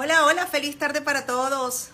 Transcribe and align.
Hola, 0.00 0.26
hola, 0.26 0.46
feliz 0.46 0.78
tarde 0.78 1.00
para 1.00 1.26
todos. 1.26 1.88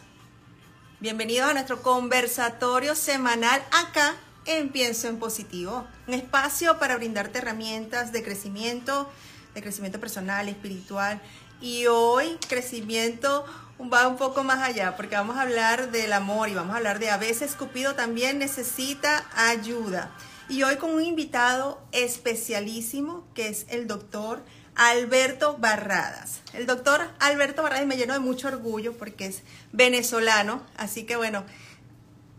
Bienvenidos 1.00 1.48
a 1.48 1.54
nuestro 1.54 1.80
conversatorio 1.80 2.94
semanal 2.96 3.64
acá 3.72 4.14
en 4.44 4.68
Pienso 4.68 5.08
en 5.08 5.18
Positivo, 5.18 5.86
un 6.06 6.12
espacio 6.12 6.78
para 6.78 6.98
brindarte 6.98 7.38
herramientas 7.38 8.12
de 8.12 8.22
crecimiento, 8.22 9.10
de 9.54 9.62
crecimiento 9.62 10.00
personal, 10.00 10.50
espiritual. 10.50 11.18
Y 11.62 11.86
hoy 11.86 12.36
crecimiento 12.46 13.46
va 13.80 14.06
un 14.06 14.18
poco 14.18 14.44
más 14.44 14.62
allá, 14.62 14.96
porque 14.96 15.16
vamos 15.16 15.38
a 15.38 15.40
hablar 15.40 15.90
del 15.90 16.12
amor 16.12 16.50
y 16.50 16.54
vamos 16.54 16.74
a 16.74 16.76
hablar 16.76 16.98
de 16.98 17.08
a 17.08 17.16
veces 17.16 17.54
Cupido 17.54 17.94
también 17.94 18.38
necesita 18.38 19.24
ayuda. 19.34 20.10
Y 20.50 20.62
hoy 20.62 20.76
con 20.76 20.90
un 20.90 21.02
invitado 21.02 21.82
especialísimo, 21.90 23.26
que 23.32 23.48
es 23.48 23.64
el 23.70 23.86
doctor 23.86 24.42
Alberto 24.76 25.56
Barradas. 25.58 26.40
El 26.52 26.66
doctor 26.66 27.00
Alberto 27.20 27.62
Barradas 27.62 27.86
me 27.86 27.96
llenó 27.96 28.14
de 28.14 28.20
mucho 28.20 28.48
orgullo 28.48 28.96
porque 28.96 29.26
es 29.26 29.42
venezolano, 29.72 30.62
así 30.76 31.04
que 31.04 31.16
bueno, 31.16 31.44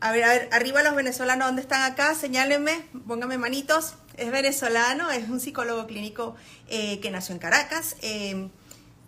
a 0.01 0.11
ver, 0.11 0.23
a 0.23 0.29
ver, 0.29 0.49
arriba 0.51 0.83
los 0.83 0.95
venezolanos, 0.95 1.47
¿dónde 1.47 1.61
están 1.61 1.89
acá? 1.89 2.13
Señálenme, 2.15 2.85
pónganme 3.07 3.37
manitos. 3.37 3.95
Es 4.17 4.31
venezolano, 4.31 5.09
es 5.11 5.29
un 5.29 5.39
psicólogo 5.39 5.87
clínico 5.87 6.35
eh, 6.67 6.99
que 6.99 7.11
nació 7.11 7.33
en 7.33 7.39
Caracas. 7.39 7.95
Eh, 8.01 8.49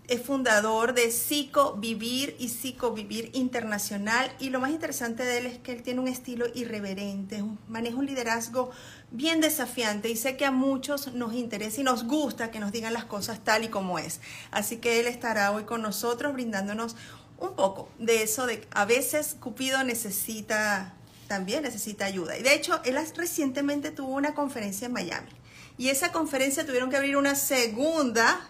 es 0.07 0.21
fundador 0.21 0.93
de 0.93 1.11
Psicovivir 1.11 2.35
y 2.39 2.47
Psicovivir 2.47 3.29
Internacional 3.33 4.31
y 4.39 4.49
lo 4.49 4.61
más 4.61 4.71
interesante 4.71 5.23
de 5.23 5.39
él 5.39 5.45
es 5.47 5.57
que 5.57 5.73
él 5.73 5.83
tiene 5.83 5.99
un 5.99 6.07
estilo 6.07 6.45
irreverente, 6.55 7.43
maneja 7.67 7.97
un 7.97 8.05
liderazgo 8.05 8.71
bien 9.11 9.41
desafiante 9.41 10.09
y 10.09 10.15
sé 10.15 10.35
que 10.35 10.45
a 10.45 10.51
muchos 10.51 11.13
nos 11.13 11.33
interesa 11.33 11.81
y 11.81 11.83
nos 11.83 12.03
gusta 12.05 12.51
que 12.51 12.59
nos 12.59 12.71
digan 12.71 12.93
las 12.93 13.05
cosas 13.05 13.43
tal 13.43 13.63
y 13.63 13.69
como 13.69 13.99
es. 13.99 14.19
Así 14.51 14.77
que 14.77 14.99
él 14.99 15.07
estará 15.07 15.51
hoy 15.51 15.63
con 15.63 15.81
nosotros 15.81 16.33
brindándonos 16.33 16.95
un 17.39 17.55
poco 17.55 17.89
de 17.99 18.23
eso 18.23 18.45
de 18.45 18.67
a 18.71 18.85
veces 18.85 19.37
Cupido 19.39 19.83
necesita 19.83 20.93
también 21.27 21.63
necesita 21.63 22.05
ayuda. 22.05 22.37
Y 22.37 22.43
de 22.43 22.53
hecho, 22.53 22.81
él 22.85 22.97
recientemente 23.15 23.91
tuvo 23.91 24.13
una 24.13 24.33
conferencia 24.33 24.85
en 24.85 24.93
Miami 24.93 25.31
y 25.77 25.89
esa 25.89 26.11
conferencia 26.11 26.65
tuvieron 26.65 26.89
que 26.89 26.97
abrir 26.97 27.17
una 27.17 27.35
segunda 27.35 28.49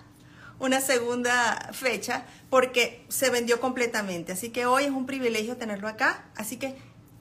una 0.59 0.81
segunda 0.81 1.69
fecha 1.71 2.25
porque 2.49 3.05
se 3.09 3.30
vendió 3.30 3.59
completamente. 3.59 4.31
Así 4.31 4.49
que 4.49 4.66
hoy 4.66 4.86
es 4.86 4.92
un 4.92 5.05
privilegio 5.05 5.58
tenerlo 5.58 5.88
acá. 5.88 6.25
Así 6.36 6.58
que 6.58 6.75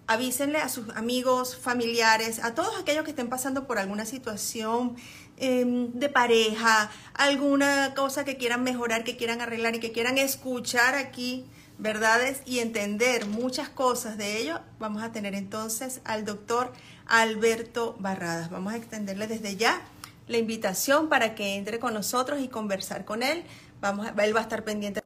avísenle 0.07 0.59
a 0.59 0.69
sus 0.69 0.89
amigos, 0.91 1.57
familiares, 1.57 2.43
a 2.43 2.55
todos 2.55 2.77
aquellos 2.81 3.05
que 3.05 3.11
estén 3.11 3.29
pasando 3.29 3.67
por 3.67 3.79
alguna 3.79 4.07
situación 4.07 4.97
em, 5.37 5.93
de 5.93 6.09
pareja, 6.09 6.91
alguna 7.15 7.95
cosa 7.95 8.25
que 8.25 8.37
quieran 8.37 8.63
mejorar, 8.63 9.05
que 9.05 9.17
quieran 9.17 9.41
arreglar 9.41 9.75
y 9.75 9.81
que 9.81 9.93
quieran 9.93 10.19
escuchar 10.19 10.95
aquí 10.95 11.45
verdades 11.79 12.41
y 12.47 12.61
entender 12.61 13.27
muchas 13.27 13.69
cosas 13.69 14.17
de 14.17 14.39
ello, 14.39 14.61
vamos 14.79 15.03
a 15.03 15.13
tener 15.13 15.35
entonces 15.35 16.01
al 16.05 16.25
doctor 16.25 16.73
Alberto 17.07 17.97
Barradas. 17.99 18.51
Vamos 18.51 18.73
a 18.73 18.77
extenderle 18.77 19.27
desde 19.27 19.57
ya 19.57 19.83
la 20.29 20.39
invitación 20.39 21.09
para 21.09 21.35
que 21.35 21.57
entre 21.57 21.79
con 21.79 21.95
nosotros 21.95 22.41
y 22.41 22.49
conversar 22.49 23.05
con 23.05 23.23
él. 23.23 23.45
Vamos, 23.81 24.09
él 24.09 24.35
va 24.35 24.41
a 24.41 24.43
estar 24.43 24.65
pendiente. 24.65 25.06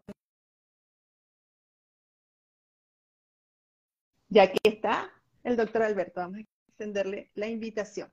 Ya 4.32 4.44
aquí 4.44 4.60
está 4.62 5.10
el 5.42 5.56
doctor 5.56 5.82
Alberto, 5.82 6.20
vamos 6.20 6.38
a 6.38 6.42
extenderle 6.68 7.32
la 7.34 7.48
invitación. 7.48 8.12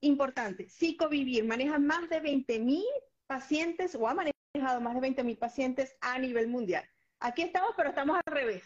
Importante, 0.00 0.68
psicovivir, 0.68 1.44
maneja 1.44 1.78
más 1.78 2.10
de 2.10 2.20
20 2.20 2.58
mil 2.58 2.84
pacientes 3.26 3.94
o 3.94 4.06
ha 4.06 4.14
manejado 4.14 4.82
más 4.82 4.94
de 4.94 5.00
20 5.00 5.24
mil 5.24 5.38
pacientes 5.38 5.96
a 6.02 6.18
nivel 6.18 6.48
mundial. 6.48 6.84
Aquí 7.20 7.40
estamos, 7.40 7.70
pero 7.74 7.88
estamos 7.88 8.20
al 8.26 8.34
revés. 8.34 8.64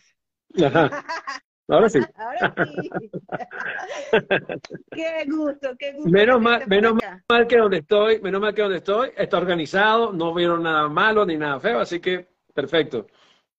Ahora 1.69 1.89
sí. 1.89 2.01
Ahora 2.17 2.55
sí. 2.73 2.91
qué 4.91 5.25
gusto, 5.29 5.77
qué 5.79 5.93
gusto. 5.93 6.11
Menos 6.11 6.41
mal, 6.41 6.67
menos 6.67 6.99
mal 7.29 7.47
que 7.47 7.57
donde 7.57 7.79
estoy, 7.79 8.21
menos 8.21 8.41
mal 8.41 8.53
que 8.53 8.63
donde 8.63 8.79
estoy, 8.79 9.11
está 9.17 9.39
organizado, 9.39 10.13
no 10.13 10.35
vieron 10.35 10.65
nada 10.65 10.89
malo 10.89 11.25
ni 11.25 11.37
nada 11.37 11.61
feo, 11.61 11.79
así 11.79 12.01
que 12.01 12.27
perfecto. 12.53 13.07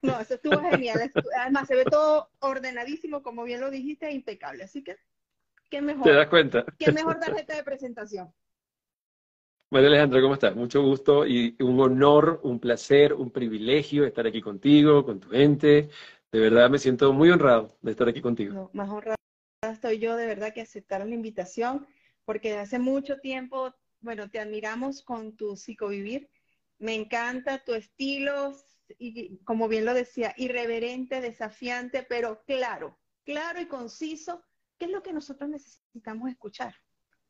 No, 0.01 0.19
eso 0.19 0.35
estuvo 0.35 0.59
genial. 0.59 1.11
Además, 1.39 1.67
se 1.67 1.75
ve 1.75 1.85
todo 1.85 2.29
ordenadísimo, 2.39 3.21
como 3.21 3.43
bien 3.43 3.61
lo 3.61 3.69
dijiste, 3.69 4.11
impecable. 4.11 4.63
Así 4.63 4.83
que, 4.83 4.97
qué 5.69 5.81
mejor. 5.81 6.05
¿Te 6.05 6.13
das 6.13 6.27
cuenta? 6.27 6.65
Qué 6.77 6.91
mejor 6.91 7.19
tarjeta 7.19 7.55
de 7.55 7.63
presentación. 7.63 8.33
María 9.69 9.87
Alejandra, 9.87 10.21
¿cómo 10.21 10.33
estás? 10.33 10.53
Mucho 10.53 10.81
gusto 10.81 11.25
y 11.25 11.55
un 11.61 11.79
honor, 11.79 12.41
un 12.43 12.59
placer, 12.59 13.13
un 13.13 13.31
privilegio 13.31 14.05
estar 14.05 14.27
aquí 14.27 14.41
contigo, 14.41 15.05
con 15.05 15.21
tu 15.21 15.29
gente, 15.29 15.89
de 16.29 16.39
verdad 16.39 16.69
me 16.69 16.77
siento 16.77 17.13
muy 17.13 17.29
honrado 17.29 17.77
de 17.81 17.91
estar 17.91 18.09
aquí 18.09 18.21
contigo. 18.21 18.69
más 18.73 18.89
honrada 18.89 19.15
estoy 19.61 19.99
yo 19.99 20.17
de 20.17 20.25
verdad 20.25 20.53
que 20.53 20.61
aceptar 20.61 21.05
la 21.05 21.15
invitación, 21.15 21.87
porque 22.25 22.57
hace 22.57 22.79
mucho 22.79 23.19
tiempo, 23.19 23.73
bueno, 24.01 24.29
te 24.29 24.39
admiramos 24.39 25.03
con 25.03 25.37
tu 25.37 25.55
psicovivir. 25.55 26.29
Me 26.79 26.95
encanta 26.95 27.63
tu 27.63 27.73
estilo, 27.73 28.53
y 28.99 29.37
como 29.43 29.67
bien 29.67 29.85
lo 29.85 29.93
decía, 29.93 30.33
irreverente, 30.37 31.21
desafiante, 31.21 32.03
pero 32.03 32.43
claro, 32.45 32.99
claro 33.23 33.61
y 33.61 33.67
conciso, 33.67 34.43
¿qué 34.77 34.85
es 34.85 34.91
lo 34.91 35.03
que 35.03 35.13
nosotros 35.13 35.49
necesitamos 35.49 36.29
escuchar? 36.29 36.75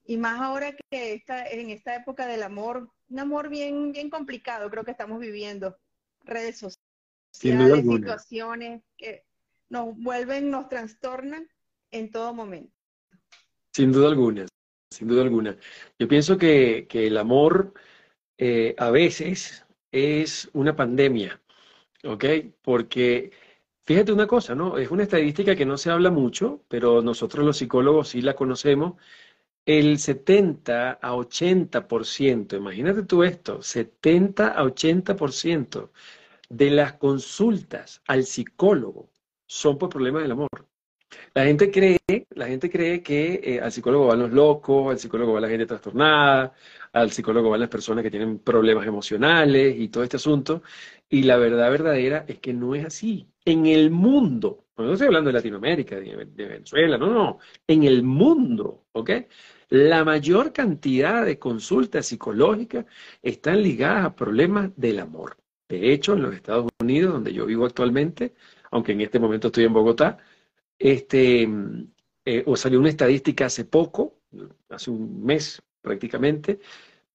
Y 0.03 0.17
más 0.17 0.39
ahora 0.39 0.73
que 0.73 1.13
está 1.13 1.45
en 1.47 1.69
esta 1.69 1.95
época 1.95 2.25
del 2.25 2.43
amor, 2.43 2.89
un 3.09 3.19
amor 3.19 3.49
bien, 3.49 3.91
bien 3.91 4.09
complicado, 4.09 4.69
creo 4.69 4.83
que 4.83 4.91
estamos 4.91 5.19
viviendo, 5.19 5.77
redes 6.23 6.57
sociales 6.57 7.85
situaciones 7.85 8.83
que 8.97 9.25
nos 9.69 9.95
vuelven, 9.97 10.49
nos 10.49 10.67
trastornan 10.69 11.47
en 11.91 12.11
todo 12.11 12.33
momento. 12.33 12.73
Sin 13.73 13.91
duda 13.91 14.09
alguna, 14.09 14.45
sin 14.91 15.07
duda 15.07 15.23
alguna. 15.23 15.57
Yo 15.97 16.07
pienso 16.07 16.37
que, 16.37 16.87
el 16.91 17.17
amor 17.17 17.73
eh, 18.37 18.75
a 18.77 18.91
veces 18.91 19.65
es 19.91 20.49
una 20.53 20.75
pandemia, 20.75 21.41
¿ok? 22.03 22.25
Porque 22.61 23.31
fíjate 23.83 24.11
una 24.11 24.27
cosa, 24.27 24.55
¿no? 24.55 24.77
Es 24.77 24.91
una 24.91 25.03
estadística 25.03 25.55
que 25.55 25.65
no 25.65 25.77
se 25.77 25.91
habla 25.91 26.11
mucho, 26.11 26.63
pero 26.67 27.01
nosotros 27.01 27.45
los 27.45 27.57
psicólogos 27.57 28.09
sí 28.09 28.21
la 28.21 28.35
conocemos. 28.35 28.95
El 29.65 29.99
70 29.99 30.93
a 31.01 31.13
80%, 31.13 32.57
imagínate 32.57 33.03
tú 33.03 33.23
esto, 33.23 33.61
70 33.61 34.49
a 34.49 34.63
80% 34.63 35.91
de 36.49 36.71
las 36.71 36.93
consultas 36.93 38.01
al 38.07 38.25
psicólogo 38.25 39.09
son 39.47 39.77
por 39.77 39.89
problemas 39.89 40.23
del 40.23 40.31
amor. 40.31 40.49
La 41.33 41.45
gente 41.45 41.71
cree, 41.71 41.99
la 42.31 42.47
gente 42.47 42.69
cree 42.69 43.01
que 43.03 43.41
eh, 43.43 43.61
al 43.61 43.71
psicólogo 43.71 44.07
van 44.07 44.19
los 44.19 44.31
locos, 44.31 44.91
al 44.91 44.99
psicólogo 44.99 45.33
va 45.33 45.41
la 45.41 45.49
gente 45.49 45.65
trastornada, 45.65 46.53
al 46.93 47.11
psicólogo 47.11 47.49
van 47.49 47.61
las 47.61 47.69
personas 47.69 48.03
que 48.03 48.11
tienen 48.11 48.39
problemas 48.39 48.85
emocionales 48.85 49.75
y 49.77 49.89
todo 49.89 50.03
este 50.03 50.17
asunto. 50.17 50.63
Y 51.09 51.23
la 51.23 51.37
verdad 51.37 51.71
verdadera 51.71 52.25
es 52.27 52.39
que 52.39 52.53
no 52.53 52.75
es 52.75 52.85
así. 52.85 53.27
En 53.45 53.65
el 53.65 53.91
mundo, 53.91 54.65
no 54.77 54.93
estoy 54.93 55.07
hablando 55.07 55.29
de 55.29 55.33
Latinoamérica, 55.33 55.95
de, 55.95 56.25
de 56.25 56.45
Venezuela, 56.47 56.97
no, 56.97 57.13
no, 57.13 57.39
en 57.67 57.83
el 57.83 58.03
mundo, 58.03 58.85
¿ok? 58.93 59.11
La 59.69 60.03
mayor 60.03 60.51
cantidad 60.51 61.25
de 61.25 61.39
consultas 61.39 62.05
psicológicas 62.07 62.85
están 63.21 63.61
ligadas 63.61 64.05
a 64.05 64.15
problemas 64.15 64.71
del 64.75 64.99
amor. 64.99 65.37
De 65.69 65.93
hecho, 65.93 66.13
en 66.13 66.23
los 66.23 66.35
Estados 66.35 66.69
Unidos, 66.81 67.13
donde 67.13 67.33
yo 67.33 67.45
vivo 67.45 67.65
actualmente, 67.65 68.35
aunque 68.71 68.91
en 68.91 69.01
este 69.01 69.19
momento 69.19 69.47
estoy 69.47 69.63
en 69.65 69.73
Bogotá, 69.73 70.17
este, 70.77 71.47
eh, 72.25 72.43
o 72.45 72.55
salió 72.55 72.79
una 72.79 72.89
estadística 72.89 73.45
hace 73.45 73.65
poco, 73.65 74.19
hace 74.69 74.91
un 74.91 75.23
mes 75.23 75.61
prácticamente, 75.81 76.59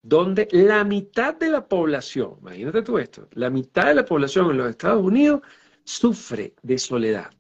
donde 0.03 0.49
la 0.53 0.85
mitad 0.85 1.35
de 1.35 1.51
la 1.51 1.67
población, 1.67 2.37
imagínate 2.41 2.83
tú 2.83 2.99
esto, 2.99 3.29
la 3.33 3.51
mitad 3.51 3.87
de 3.87 3.95
la 3.95 4.05
población 4.05 4.51
en 4.51 4.59
los 4.59 4.71
Estados 4.71 5.03
Unidos 5.03 5.41
sufre 5.85 6.55
de 6.63 6.79
soledad. 6.79 7.31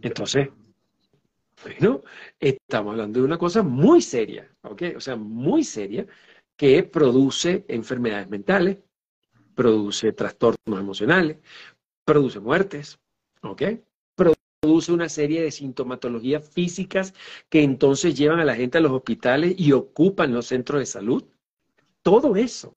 Entonces, 0.00 0.48
bueno, 1.62 2.02
estamos 2.38 2.92
hablando 2.92 3.20
de 3.20 3.26
una 3.26 3.38
cosa 3.38 3.62
muy 3.62 4.02
seria, 4.02 4.48
¿ok? 4.62 4.82
O 4.96 5.00
sea, 5.00 5.16
muy 5.16 5.64
seria, 5.64 6.06
que 6.56 6.82
produce 6.82 7.64
enfermedades 7.68 8.28
mentales, 8.28 8.78
produce 9.54 10.12
trastornos 10.12 10.58
emocionales, 10.66 11.38
produce 12.04 12.40
muertes, 12.40 12.98
¿ok? 13.42 13.62
Produce 14.62 14.92
una 14.92 15.08
serie 15.08 15.42
de 15.42 15.50
sintomatologías 15.50 16.48
físicas 16.48 17.14
que 17.48 17.64
entonces 17.64 18.14
llevan 18.14 18.38
a 18.38 18.44
la 18.44 18.54
gente 18.54 18.78
a 18.78 18.80
los 18.80 18.92
hospitales 18.92 19.56
y 19.58 19.72
ocupan 19.72 20.32
los 20.32 20.46
centros 20.46 20.78
de 20.78 20.86
salud. 20.86 21.24
Todo 22.00 22.36
eso 22.36 22.76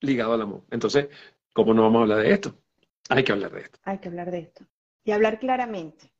ligado 0.00 0.32
al 0.32 0.40
amor. 0.40 0.64
Entonces, 0.70 1.08
¿cómo 1.52 1.74
no 1.74 1.82
vamos 1.82 1.98
a 1.98 2.02
hablar 2.04 2.18
de 2.22 2.32
esto? 2.32 2.54
Hay 3.10 3.22
que 3.22 3.32
hablar 3.32 3.52
de 3.52 3.60
esto. 3.60 3.78
Hay 3.82 3.98
que 3.98 4.08
hablar 4.08 4.30
de 4.30 4.38
esto. 4.38 4.64
Y 5.04 5.10
hablar 5.10 5.38
claramente. 5.38 6.10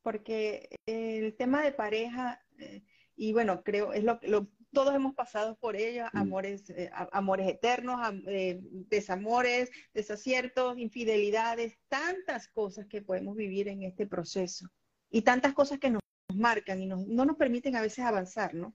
Porque 0.00 0.70
el 0.86 1.34
tema 1.34 1.62
de 1.62 1.72
pareja, 1.72 2.42
eh, 2.56 2.82
y 3.14 3.34
bueno, 3.34 3.62
creo, 3.62 3.92
es 3.92 4.04
lo, 4.04 4.20
lo 4.22 4.48
todos 4.72 4.94
hemos 4.94 5.14
pasado 5.14 5.56
por 5.56 5.76
ella, 5.76 6.10
mm. 6.12 6.18
amores, 6.18 6.70
eh, 6.70 6.90
amores 7.12 7.48
eternos, 7.48 8.00
eh, 8.26 8.60
desamores, 8.62 9.70
desaciertos, 9.94 10.78
infidelidades, 10.78 11.78
tantas 11.88 12.48
cosas 12.48 12.86
que 12.86 13.02
podemos 13.02 13.36
vivir 13.36 13.68
en 13.68 13.82
este 13.82 14.06
proceso 14.06 14.66
y 15.10 15.22
tantas 15.22 15.52
cosas 15.52 15.78
que 15.78 15.90
nos 15.90 16.02
marcan 16.34 16.80
y 16.80 16.86
no 16.86 17.24
nos 17.24 17.36
permiten 17.36 17.76
a 17.76 17.82
veces 17.82 18.04
avanzar, 18.04 18.54
¿no? 18.54 18.74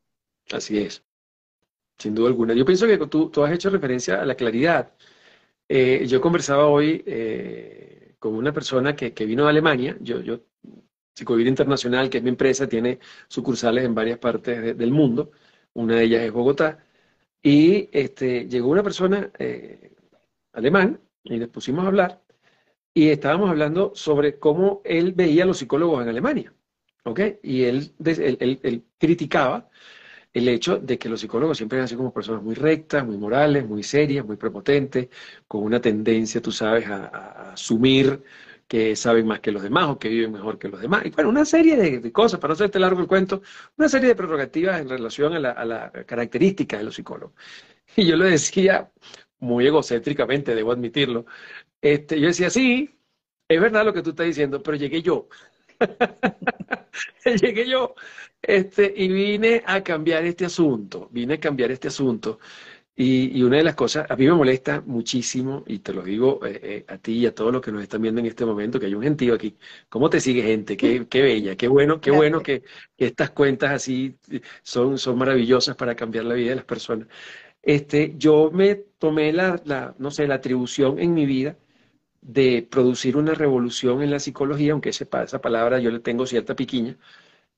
Así 0.52 0.78
es, 0.78 1.04
sin 1.98 2.14
duda 2.14 2.30
alguna. 2.30 2.54
Yo 2.54 2.66
pienso 2.66 2.86
que 2.86 2.98
tú, 3.08 3.30
tú 3.30 3.44
has 3.44 3.52
hecho 3.52 3.70
referencia 3.70 4.22
a 4.22 4.26
la 4.26 4.36
claridad. 4.36 4.94
Eh, 5.68 6.06
yo 6.08 6.22
conversaba 6.22 6.68
hoy 6.68 7.04
con 8.20 8.36
una 8.36 8.54
persona 8.54 8.96
que, 8.96 9.14
que, 9.14 9.26
vino 9.26 9.44
de 9.44 9.50
Alemania, 9.50 9.98
yo, 10.00 10.22
yo 10.22 10.40
Psicovida 11.14 11.50
Internacional, 11.50 12.10
que 12.10 12.20
es 12.20 12.24
mi 12.24 12.30
empresa, 12.30 12.68
tiene 12.68 13.00
sucursales 13.28 13.84
en 13.84 13.96
varias 13.96 14.20
partes 14.20 14.78
del 14.78 14.92
mundo 14.92 15.32
una 15.78 15.96
de 15.96 16.04
ellas 16.04 16.24
es 16.24 16.32
Bogotá, 16.32 16.80
y 17.42 17.90
este, 17.92 18.48
llegó 18.48 18.70
una 18.70 18.84
persona 18.84 19.32
eh, 19.38 19.92
alemán 20.54 21.00
y 21.24 21.38
nos 21.38 21.50
pusimos 21.50 21.86
a 21.86 21.88
hablar 21.88 22.22
y 22.94 23.10
estábamos 23.10 23.50
hablando 23.50 23.92
sobre 23.94 24.40
cómo 24.40 24.82
él 24.84 25.14
veía 25.14 25.44
a 25.44 25.46
los 25.46 25.60
psicólogos 25.60 26.02
en 26.02 26.10
Alemania, 26.10 26.52
¿ok? 27.04 27.20
Y 27.44 27.64
él, 27.64 27.94
criticaba 28.98 29.70
el 30.34 30.48
hecho 30.50 30.78
de 30.78 30.98
que 30.98 31.10
los 31.10 31.22
psicólogos 31.22 31.58
siempre 31.58 31.80
han 31.80 31.88
sido 31.88 32.00
como 32.00 32.14
personas 32.14 32.42
muy 32.42 32.56
rectas, 32.56 33.06
muy 33.06 33.18
morales, 33.18 33.68
muy 33.68 33.84
serias, 33.84 34.26
muy 34.26 34.36
prepotentes, 34.36 35.10
con 35.48 35.62
una 35.64 35.80
tendencia, 35.80 36.42
tú 36.42 36.52
sabes, 36.52 36.88
a 36.88 37.52
asumir 37.54 38.24
que 38.68 38.96
saben 38.96 39.26
más 39.26 39.40
que 39.40 39.52
los 39.52 39.64
demás 39.64 39.86
o 39.90 40.00
que 40.00 40.10
viven 40.10 40.34
mejor 40.34 40.60
que 40.60 40.68
los 40.68 40.82
demás. 40.82 41.06
Y 41.06 41.10
bueno, 41.12 41.30
una 41.30 41.46
serie 41.46 41.78
de, 41.78 42.12
cosas, 42.12 42.40
para 42.40 42.52
no 42.52 42.54
hacerte 42.56 42.80
largo 42.80 43.02
el 43.02 43.08
cuento, 43.08 43.42
una 43.78 43.90
serie 43.90 44.10
de 44.10 44.16
prerrogativas 44.16 44.82
en 44.82 44.90
relación 44.90 45.34
a 45.34 45.40
la, 45.40 45.92
característica 46.06 46.78
de 46.78 46.84
los 46.84 46.96
psicólogos. 46.96 47.36
Y 47.96 48.06
yo 48.06 48.18
lo 48.18 48.26
decía 48.26 48.92
muy 49.40 49.66
egocéntricamente, 49.68 50.54
debo 50.54 50.72
admitirlo. 50.72 51.26
Este, 51.82 52.20
yo 52.20 52.28
decía, 52.28 52.50
sí, 52.50 53.00
es 53.48 53.62
verdad 53.62 53.86
lo 53.86 53.94
que 53.94 54.02
tú 54.02 54.12
estás 54.12 54.26
diciendo, 54.28 54.62
pero 54.62 54.78
llegué 54.78 55.02
yo. 55.02 55.28
llegué 57.42 57.68
yo 57.70 57.96
este, 58.42 58.94
y 58.96 59.08
vine 59.08 59.64
a 59.66 59.84
cambiar 59.84 60.26
este 60.26 60.46
asunto, 60.46 61.10
vine 61.12 61.36
a 61.36 61.40
cambiar 61.40 61.72
este 61.72 61.88
asunto 61.88 62.40
y, 63.00 63.44
una 63.44 63.58
de 63.58 63.64
las 63.64 63.76
cosas, 63.76 64.10
a 64.10 64.16
mí 64.16 64.26
me 64.26 64.34
molesta 64.34 64.82
muchísimo, 64.82 65.64
y 65.68 65.80
te 65.80 65.94
lo 65.94 66.02
digo 66.02 66.44
eh, 66.44 66.60
eh, 66.64 66.86
a 66.88 66.98
ti 66.98 67.14
y 67.20 67.26
a 67.28 67.36
todos 67.36 67.54
los 67.54 67.62
que 67.62 67.72
nos 67.72 67.84
están 67.84 68.02
viendo 68.02 68.20
en 68.20 68.26
este 68.26 68.44
momento, 68.44 68.80
que 68.80 68.88
hay 68.88 68.96
un 68.96 69.04
gentío 69.04 69.36
aquí. 69.36 69.56
¿Cómo 69.88 70.10
te 70.10 70.20
sigue 70.20 70.42
gente? 70.42 70.76
Qué, 70.76 71.06
qué 71.10 71.22
bella, 71.22 71.56
qué 71.56 71.68
bueno, 71.68 72.02
qué 72.02 72.10
bueno 72.10 72.42
que, 72.42 72.64
estas 72.98 73.30
cuentas 73.32 73.72
así 73.72 74.18
son, 74.64 74.98
son 74.98 75.18
maravillosas 75.18 75.76
para 75.76 75.96
cambiar 75.96 76.26
la 76.26 76.34
vida 76.34 76.50
de 76.50 76.56
las 76.56 76.66
personas. 76.66 77.08
Este, 77.62 78.16
yo 78.18 78.50
me 78.52 78.76
tomé 78.76 79.32
la, 79.34 79.62
la, 79.66 79.96
no 80.00 80.10
sé, 80.12 80.28
la 80.28 80.36
atribución 80.36 81.00
en 81.00 81.14
mi 81.14 81.26
vida 81.28 81.58
de 82.22 82.68
producir 82.70 83.18
una 83.18 83.34
revolución 83.36 84.02
en 84.04 84.12
la 84.12 84.20
psicología, 84.20 84.74
aunque 84.74 84.90
esa, 84.90 85.08
esa 85.24 85.42
palabra 85.42 85.80
yo 85.80 85.92
le 85.92 86.00
tengo 86.00 86.26
cierta 86.26 86.56
piquiña, 86.56 86.98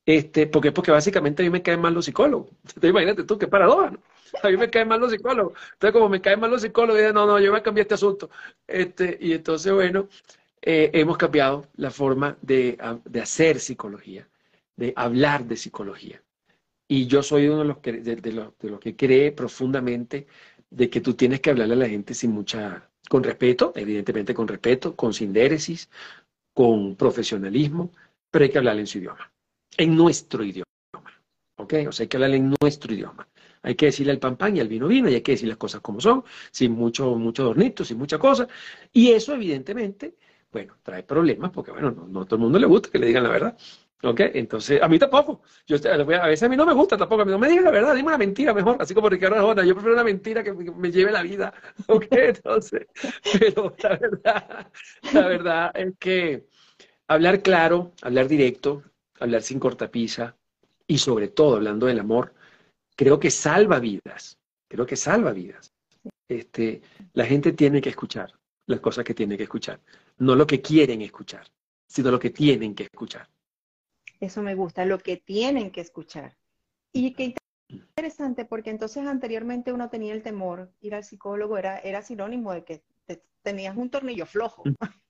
este, 0.06 0.46
porque, 0.46 0.72
porque 0.72 0.90
básicamente 0.92 1.42
a 1.42 1.46
mí 1.46 1.50
me 1.50 1.62
caen 1.62 1.80
mal 1.80 1.94
los 1.94 2.06
psicólogos. 2.06 2.50
imagínate 2.82 3.24
tú, 3.24 3.38
qué 3.38 3.48
paradoja, 3.48 3.92
¿no? 3.92 4.00
A 4.42 4.48
mí 4.48 4.56
me 4.56 4.70
caen 4.70 4.88
mal 4.88 5.00
los 5.00 5.12
psicólogos. 5.12 5.58
Entonces, 5.72 5.92
como 5.92 6.08
me 6.08 6.20
caen 6.20 6.40
mal 6.40 6.50
los 6.50 6.62
psicólogos, 6.62 7.00
dije, 7.00 7.12
no, 7.12 7.26
no, 7.26 7.38
yo 7.38 7.50
voy 7.50 7.60
a 7.60 7.62
cambiar 7.62 7.84
este 7.84 7.94
asunto. 7.94 8.30
Este, 8.66 9.18
y 9.20 9.32
entonces, 9.32 9.72
bueno, 9.72 10.08
eh, 10.62 10.90
hemos 10.92 11.16
cambiado 11.16 11.66
la 11.76 11.90
forma 11.90 12.36
de, 12.42 12.78
hacer 13.20 13.60
psicología, 13.60 14.28
de 14.76 14.92
hablar 14.96 15.44
de 15.46 15.56
psicología. 15.56 16.22
Y 16.88 17.06
yo 17.06 17.22
soy 17.22 17.48
uno 17.48 17.60
de 17.60 17.64
los 17.64 17.78
que, 17.78 17.92
de, 17.92 18.32
los, 18.32 18.58
de 18.58 18.70
los 18.70 18.80
que 18.80 18.96
cree 18.96 19.32
profundamente 19.32 20.26
de 20.70 20.90
que 20.90 21.00
tú 21.00 21.14
tienes 21.14 21.40
que 21.40 21.50
hablarle 21.50 21.74
a 21.74 21.78
la 21.78 21.88
gente 21.88 22.14
sin 22.14 22.32
mucha, 22.32 22.88
con 23.08 23.22
respeto, 23.22 23.72
evidentemente 23.74 24.34
con 24.34 24.48
respeto, 24.48 24.94
con 24.96 25.14
sindéresis, 25.14 25.88
con 26.52 26.96
profesionalismo, 26.96 27.90
pero 28.30 28.44
hay 28.44 28.50
que 28.50 28.58
hablarle 28.58 28.82
en 28.82 28.86
su 28.86 28.98
idioma, 28.98 29.32
en 29.76 29.96
nuestro 29.96 30.44
idioma. 30.44 30.66
¿Ok? 31.56 31.74
O 31.88 31.92
sea, 31.92 32.04
hay 32.04 32.08
que 32.08 32.16
hablarle 32.16 32.36
en 32.36 32.54
nuestro 32.60 32.92
idioma. 32.92 33.28
Hay 33.62 33.74
que 33.74 33.86
decirle 33.86 34.12
al 34.12 34.18
pan 34.18 34.36
pan 34.36 34.56
y 34.56 34.60
al 34.60 34.68
vino 34.68 34.88
vino, 34.88 35.08
y 35.08 35.14
hay 35.14 35.20
que 35.20 35.32
decir 35.32 35.48
las 35.48 35.58
cosas 35.58 35.80
como 35.80 36.00
son, 36.00 36.24
sin 36.50 36.72
mucho, 36.72 37.14
mucho 37.16 37.44
dornito, 37.44 37.84
sin 37.84 37.98
mucha 37.98 38.18
cosa. 38.18 38.48
Y 38.92 39.10
eso, 39.10 39.34
evidentemente, 39.34 40.16
bueno, 40.52 40.76
trae 40.82 41.02
problemas, 41.02 41.50
porque, 41.50 41.70
bueno, 41.70 41.90
no, 41.90 42.22
a 42.22 42.24
todo 42.24 42.36
el 42.36 42.42
mundo 42.42 42.58
le 42.58 42.66
gusta 42.66 42.90
que 42.90 42.98
le 42.98 43.06
digan 43.06 43.22
la 43.24 43.30
verdad. 43.30 43.56
¿Ok? 44.02 44.20
Entonces, 44.32 44.80
a 44.80 44.88
mí 44.88 44.98
tampoco. 44.98 45.42
Yo, 45.66 45.76
a 45.76 46.26
veces 46.26 46.42
a 46.44 46.48
mí 46.48 46.56
no 46.56 46.64
me 46.64 46.72
gusta 46.72 46.96
tampoco. 46.96 47.22
A 47.22 47.24
mí 47.26 47.30
no 47.30 47.38
me 47.38 47.48
digan 47.48 47.64
la 47.64 47.70
verdad, 47.70 47.94
dime 47.94 48.08
una 48.08 48.16
mentira 48.18 48.54
mejor. 48.54 48.76
Así 48.80 48.94
como 48.94 49.10
Ricardo 49.10 49.36
Arjona, 49.36 49.62
yo 49.64 49.74
prefiero 49.74 49.94
una 49.94 50.04
mentira 50.04 50.42
que 50.42 50.52
me 50.54 50.90
lleve 50.90 51.12
la 51.12 51.22
vida. 51.22 51.52
¿Ok? 51.86 52.06
Entonces, 52.10 52.86
pero 53.38 53.74
la 53.82 53.96
verdad, 53.96 54.68
la 55.12 55.28
verdad 55.28 55.70
es 55.74 55.92
que 55.98 56.46
hablar 57.08 57.42
claro, 57.42 57.92
hablar 58.00 58.26
directo, 58.26 58.84
hablar 59.18 59.42
sin 59.42 59.58
cortapisa 59.58 60.36
y 60.86 60.98
sobre 60.98 61.28
todo 61.28 61.56
hablando 61.56 61.86
del 61.86 62.00
amor, 62.00 62.34
creo 63.00 63.18
que 63.18 63.30
salva 63.30 63.80
vidas, 63.80 64.38
creo 64.68 64.84
que 64.84 64.94
salva 64.94 65.32
vidas. 65.32 65.72
Este, 66.28 66.82
la 67.14 67.24
gente 67.24 67.52
tiene 67.52 67.80
que 67.80 67.88
escuchar 67.88 68.30
las 68.66 68.80
cosas 68.80 69.06
que 69.06 69.14
tiene 69.14 69.38
que 69.38 69.44
escuchar, 69.44 69.80
no 70.18 70.34
lo 70.34 70.46
que 70.46 70.60
quieren 70.60 71.00
escuchar, 71.00 71.46
sino 71.86 72.10
lo 72.10 72.18
que 72.18 72.28
tienen 72.28 72.74
que 72.74 72.82
escuchar. 72.82 73.26
Eso 74.20 74.42
me 74.42 74.54
gusta, 74.54 74.84
lo 74.84 74.98
que 74.98 75.16
tienen 75.16 75.70
que 75.70 75.80
escuchar. 75.80 76.36
Y 76.92 77.14
qué 77.14 77.36
interesante, 77.68 78.44
porque 78.44 78.68
entonces 78.68 79.06
anteriormente 79.06 79.72
uno 79.72 79.88
tenía 79.88 80.12
el 80.12 80.22
temor, 80.22 80.70
ir 80.82 80.94
al 80.94 81.04
psicólogo 81.04 81.56
era, 81.56 81.78
era 81.78 82.02
sinónimo 82.02 82.52
de 82.52 82.64
que 82.64 82.82
tenías 83.40 83.78
un 83.78 83.88
tornillo 83.88 84.26
flojo. 84.26 84.62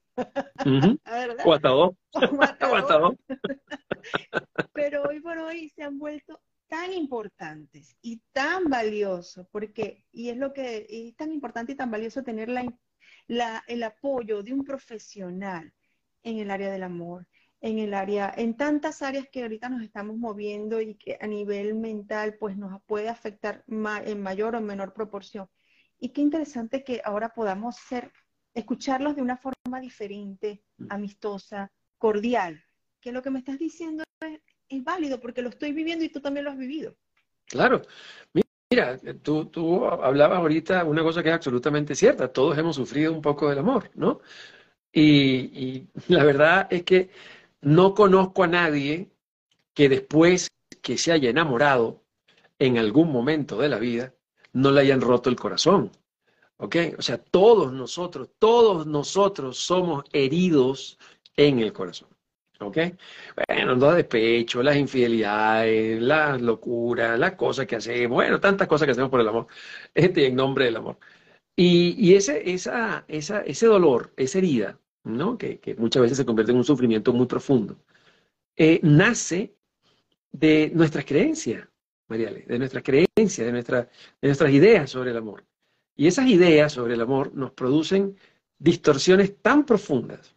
O 1.44 1.52
hasta 1.54 1.68
dos. 1.70 1.94
Pero 4.74 5.02
hoy 5.04 5.20
por 5.20 5.38
hoy 5.38 5.70
se 5.70 5.82
han 5.82 5.98
vuelto 5.98 6.38
tan 6.70 6.92
importantes 6.92 7.96
y 8.00 8.22
tan 8.32 8.70
valiosos, 8.70 9.44
porque, 9.50 10.06
y 10.12 10.28
es 10.28 10.36
lo 10.36 10.52
que 10.52 10.86
es 10.88 11.16
tan 11.16 11.32
importante 11.32 11.72
y 11.72 11.74
tan 11.74 11.90
valioso 11.90 12.22
tener 12.22 12.48
la, 12.48 13.64
el 13.66 13.82
apoyo 13.82 14.44
de 14.44 14.54
un 14.54 14.64
profesional 14.64 15.74
en 16.22 16.38
el 16.38 16.48
área 16.48 16.70
del 16.70 16.84
amor, 16.84 17.26
en 17.60 17.80
el 17.80 17.92
área, 17.92 18.32
en 18.36 18.56
tantas 18.56 19.02
áreas 19.02 19.26
que 19.32 19.42
ahorita 19.42 19.68
nos 19.68 19.82
estamos 19.82 20.16
moviendo 20.16 20.80
y 20.80 20.94
que 20.94 21.18
a 21.20 21.26
nivel 21.26 21.74
mental 21.74 22.36
pues 22.38 22.56
nos 22.56 22.80
puede 22.84 23.08
afectar 23.08 23.64
en 23.66 24.22
mayor 24.22 24.54
o 24.54 24.60
menor 24.60 24.94
proporción. 24.94 25.48
Y 25.98 26.10
qué 26.10 26.20
interesante 26.20 26.84
que 26.84 27.02
ahora 27.04 27.30
podamos 27.30 27.78
ser, 27.78 28.12
escucharlos 28.54 29.16
de 29.16 29.22
una 29.22 29.36
forma 29.36 29.80
diferente, 29.80 30.62
amistosa, 30.88 31.72
cordial, 31.98 32.62
que 33.00 33.10
lo 33.10 33.22
que 33.22 33.30
me 33.30 33.40
estás 33.40 33.58
diciendo 33.58 34.04
es, 34.70 34.84
válido 34.84 35.20
porque 35.20 35.42
lo 35.42 35.50
estoy 35.50 35.72
viviendo 35.72 36.04
y 36.04 36.08
tú 36.08 36.20
también 36.20 36.44
lo 36.44 36.50
has 36.50 36.58
vivido. 36.58 36.94
Claro. 37.46 37.82
Mira, 38.70 38.98
tú, 39.22 39.46
tú 39.46 39.84
hablabas 39.84 40.38
ahorita 40.38 40.84
una 40.84 41.02
cosa 41.02 41.22
que 41.22 41.28
es 41.28 41.34
absolutamente 41.34 41.94
cierta. 41.94 42.32
Todos 42.32 42.56
hemos 42.56 42.76
sufrido 42.76 43.12
un 43.12 43.20
poco 43.20 43.48
del 43.48 43.58
amor, 43.58 43.90
¿no? 43.94 44.20
Y, 44.92 45.88
la 46.08 46.24
verdad 46.24 46.68
es 46.70 46.84
que 46.84 47.10
no 47.60 47.94
conozco 47.94 48.44
a 48.44 48.48
nadie 48.48 49.10
que 49.74 49.88
después 49.88 50.50
que 50.82 50.98
se 50.98 51.12
haya 51.12 51.30
enamorado 51.30 52.02
en 52.58 52.78
algún 52.78 53.10
momento 53.10 53.58
de 53.58 53.68
la 53.68 53.78
vida, 53.78 54.14
no 54.52 54.70
le 54.70 54.82
hayan 54.82 55.00
roto 55.00 55.30
el 55.30 55.36
corazón. 55.36 55.90
¿Ok? 56.58 56.76
O 56.98 57.02
sea, 57.02 57.18
todos 57.18 57.72
nosotros, 57.72 58.28
todos 58.38 58.86
nosotros 58.86 59.58
somos 59.58 60.04
heridos 60.12 60.98
en 61.36 61.58
el 61.60 61.72
corazón. 61.72 62.09
¿Ok? 62.60 62.76
Bueno, 63.48 63.74
los 63.74 63.96
despechos, 63.96 64.64
las 64.64 64.76
infidelidades, 64.76 66.00
las 66.00 66.40
locuras, 66.42 67.18
las 67.18 67.32
cosas 67.32 67.66
que 67.66 67.76
hacemos, 67.76 68.16
bueno, 68.16 68.38
tantas 68.38 68.68
cosas 68.68 68.86
que 68.86 68.92
hacemos 68.92 69.10
por 69.10 69.20
el 69.20 69.28
amor, 69.28 69.46
este, 69.94 70.26
en 70.26 70.36
nombre 70.36 70.66
del 70.66 70.76
amor. 70.76 70.98
Y, 71.56 71.94
y 71.98 72.14
ese, 72.14 72.50
esa, 72.52 73.04
esa, 73.08 73.40
ese 73.42 73.66
dolor, 73.66 74.12
esa 74.16 74.38
herida, 74.38 74.78
¿no? 75.04 75.38
Que, 75.38 75.58
que, 75.60 75.74
muchas 75.74 76.02
veces 76.02 76.18
se 76.18 76.26
convierte 76.26 76.52
en 76.52 76.58
un 76.58 76.64
sufrimiento 76.64 77.12
muy 77.12 77.26
profundo, 77.26 77.78
eh, 78.56 78.80
nace 78.82 79.54
de 80.32 80.70
nuestras 80.74 81.04
creencias, 81.04 81.66
Mariale, 82.08 82.44
de 82.46 82.58
nuestras 82.58 82.82
creencias, 82.82 83.46
de, 83.46 83.52
nuestra, 83.52 83.82
de 84.20 84.28
nuestras 84.28 84.52
ideas 84.52 84.90
sobre 84.90 85.12
el 85.12 85.16
amor. 85.16 85.44
Y 85.96 86.06
esas 86.06 86.26
ideas 86.26 86.72
sobre 86.72 86.94
el 86.94 87.00
amor 87.00 87.34
nos 87.34 87.52
producen 87.52 88.16
distorsiones 88.58 89.36
tan 89.40 89.64
profundas, 89.64 90.36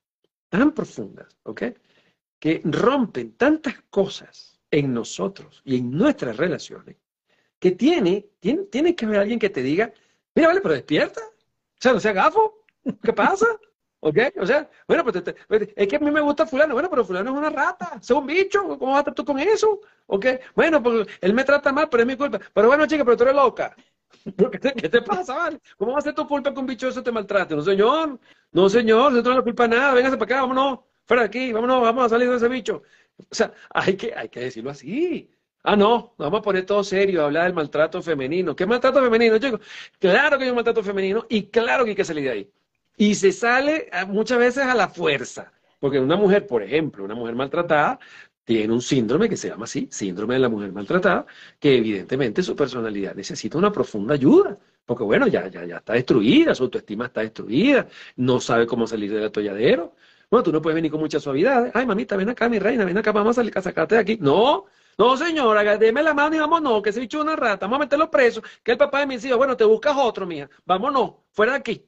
tan 0.49 0.71
profundas, 0.71 1.27
¿ok? 1.43 1.63
Que 2.43 2.59
rompen 2.65 3.37
tantas 3.37 3.75
cosas 3.89 4.59
en 4.69 4.93
nosotros 4.93 5.61
y 5.63 5.77
en 5.77 5.89
nuestras 5.91 6.35
relaciones, 6.35 6.97
que 7.57 7.71
tiene, 7.71 8.31
tiene, 8.41 8.63
tiene 8.63 8.93
que 8.93 9.05
haber 9.05 9.21
alguien 9.21 9.39
que 9.39 9.49
te 9.49 9.63
diga, 9.63 9.93
mira, 10.35 10.49
vale, 10.49 10.59
pero 10.59 10.73
despierta. 10.73 11.21
O 11.21 11.79
sea, 11.79 11.93
no 11.93 12.01
sea 12.01 12.11
gafo. 12.11 12.65
¿Qué 13.01 13.13
pasa? 13.13 13.45
¿Ok? 14.01 14.17
O 14.41 14.45
sea, 14.45 14.69
bueno, 14.89 15.05
pues 15.05 15.23
es 15.73 15.87
que 15.87 15.95
a 15.95 15.99
mí 15.99 16.11
me 16.11 16.19
gusta 16.19 16.45
fulano. 16.45 16.73
Bueno, 16.73 16.89
pero 16.89 17.05
fulano 17.05 17.31
es 17.31 17.37
una 17.37 17.49
rata, 17.49 17.97
es 18.01 18.11
un 18.11 18.25
bicho. 18.25 18.77
¿Cómo 18.77 18.87
vas 18.87 18.97
a 18.97 18.99
estar 18.99 19.13
tú 19.13 19.23
con 19.23 19.39
eso? 19.39 19.79
¿Ok? 20.07 20.25
Bueno, 20.53 20.83
pues 20.83 21.07
él 21.21 21.33
me 21.33 21.45
trata 21.45 21.71
mal, 21.71 21.87
pero 21.87 22.03
es 22.03 22.07
mi 22.07 22.17
culpa. 22.17 22.41
Pero 22.53 22.67
bueno, 22.67 22.85
chica, 22.87 23.05
pero 23.05 23.15
tú 23.15 23.23
eres 23.23 23.35
loca. 23.35 23.73
¿Qué 24.51 24.59
te, 24.59 24.73
¿Qué 24.73 24.89
te, 24.89 25.01
pasa, 25.01 25.33
vale? 25.33 25.61
¿Cómo 25.77 25.93
va 25.93 25.99
a 25.99 26.01
ser 26.01 26.13
tu 26.13 26.27
culpa 26.27 26.53
que 26.53 26.59
un 26.59 26.65
bicho 26.65 26.89
eso 26.89 27.01
te 27.01 27.09
maltrate? 27.13 27.55
No, 27.55 27.61
señor. 27.61 28.19
No, 28.51 28.67
señor. 28.67 29.13
No 29.13 29.23
te 29.23 29.29
la 29.29 29.41
culpa 29.41 29.65
nada. 29.65 29.93
Véngase 29.93 30.17
para 30.17 30.25
acá, 30.25 30.41
vámonos. 30.41 30.79
Fuera 31.05 31.23
de 31.23 31.27
aquí. 31.27 31.51
Vámonos, 31.53 31.81
vamos 31.81 32.05
a 32.05 32.09
salir 32.09 32.29
de 32.29 32.37
ese 32.37 32.47
bicho. 32.47 32.83
O 33.17 33.35
sea, 33.35 33.53
hay 33.69 33.95
que, 33.95 34.13
hay 34.15 34.29
que 34.29 34.41
decirlo 34.41 34.71
así. 34.71 35.29
Ah, 35.63 35.75
no, 35.77 36.13
vamos 36.17 36.39
a 36.39 36.43
poner 36.43 36.65
todo 36.65 36.83
serio, 36.83 37.21
a 37.21 37.25
hablar 37.25 37.45
del 37.45 37.53
maltrato 37.53 38.01
femenino. 38.01 38.55
¿Qué 38.55 38.65
maltrato 38.65 39.01
femenino, 39.01 39.37
chicos? 39.37 39.61
Claro 39.97 40.37
que 40.37 40.43
hay 40.43 40.49
un 40.49 40.55
maltrato 40.55 40.83
femenino 40.83 41.25
y 41.29 41.43
claro 41.43 41.85
que 41.85 41.91
hay 41.91 41.95
que 41.95 42.03
salir 42.03 42.23
de 42.25 42.29
ahí. 42.31 42.51
Y 42.97 43.15
se 43.15 43.31
sale 43.31 43.89
ah, 43.91 44.05
muchas 44.05 44.39
veces 44.39 44.63
a 44.65 44.75
la 44.75 44.89
fuerza, 44.89 45.51
porque 45.79 45.99
una 45.99 46.17
mujer, 46.17 46.45
por 46.47 46.61
ejemplo, 46.63 47.05
una 47.05 47.15
mujer 47.15 47.35
maltratada, 47.35 47.99
tiene 48.43 48.73
un 48.73 48.81
síndrome 48.81 49.29
que 49.29 49.37
se 49.37 49.49
llama 49.49 49.63
así, 49.63 49.87
síndrome 49.89 50.33
de 50.35 50.41
la 50.41 50.49
mujer 50.49 50.71
maltratada, 50.73 51.25
que 51.59 51.77
evidentemente 51.77 52.43
su 52.43 52.55
personalidad 52.55 53.15
necesita 53.15 53.57
una 53.57 53.71
profunda 53.71 54.15
ayuda, 54.15 54.57
porque 54.85 55.03
bueno, 55.03 55.27
ya, 55.27 55.47
ya, 55.47 55.65
ya 55.65 55.77
está 55.77 55.93
destruida, 55.93 56.53
su 56.53 56.63
autoestima 56.63 57.05
está 57.05 57.21
destruida, 57.21 57.87
no 58.17 58.41
sabe 58.41 58.67
cómo 58.67 58.85
salir 58.85 59.13
del 59.13 59.25
atolladero. 59.25 59.95
Bueno, 60.33 60.45
tú 60.45 60.51
no 60.51 60.63
puedes 60.63 60.73
venir 60.73 60.89
con 60.89 60.99
mucha 60.99 61.19
suavidad. 61.19 61.69
Ay, 61.75 61.85
mamita, 61.85 62.15
ven 62.15 62.27
acá, 62.27 62.49
mi 62.49 62.57
reina, 62.57 62.85
ven 62.85 62.97
acá, 62.97 63.11
vamos 63.11 63.37
a, 63.37 63.61
sacarte 63.61 63.93
de 63.93 64.01
aquí. 64.01 64.17
No, 64.19 64.65
no, 64.97 65.15
señora, 65.15 65.77
déme 65.77 66.01
la 66.01 66.15
mano 66.15 66.35
y 66.35 66.39
vámonos, 66.39 66.81
que 66.81 66.89
es 66.89 67.13
una 67.13 67.35
rata, 67.35 67.67
vamos 67.67 67.75
a 67.75 67.79
meterlo 67.81 68.09
preso, 68.09 68.41
que 68.63 68.71
el 68.71 68.79
papá 68.79 69.01
de 69.01 69.05
mis 69.05 69.23
hijos, 69.23 69.37
bueno, 69.37 69.55
te 69.55 69.63
buscas 69.63 69.95
otro, 69.95 70.25
mía, 70.25 70.49
vámonos, 70.65 71.17
fuera 71.33 71.51
de 71.51 71.57
aquí. 71.59 71.85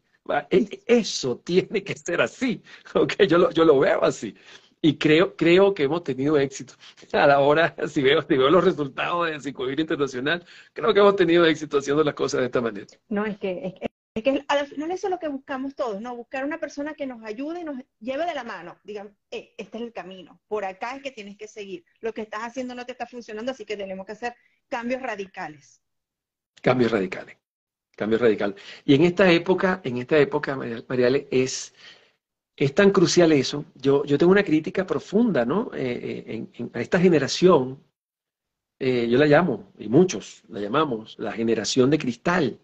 E, 0.51 0.83
eso 0.85 1.37
tiene 1.43 1.83
que 1.83 1.95
ser 1.95 2.21
así, 2.21 2.61
¿ok? 2.93 3.23
Yo 3.27 3.39
lo, 3.39 3.49
yo 3.49 3.65
lo 3.65 3.79
veo 3.79 4.03
así. 4.03 4.35
Y 4.79 4.95
creo, 4.99 5.35
creo 5.35 5.73
que 5.73 5.81
hemos 5.81 6.03
tenido 6.03 6.37
éxito. 6.37 6.75
A 7.13 7.25
la 7.25 7.39
hora, 7.39 7.75
si 7.87 8.03
veo, 8.03 8.21
si 8.21 8.37
veo 8.37 8.51
los 8.51 8.63
resultados 8.63 9.27
de 9.27 9.39
Psicovir 9.39 9.79
Internacional, 9.79 10.45
creo 10.71 10.93
que 10.93 10.99
hemos 10.99 11.15
tenido 11.15 11.47
éxito 11.47 11.79
haciendo 11.79 12.03
las 12.03 12.13
cosas 12.13 12.41
de 12.41 12.45
esta 12.45 12.61
manera. 12.61 12.85
No, 13.09 13.25
es, 13.25 13.39
que 13.39 13.73
al 14.48 14.67
final 14.67 14.91
eso 14.91 15.07
es 15.07 15.12
lo 15.12 15.19
que 15.19 15.27
buscamos 15.27 15.75
todos, 15.75 16.00
¿no? 16.00 16.15
Buscar 16.15 16.45
una 16.45 16.57
persona 16.57 16.93
que 16.93 17.05
nos 17.05 17.22
ayude 17.24 17.62
y 17.62 17.63
nos 17.65 17.75
lleve 18.00 18.25
de 18.25 18.34
la 18.34 18.45
mano. 18.45 18.77
Digan, 18.84 19.13
eh, 19.29 19.53
este 19.57 19.77
es 19.77 19.84
el 19.84 19.91
camino, 19.91 20.41
por 20.48 20.63
acá 20.63 20.95
es 20.95 21.03
que 21.03 21.12
tienes 21.12 21.38
que 21.38 21.50
seguir. 21.50 21.84
Lo 22.00 22.13
que 22.13 22.22
estás 22.22 22.41
haciendo 22.43 22.74
no 22.75 22.86
te 22.86 22.93
está 22.93 23.05
funcionando, 23.05 23.51
así 23.51 23.65
que 23.65 23.75
tenemos 23.75 24.05
que 24.05 24.13
hacer 24.13 24.36
cambios 24.69 25.01
radicales. 25.01 25.81
Cambios 26.62 26.91
radicales. 26.91 27.38
Cambio 27.98 28.17
radical. 28.17 28.55
Y 28.84 28.95
en 28.95 29.03
esta 29.03 29.31
época, 29.31 29.81
en 29.84 29.98
esta 29.98 30.17
época, 30.17 30.57
Mariale, 30.88 31.27
es, 31.31 31.74
es 32.55 32.75
tan 32.75 32.91
crucial 32.91 33.31
eso. 33.31 33.65
Yo, 33.75 34.03
yo 34.03 34.17
tengo 34.17 34.34
una 34.34 34.43
crítica 34.43 34.86
profunda, 34.86 35.45
¿no? 35.45 35.72
Eh, 35.74 36.48
eh, 36.57 36.67
a 36.74 36.81
esta 36.81 37.00
generación, 37.00 37.81
yo 38.77 39.17
la 39.17 39.25
llamo, 39.25 39.72
y 39.77 39.88
muchos 39.88 40.43
la 40.50 40.60
llamamos, 40.60 41.15
la 41.17 41.31
generación 41.31 41.89
de 41.89 41.98
cristal, 41.98 42.60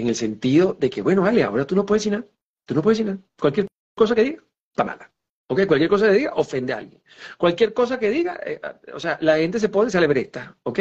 en 0.00 0.08
el 0.08 0.14
sentido 0.14 0.76
de 0.78 0.90
que, 0.90 1.02
bueno, 1.02 1.22
vale, 1.22 1.42
ahora 1.42 1.66
tú 1.66 1.74
no 1.74 1.86
puedes 1.86 2.02
decir 2.02 2.18
nada, 2.18 2.30
tú 2.66 2.74
no 2.74 2.82
puedes 2.82 2.98
decir 2.98 3.12
nada. 3.12 3.26
Cualquier 3.40 3.66
cosa 3.94 4.14
que 4.14 4.24
diga, 4.24 4.42
está 4.70 4.84
mala. 4.84 5.10
¿Ok? 5.48 5.66
Cualquier 5.66 5.88
cosa 5.88 6.06
que 6.08 6.12
diga, 6.12 6.32
ofende 6.34 6.72
a 6.72 6.78
alguien. 6.78 7.00
Cualquier 7.38 7.72
cosa 7.72 7.98
que 7.98 8.10
diga, 8.10 8.38
eh, 8.44 8.60
o 8.92 9.00
sea, 9.00 9.16
la 9.20 9.38
gente 9.38 9.60
se 9.60 9.68
pone, 9.68 9.90
se 9.90 9.98
alebresta. 9.98 10.56
¿Ok? 10.64 10.80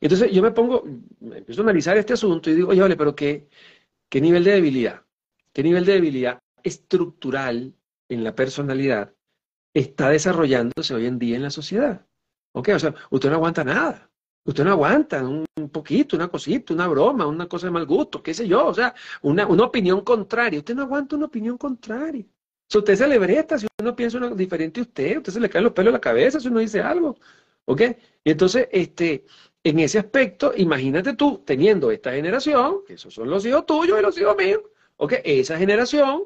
Entonces 0.00 0.30
yo 0.32 0.40
me 0.40 0.52
pongo, 0.52 0.84
me 1.20 1.38
empiezo 1.38 1.62
a 1.62 1.64
analizar 1.64 1.96
este 1.98 2.14
asunto 2.14 2.48
y 2.50 2.54
digo, 2.54 2.70
oye, 2.70 2.80
vale, 2.80 2.96
pero 2.96 3.14
¿qué, 3.14 3.48
qué 4.08 4.20
nivel 4.20 4.44
de 4.44 4.52
debilidad? 4.52 5.02
¿Qué 5.52 5.62
nivel 5.62 5.84
de 5.84 5.94
debilidad 5.94 6.38
estructural 6.62 7.74
en 8.08 8.24
la 8.24 8.34
personalidad 8.34 9.12
está 9.74 10.10
desarrollándose 10.10 10.94
hoy 10.94 11.06
en 11.06 11.18
día 11.18 11.36
en 11.36 11.42
la 11.42 11.50
sociedad? 11.50 12.06
¿Ok? 12.52 12.70
O 12.74 12.78
sea, 12.78 12.94
usted 13.10 13.28
no 13.28 13.36
aguanta 13.36 13.64
nada. 13.64 14.10
Usted 14.44 14.64
no 14.64 14.72
aguanta 14.72 15.22
un, 15.26 15.46
poquito, 15.72 16.16
una 16.16 16.28
cosita, 16.28 16.74
una 16.74 16.86
broma, 16.86 17.26
una 17.26 17.48
cosa 17.48 17.66
de 17.66 17.70
mal 17.72 17.86
gusto, 17.86 18.22
qué 18.22 18.34
sé 18.34 18.46
yo, 18.46 18.66
o 18.66 18.74
sea, 18.74 18.94
una, 19.22 19.46
una 19.46 19.64
opinión 19.64 20.02
contraria. 20.02 20.58
Usted 20.58 20.74
no 20.74 20.82
aguanta 20.82 21.16
una 21.16 21.26
opinión 21.26 21.56
contraria. 21.56 22.24
Si 22.68 22.78
usted 22.78 22.94
se 22.94 23.06
le 23.06 23.58
si 23.58 23.66
uno 23.80 23.96
piensa 23.96 24.18
uno 24.18 24.30
diferente 24.34 24.80
a 24.80 24.82
usted, 24.82 25.18
usted 25.18 25.32
se 25.32 25.40
le 25.40 25.48
caen 25.48 25.64
los 25.64 25.72
pelos 25.72 25.92
a 25.92 25.96
la 25.96 26.00
cabeza 26.00 26.40
si 26.40 26.48
uno 26.48 26.60
dice 26.60 26.80
algo. 26.80 27.16
¿Ok? 27.66 27.80
Y 28.24 28.30
entonces, 28.30 28.68
este, 28.70 29.24
en 29.64 29.78
ese 29.78 29.98
aspecto, 29.98 30.52
imagínate 30.54 31.14
tú 31.14 31.42
teniendo 31.44 31.90
esta 31.90 32.12
generación, 32.12 32.80
que 32.86 32.94
esos 32.94 33.14
son 33.14 33.30
los 33.30 33.44
hijos 33.46 33.64
tuyos 33.64 33.98
y 33.98 34.02
los 34.02 34.18
hijos 34.18 34.36
míos, 34.36 34.60
¿ok? 34.96 35.14
Esa 35.24 35.56
generación, 35.56 36.24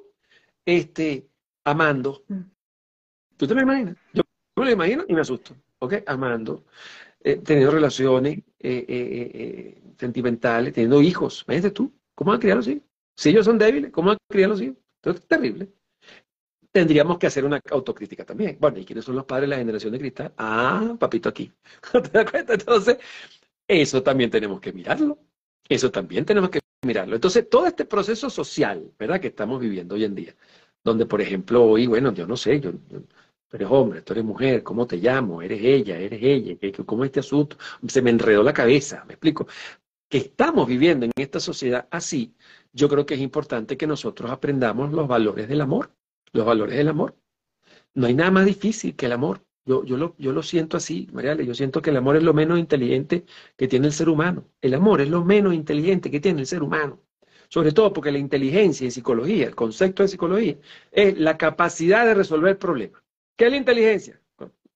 este, 0.67 1.29
amando. 1.65 2.25
Mm. 2.27 2.41
¿Tú 3.37 3.47
te 3.47 3.55
lo 3.55 3.63
imaginas? 3.63 3.97
Yo 4.13 4.23
me 4.57 4.65
lo 4.65 4.71
imagino 4.73 5.05
y 5.07 5.15
me 5.15 5.21
asusto, 5.21 5.55
¿ok? 5.79 5.95
Amando, 6.07 6.65
eh, 7.23 7.37
teniendo 7.37 7.71
relaciones 7.73 8.39
eh, 8.59 8.85
eh, 8.89 9.83
sentimentales, 9.99 10.73
teniendo 10.73 11.03
hijos. 11.03 11.45
Imagínate 11.47 11.73
tú, 11.73 11.93
¿cómo 12.15 12.31
van 12.31 12.39
a 12.39 12.41
criar 12.41 12.57
los 12.57 12.69
hijos? 12.69 12.85
Si 13.17 13.31
ellos 13.31 13.45
son 13.45 13.59
débiles, 13.59 13.91
¿cómo 13.91 14.09
van 14.09 14.17
a 14.17 14.33
criar 14.33 14.51
los 14.51 14.61
hijos? 14.61 14.77
Entonces, 15.01 15.23
es 15.23 15.29
terrible 15.29 15.69
tendríamos 16.73 17.19
que 17.19 17.27
hacer 17.27 17.45
una 17.45 17.61
autocrítica 17.71 18.25
también. 18.25 18.57
Bueno, 18.61 18.79
¿y 18.79 18.85
quiénes 18.85 19.05
son 19.05 19.17
los 19.17 19.25
padres 19.25 19.49
de 19.49 19.57
la 19.57 19.59
generación 19.59 19.93
de 19.93 19.99
cristal? 19.99 20.33
Ah, 20.37 20.97
papito 20.99 21.29
aquí. 21.29 21.51
¿Te 21.93 22.11
das 22.11 22.31
cuenta? 22.31 22.55
Entonces, 22.55 22.99
eso 23.67 24.03
también 24.03 24.31
tenemos 24.31 24.61
que 24.61 24.73
mirarlo. 24.73 25.19
Eso 25.69 25.91
también 25.91 26.25
tenemos 26.25 26.51
que 26.51 26.61
mirarlo. 26.87 27.17
Entonces, 27.17 27.49
todo 27.49 27.67
este 27.67 27.85
proceso 27.85 28.31
social, 28.31 28.93
¿verdad? 28.99 29.21
Que 29.21 29.29
estamos 29.29 29.61
viviendo 29.61 29.95
hoy 29.95 30.05
en 30.05 30.15
día, 30.15 30.37
donde, 30.85 31.07
por 31.07 31.21
ejemplo, 31.21 31.65
hoy, 31.65 31.87
bueno, 31.87 32.13
yo 32.15 32.27
no 32.27 32.37
sé, 32.37 32.61
yo, 32.61 32.73
tú 33.49 33.57
eres 33.57 33.69
hombre, 33.71 34.03
tú 34.03 34.13
eres 34.13 34.25
mujer, 34.25 34.63
¿cómo 34.63 34.87
te 34.87 34.97
llamo? 34.99 35.43
¿Eres 35.43 35.61
ella? 35.63 35.99
¿Eres 35.99 36.21
ella? 36.23 36.57
¿Cómo 36.87 37.05
es 37.05 37.09
este 37.09 37.21
asunto? 37.21 37.57
Se 37.87 38.03
me 38.03 38.11
enredó 38.11 38.43
la 38.43 38.53
cabeza, 38.53 39.05
¿me 39.07 39.15
explico? 39.15 39.47
Que 40.09 40.19
estamos 40.19 40.67
viviendo 40.69 41.07
en 41.07 41.13
esta 41.17 41.41
sociedad 41.41 41.89
así, 41.91 42.35
yo 42.73 42.89
creo 42.89 43.07
que 43.07 43.15
es 43.15 43.21
importante 43.21 43.77
que 43.77 43.87
nosotros 43.87 44.31
aprendamos 44.31 44.93
los 44.93 45.09
valores 45.09 45.49
del 45.49 45.61
amor 45.63 45.91
los 46.33 46.47
valores 46.47 46.77
del 46.77 46.89
amor. 46.89 47.17
No 47.95 48.07
hay 48.07 48.15
nada 48.15 48.31
más 48.31 48.47
difícil 48.47 48.97
que 48.97 49.07
el 49.07 49.13
amor. 49.13 49.43
Yo, 49.65 49.85
yo, 49.85 49.99
lo, 49.99 50.15
yo 50.19 50.33
lo 50.33 50.43
siento 50.43 50.79
así, 50.79 51.09
Mariale, 51.13 51.45
yo 51.45 51.55
siento 51.55 51.83
que 51.83 51.91
el 51.91 51.99
amor 51.99 52.17
es 52.17 52.23
lo 52.23 52.33
menos 52.33 52.59
inteligente 52.59 53.27
que 53.57 53.69
tiene 53.69 53.89
el 53.89 53.93
ser 53.93 54.09
humano. 54.09 54.45
El 54.63 54.75
amor 54.75 55.01
es 55.03 55.11
lo 55.11 55.25
menos 55.25 55.53
inteligente 55.53 56.11
que 56.11 56.21
tiene 56.21 56.41
el 56.41 56.47
ser 56.47 56.63
humano. 56.63 57.03
Sobre 57.51 57.73
todo 57.73 57.93
porque 57.93 58.13
la 58.13 58.19
inteligencia 58.19 58.85
en 58.85 58.93
psicología, 58.93 59.47
el 59.47 59.55
concepto 59.55 60.03
de 60.03 60.09
psicología, 60.09 60.57
es 60.91 61.19
la 61.19 61.37
capacidad 61.37 62.07
de 62.07 62.15
resolver 62.15 62.59
problemas. 62.59 63.03
¿Qué 63.39 63.45
es 63.45 63.51
la 63.53 63.57
inteligencia? 63.57 64.21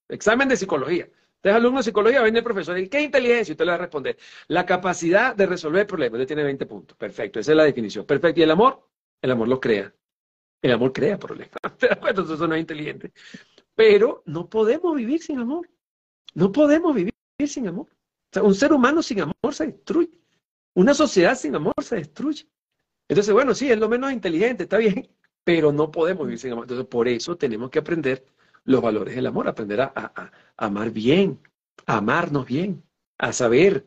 Examen 0.08 0.48
de 0.48 0.56
psicología. 0.56 1.08
Usted 1.34 1.50
es 1.50 1.56
alumno 1.56 1.78
de 1.78 1.82
psicología, 1.82 2.22
viene 2.22 2.38
el 2.38 2.44
profesor 2.44 2.78
y 2.78 2.88
¿qué 2.88 2.98
es 2.98 3.04
inteligencia? 3.06 3.52
Usted 3.54 3.64
le 3.64 3.70
va 3.72 3.74
a 3.74 3.78
responder, 3.78 4.16
la 4.46 4.64
capacidad 4.64 5.34
de 5.34 5.46
resolver 5.46 5.84
problemas. 5.84 6.20
Usted 6.20 6.28
tiene 6.28 6.44
20 6.44 6.66
puntos. 6.66 6.96
Perfecto, 6.96 7.40
esa 7.40 7.50
es 7.50 7.56
la 7.56 7.64
definición. 7.64 8.06
Perfecto. 8.06 8.38
¿Y 8.38 8.44
el 8.44 8.52
amor? 8.52 8.88
El 9.20 9.32
amor 9.32 9.48
lo 9.48 9.60
crea. 9.60 9.92
El 10.62 10.70
amor 10.70 10.92
crea 10.92 11.18
problemas. 11.18 11.56
¿Te 11.76 11.88
das 11.88 11.98
cuenta? 11.98 12.22
Eso 12.22 12.46
no 12.46 12.54
es 12.54 12.60
inteligente. 12.60 13.12
Pero 13.74 14.22
no 14.26 14.48
podemos 14.48 14.94
vivir 14.94 15.20
sin 15.20 15.40
amor. 15.40 15.68
No 16.34 16.52
podemos 16.52 16.94
vivir 16.94 17.12
sin 17.44 17.66
amor. 17.66 17.88
O 17.90 18.32
sea, 18.32 18.44
un 18.44 18.54
ser 18.54 18.72
humano 18.72 19.02
sin 19.02 19.22
amor 19.22 19.52
se 19.52 19.66
destruye. 19.66 20.12
Una 20.74 20.94
sociedad 20.94 21.36
sin 21.36 21.56
amor 21.56 21.74
se 21.82 21.96
destruye. 21.96 22.46
Entonces, 23.08 23.34
bueno, 23.34 23.56
sí, 23.56 23.72
es 23.72 23.78
lo 23.78 23.88
menos 23.88 24.12
inteligente, 24.12 24.62
está 24.62 24.76
bien, 24.76 25.10
pero 25.44 25.72
no 25.72 25.90
podemos 25.90 26.26
vivir 26.26 26.38
sin 26.38 26.52
amor. 26.52 26.64
Entonces, 26.64 26.86
por 26.86 27.08
eso 27.08 27.36
tenemos 27.36 27.68
que 27.68 27.80
aprender 27.80 28.24
los 28.64 28.80
valores 28.80 29.14
del 29.14 29.26
amor, 29.26 29.48
aprender 29.48 29.80
a, 29.80 29.92
a 29.94 30.32
amar 30.56 30.90
bien, 30.90 31.40
a 31.86 31.98
amarnos 31.98 32.46
bien, 32.46 32.82
a 33.18 33.32
saber 33.32 33.86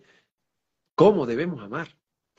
cómo 0.96 1.25
debemos 1.25 1.62
amar, 1.63 1.89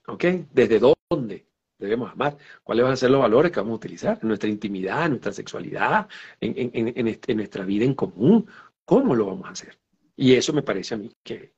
¿ok? 0.06 0.24
¿Desde 0.52 0.80
dónde? 0.80 1.46
debemos 1.78 2.10
amar, 2.10 2.36
cuáles 2.62 2.84
van 2.84 2.92
a 2.92 2.96
ser 2.96 3.10
los 3.10 3.20
valores 3.20 3.52
que 3.52 3.60
vamos 3.60 3.74
a 3.74 3.76
utilizar 3.76 4.18
en 4.20 4.28
nuestra 4.28 4.48
intimidad, 4.48 5.04
en 5.04 5.10
nuestra 5.10 5.32
sexualidad, 5.32 6.08
en, 6.40 7.36
nuestra 7.36 7.64
vida 7.64 7.84
en 7.84 7.94
común, 7.94 8.46
cómo 8.84 9.14
lo 9.14 9.26
vamos 9.26 9.46
a 9.46 9.52
hacer. 9.52 9.78
Y 10.16 10.34
eso 10.34 10.52
me 10.52 10.62
parece 10.62 10.94
a 10.94 10.98
mí 10.98 11.12
que, 11.22 11.54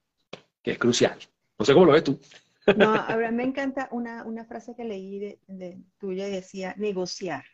es 0.64 0.78
crucial. 0.78 1.18
No 1.58 1.64
sé 1.64 1.72
cómo 1.72 1.86
lo 1.86 1.92
ves 1.92 2.04
tú. 2.04 2.18
No, 2.76 2.94
ahora 2.94 3.30
me 3.30 3.44
encanta 3.44 3.88
una, 3.90 4.44
frase 4.44 4.74
que 4.74 4.84
leí 4.84 5.38
de, 5.46 5.78
tuya 5.98 6.28
y 6.28 6.32
decía 6.32 6.74
negociar. 6.76 7.44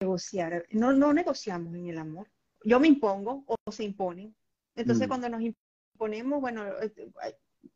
Negociar. 0.00 0.66
No, 0.70 0.92
no 0.92 1.12
negociamos 1.12 1.74
en 1.74 1.88
el 1.88 1.98
amor. 1.98 2.30
Yo 2.64 2.80
me 2.80 2.88
impongo 2.88 3.44
o 3.46 3.72
se 3.72 3.84
imponen. 3.84 4.34
Entonces, 4.74 5.06
cuando 5.06 5.28
nos 5.28 5.40
imponemos, 5.42 6.40
bueno, 6.40 6.64
eh, 6.80 6.92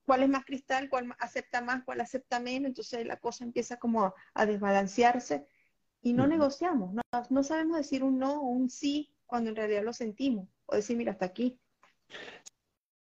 cuál 0.05 0.23
es 0.23 0.29
más 0.29 0.45
cristal, 0.45 0.89
cuál 0.89 1.15
acepta 1.19 1.61
más, 1.61 1.85
cuál 1.85 2.01
acepta 2.01 2.41
menos, 2.41 2.69
entonces 2.69 3.07
la 3.07 3.17
cosa 3.17 3.45
empieza 3.45 3.79
como 3.79 4.15
a, 4.35 4.47
desbalancearse 4.47 5.47
y 6.01 6.13
no 6.13 6.27
negociamos, 6.27 6.95
no, 7.31 7.43
sabemos 7.43 7.79
decir 7.79 8.03
un 8.05 8.19
no 8.19 8.41
o 8.41 8.49
un 8.49 8.71
sí 8.71 9.13
cuando 9.27 9.51
en 9.51 9.57
realidad 9.57 9.85
lo 9.85 9.93
sentimos, 9.93 10.49
o 10.67 10.77
decir, 10.77 10.97
mira, 10.97 11.13
hasta 11.13 11.27
aquí. 11.27 11.59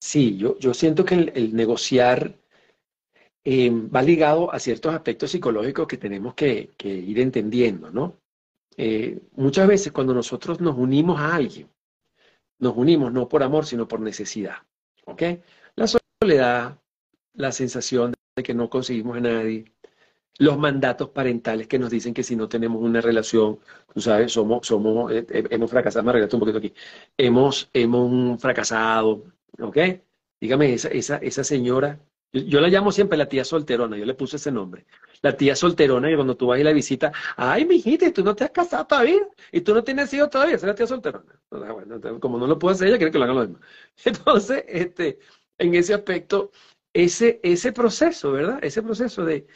Sí, 0.01 0.37
yo, 0.37 0.59
yo 0.59 0.73
siento 0.73 1.05
que 1.05 1.15
el, 1.15 1.55
negociar 1.55 2.39
eh, 3.45 3.71
va 3.71 4.03
ligado 4.03 4.53
a 4.53 4.59
ciertos 4.59 4.95
aspectos 4.95 5.31
psicológicos 5.31 5.87
que 5.87 5.99
tenemos 5.99 6.35
que, 6.35 6.75
ir 6.83 7.21
entendiendo, 7.21 7.91
¿no? 7.91 8.21
Eh, 8.77 9.21
muchas 9.33 9.67
veces 9.69 9.93
cuando 9.93 10.15
nosotros 10.15 10.61
nos 10.61 10.77
unimos 10.77 11.19
a 11.21 11.35
alguien, 11.35 11.69
nos 12.59 12.77
unimos 12.77 13.13
no 13.13 13.29
por 13.29 13.43
amor, 13.43 13.67
sino 13.67 13.87
por 13.89 14.01
necesidad. 14.01 14.57
¿Ok? 15.07 15.23
La 15.77 15.87
soledad, 15.87 16.79
la 17.35 17.53
sensación 17.53 18.15
de 18.35 18.43
que 18.43 18.55
no 18.55 18.69
conseguimos 18.71 19.17
a 19.17 19.21
nadie, 19.21 19.65
los 20.39 20.59
mandatos 20.59 21.11
parentales 21.11 21.67
que 21.67 21.79
nos 21.79 21.91
dicen 21.91 22.13
que 22.13 22.23
si 22.23 22.37
no 22.37 22.49
tenemos 22.49 22.83
una 22.83 23.01
relación, 23.01 23.59
tú 23.93 24.01
sabes, 24.01 24.33
somos, 24.33 24.67
somos, 24.67 25.13
eh, 25.13 25.27
eh, 25.31 25.45
hemos 25.51 25.71
fracasado, 25.71 26.05
me 26.05 26.23
un 26.23 26.41
poquito 26.41 26.59
aquí, 26.59 26.75
hemos, 27.17 27.71
hemos 27.73 28.41
fracasado, 28.41 29.25
¿ok? 29.61 29.79
Dígame, 30.41 30.75
esa, 30.75 30.89
esa, 30.89 31.17
esa 31.19 31.45
señora, 31.45 31.99
yo, 32.33 32.61
la 32.61 32.69
llamo 32.69 32.93
siempre 32.93 33.17
la 33.17 33.29
tía 33.29 33.45
solterona, 33.45 33.97
yo 33.97 34.05
le 34.05 34.15
puse 34.15 34.37
ese 34.37 34.53
nombre, 34.53 34.85
la 35.23 35.37
tía 35.37 35.57
solterona, 35.57 36.11
y 36.11 36.15
cuando 36.15 36.37
tú 36.37 36.47
vas 36.49 36.61
a 36.61 36.65
la 36.65 36.73
visita, 36.73 37.13
ay, 37.37 37.65
mijita, 37.65 38.07
y 38.07 38.13
tú 38.13 38.23
no 38.25 38.35
te 38.35 38.45
has 38.45 38.51
casado 38.51 38.87
todavía, 38.87 39.27
y 39.53 39.61
tú 39.61 39.75
no 39.75 39.83
tienes 39.85 40.13
hijos 40.15 40.31
todavía, 40.31 40.57
esa 40.57 40.67
es 40.67 40.69
la 40.71 40.75
tía 40.75 40.87
solterona. 40.87 41.41
Como 42.21 42.39
no 42.39 42.47
lo 42.47 42.59
puedo 42.59 42.75
hacer 42.75 42.89
ella, 42.89 42.99
quiere 42.99 43.13
que 43.13 43.19
lo 43.19 43.25
hagan 43.25 43.37
los 43.37 43.47
demás. 43.49 43.63
Entonces, 44.05 44.65
este, 44.69 45.19
en 45.59 45.75
ese 45.75 45.95
aspecto, 45.95 46.51
ese, 46.93 47.41
ese 47.43 47.73
proceso, 47.73 48.33
¿verdad? 48.33 48.59
Ese 48.63 48.83
proceso 48.83 49.25
de, 49.25 49.47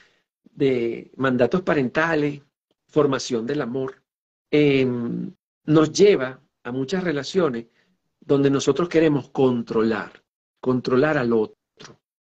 de 0.45 1.11
mandatos 1.17 1.63
parentales, 1.63 2.43
formación 2.89 3.47
del 3.47 3.63
amor, 3.63 4.03
em, 4.51 5.33
nos 5.65 5.93
lleva 5.93 6.41
a 6.65 6.73
muchas 6.73 7.05
relaciones 7.05 7.67
donde 8.21 8.51
nosotros 8.51 8.89
queremos 8.89 9.31
controlar, 9.31 10.23
controlar 10.61 11.19
al 11.19 11.33
otro. 11.33 11.60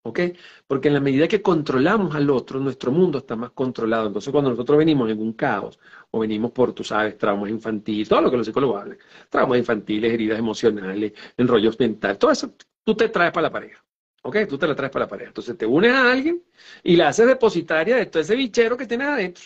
¿Ok? 0.08 0.20
Porque 0.66 0.88
en 0.88 0.94
la 0.94 1.02
medida 1.02 1.28
que 1.28 1.42
controlamos 1.42 2.16
al 2.16 2.30
otro, 2.30 2.62
nuestro 2.62 2.94
mundo 2.94 3.18
está 3.18 3.36
más 3.36 3.52
controlado. 3.52 4.08
Entonces, 4.08 4.32
cuando 4.32 4.50
nosotros 4.52 4.78
venimos 4.78 5.10
en 5.10 5.20
un 5.20 5.34
caos, 5.34 5.80
o 6.12 6.20
venimos 6.20 6.52
por, 6.52 6.72
tú 6.74 6.82
sabes, 6.84 7.18
traumas 7.18 7.50
infantiles, 7.50 8.08
todo 8.08 8.22
lo 8.22 8.32
que 8.32 8.38
los 8.38 8.46
psicólogos 8.46 8.82
hablan, 8.84 8.98
traumas 9.30 9.60
infantiles, 9.60 10.14
heridas 10.14 10.40
emocionales, 10.40 11.12
enrollos 11.36 11.78
mentales, 11.78 12.18
todo 12.20 12.32
eso 12.32 12.54
tú 12.86 12.96
te 12.96 13.10
traes 13.10 13.34
para 13.34 13.48
la 13.48 13.52
pareja. 13.52 13.84
¿Ok? 14.24 14.38
Tú 14.48 14.58
te 14.58 14.68
la 14.68 14.76
traes 14.76 14.92
para 14.92 15.06
la 15.06 15.10
pareja. 15.10 15.30
Entonces 15.30 15.58
te 15.58 15.66
unes 15.66 15.92
a 15.92 16.12
alguien 16.12 16.42
y 16.84 16.96
la 16.96 17.10
haces 17.10 17.28
depositaria 17.28 17.98
de 17.98 18.06
todo 18.06 18.22
ese 18.22 18.36
bichero 18.36 18.78
que 18.78 18.88
tienes 18.88 19.08
adentro. 19.08 19.44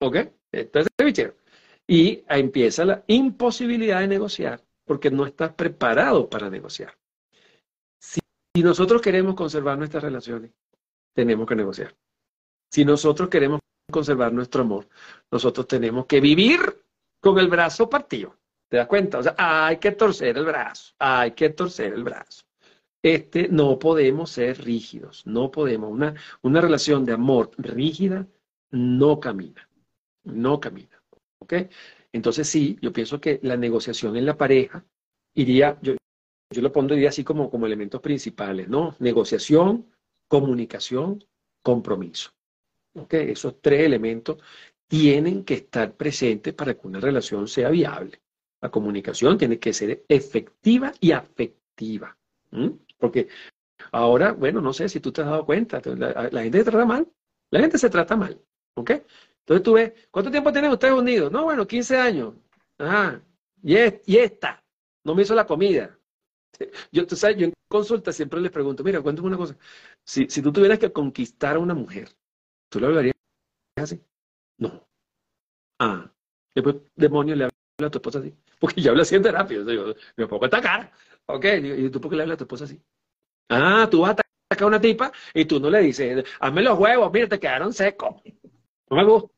¿Ok? 0.00 0.16
De 0.52 0.64
todo 0.66 0.82
ese 0.84 1.04
bichero. 1.04 1.36
Y 1.88 2.22
empieza 2.28 2.84
la 2.84 3.04
imposibilidad 3.08 4.00
de 4.00 4.08
negociar 4.08 4.62
porque 4.84 5.10
no 5.10 5.26
estás 5.26 5.52
preparado 5.54 6.28
para 6.30 6.50
negociar. 6.50 6.94
Si 8.54 8.62
nosotros 8.62 9.02
queremos 9.02 9.34
conservar 9.34 9.78
nuestras 9.78 10.02
relaciones, 10.02 10.52
tenemos 11.14 11.46
que 11.46 11.56
negociar. 11.56 11.94
Si 12.70 12.84
nosotros 12.84 13.28
queremos 13.28 13.60
conservar 13.90 14.32
nuestro 14.32 14.62
amor, 14.62 14.88
nosotros 15.30 15.66
tenemos 15.66 16.06
que 16.06 16.20
vivir 16.20 16.60
con 17.20 17.38
el 17.38 17.48
brazo 17.48 17.88
partido. 17.88 18.36
¿Te 18.70 18.78
das 18.78 18.86
cuenta? 18.86 19.18
O 19.18 19.22
sea, 19.22 19.34
hay 19.38 19.78
que 19.78 19.92
torcer 19.92 20.36
el 20.38 20.44
brazo, 20.44 20.94
hay 20.98 21.32
que 21.32 21.50
torcer 21.50 21.92
el 21.92 22.02
brazo 22.02 22.44
este, 23.04 23.48
no 23.48 23.78
podemos 23.78 24.30
ser 24.30 24.64
rígidos, 24.64 25.26
no 25.26 25.50
podemos. 25.50 25.92
Una, 25.92 26.14
una 26.40 26.62
relación 26.62 27.04
de 27.04 27.12
amor 27.12 27.50
rígida 27.58 28.26
no 28.70 29.20
camina, 29.20 29.68
no 30.24 30.58
camina. 30.58 31.02
¿Ok? 31.38 31.52
Entonces 32.12 32.48
sí, 32.48 32.78
yo 32.80 32.94
pienso 32.94 33.20
que 33.20 33.40
la 33.42 33.58
negociación 33.58 34.16
en 34.16 34.24
la 34.24 34.38
pareja 34.38 34.86
iría, 35.34 35.78
yo, 35.82 35.96
yo 36.54 36.62
lo 36.62 36.72
pondría 36.72 37.08
así 37.08 37.24
como, 37.24 37.50
como 37.50 37.66
elementos 37.66 38.00
principales, 38.00 38.68
¿no? 38.68 38.96
Negociación, 39.00 39.86
comunicación, 40.28 41.24
compromiso. 41.62 42.30
¿Ok? 42.94 43.14
Esos 43.14 43.60
tres 43.60 43.80
elementos 43.80 44.38
tienen 44.86 45.44
que 45.44 45.54
estar 45.54 45.94
presentes 45.96 46.54
para 46.54 46.74
que 46.74 46.86
una 46.86 47.00
relación 47.00 47.48
sea 47.48 47.70
viable. 47.70 48.20
La 48.60 48.70
comunicación 48.70 49.36
tiene 49.36 49.58
que 49.58 49.72
ser 49.72 50.04
efectiva 50.08 50.92
y 51.00 51.12
afectiva. 51.12 52.16
Porque 52.98 53.28
ahora, 53.90 54.32
bueno, 54.32 54.60
no 54.60 54.72
sé 54.72 54.88
si 54.88 55.00
tú 55.00 55.12
te 55.12 55.22
has 55.22 55.26
dado 55.26 55.44
cuenta, 55.44 55.82
la, 55.84 56.42
gente 56.42 56.58
se 56.58 56.64
trata 56.64 56.86
mal, 56.86 57.08
la 57.50 57.60
gente 57.60 57.78
se 57.78 57.90
trata 57.90 58.16
mal, 58.16 58.40
¿ok? 58.74 58.90
Entonces 59.40 59.62
tú 59.62 59.72
ves, 59.74 59.92
¿cuánto 60.10 60.30
tiempo 60.30 60.52
tienen 60.52 60.70
ustedes 60.70 60.94
unidos? 60.94 61.30
No, 61.32 61.44
bueno, 61.44 61.66
15 61.66 61.98
años. 61.98 62.34
Ajá, 62.78 63.20
y, 63.62 63.76
esta, 64.16 64.62
no 65.04 65.14
me 65.14 65.22
hizo 65.22 65.34
la 65.34 65.46
comida. 65.46 65.98
Yo, 66.92 67.06
tú 67.06 67.16
sabes, 67.16 67.36
yo 67.38 67.46
en 67.46 67.52
consulta 67.68 68.12
siempre 68.12 68.40
les 68.40 68.50
pregunto, 68.52 68.84
mira, 68.84 69.00
cuéntame 69.02 69.28
una 69.28 69.36
cosa, 69.36 69.56
si, 70.04 70.28
si 70.28 70.42
tú 70.42 70.52
tuvieras 70.52 70.78
que 70.78 70.92
conquistar 70.92 71.56
a 71.56 71.58
una 71.58 71.74
mujer, 71.74 72.08
¿tú 72.70 72.80
le 72.80 72.86
hablarías 72.86 73.14
así? 73.76 74.02
No. 74.58 74.88
Ah, 75.78 76.10
después, 76.54 76.76
demonio, 76.96 77.34
le 77.36 77.44
habla 77.44 77.88
a 77.88 77.90
tu 77.90 77.98
esposa 77.98 78.20
así. 78.20 78.34
Porque 78.60 78.80
yo 78.80 78.90
hablo 78.90 79.02
así 79.02 79.14
en 79.16 79.22
terapia, 79.22 79.58
me 80.16 80.26
pongo 80.26 80.44
esta 80.46 80.60
cara. 80.62 80.92
Ok, 81.26 81.44
¿y 81.78 81.90
tú 81.90 82.00
por 82.00 82.10
qué 82.10 82.16
le 82.16 82.22
hablas 82.22 82.36
a 82.36 82.38
tu 82.38 82.44
esposa 82.44 82.64
así? 82.64 82.80
Ah, 83.50 83.88
tú 83.90 84.02
vas 84.02 84.10
a 84.10 84.12
atacar 84.12 84.64
a 84.64 84.66
una 84.66 84.80
tipa 84.80 85.12
y 85.34 85.44
tú 85.46 85.60
no 85.60 85.70
le 85.70 85.80
dices, 85.80 86.24
hazme 86.40 86.62
los 86.62 86.78
huevos, 86.78 87.12
mira, 87.12 87.28
te 87.28 87.40
quedaron 87.40 87.72
secos. 87.72 88.16
No 88.90 88.96
me 88.96 89.04
gusta. 89.04 89.30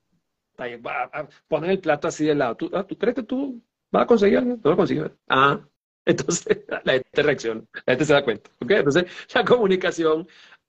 Ponen 1.49 1.71
el 1.71 1.81
plato 1.81 2.09
así 2.09 2.25
de 2.27 2.35
lado. 2.35 2.57
¿Tú, 2.57 2.71
ah, 2.75 2.85
¿tú 2.87 2.97
crees 2.99 3.15
que 3.17 3.23
tú 3.23 3.63
vas 3.91 4.05
a 4.05 4.07
conseguir 4.07 4.39
algo? 4.39 4.59
No 4.63 4.71
lo 4.71 4.77
consigues. 4.77 5.11
Ah, 5.29 5.61
entonces 6.07 6.65
la 6.85 6.93
gente 6.93 7.23
reacciona, 7.23 7.63
la 7.85 7.93
gente 7.93 8.05
se 8.05 8.13
da 8.13 8.25
cuenta. 8.25 8.51
Entonces, 8.61 9.05
la 9.35 9.45
comunicación 9.45 10.27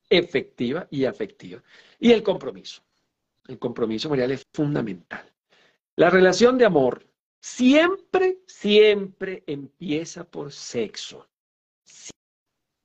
efectiva 0.09 0.87
y 0.89 1.05
afectiva. 1.05 1.63
Y 1.99 2.11
el 2.11 2.23
compromiso. 2.23 2.81
El 3.47 3.59
compromiso, 3.59 4.09
Marial, 4.09 4.31
es 4.31 4.45
fundamental. 4.53 5.31
La 5.95 6.09
relación 6.09 6.57
de 6.57 6.65
amor 6.65 7.05
siempre, 7.39 8.39
siempre 8.45 9.43
empieza 9.47 10.25
por 10.25 10.51
sexo. 10.51 11.27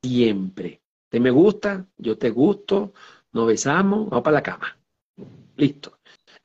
Siempre. 0.02 0.80
Te 1.08 1.20
me 1.20 1.30
gusta, 1.30 1.86
yo 1.96 2.16
te 2.16 2.30
gusto, 2.30 2.94
nos 3.32 3.46
besamos, 3.46 4.08
vamos 4.08 4.24
para 4.24 4.34
la 4.34 4.42
cama. 4.42 4.78
Listo. 5.56 5.98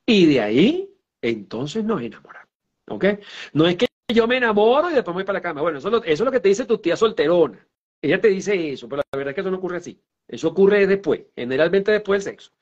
Y 0.04 0.26
de 0.26 0.40
ahí, 0.40 0.90
entonces 1.22 1.84
nos 1.84 2.02
enamoramos. 2.02 2.48
¿Ok? 2.88 3.04
No 3.52 3.66
es 3.66 3.76
que 3.76 3.88
yo 4.14 4.26
me 4.26 4.38
enamoro 4.38 4.90
y 4.90 4.94
después 4.94 5.14
me 5.14 5.20
voy 5.22 5.24
para 5.24 5.38
la 5.38 5.42
cama. 5.42 5.62
Bueno, 5.62 5.78
eso, 5.78 6.04
es 6.04 6.20
lo 6.20 6.30
que 6.30 6.40
te 6.40 6.48
dice 6.48 6.64
tu 6.64 6.78
tía 6.78 6.96
solterona. 6.96 7.66
Ella 8.00 8.20
te 8.20 8.28
dice 8.28 8.72
eso, 8.72 8.88
pero 8.88 9.02
la 9.12 9.16
verdad 9.16 9.30
es 9.30 9.34
que 9.34 9.40
eso 9.40 9.50
no 9.50 9.58
ocurre 9.58 9.78
así. 9.78 10.00
Eso 10.26 10.48
ocurre 10.48 10.86
después, 10.86 11.22
generalmente 11.34 11.90
después 11.92 12.24
del 12.24 12.32
sexo. 12.32 12.52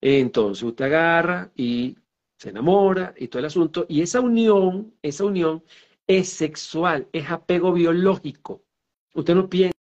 Entonces 0.00 0.64
usted 0.64 0.86
agarra 0.86 1.50
y 1.54 1.96
se 2.36 2.50
enamora 2.50 3.14
y 3.16 3.28
todo 3.28 3.38
el 3.38 3.46
asunto, 3.46 3.86
y 3.88 4.02
esa 4.02 4.20
unión, 4.20 4.94
esa 5.00 5.24
unión 5.24 5.62
es 6.08 6.28
sexual, 6.28 7.06
es 7.12 7.30
apego 7.30 7.72
biológico. 7.72 8.64
Usted 9.14 9.34
no 9.34 9.48
piensa, 9.48 9.76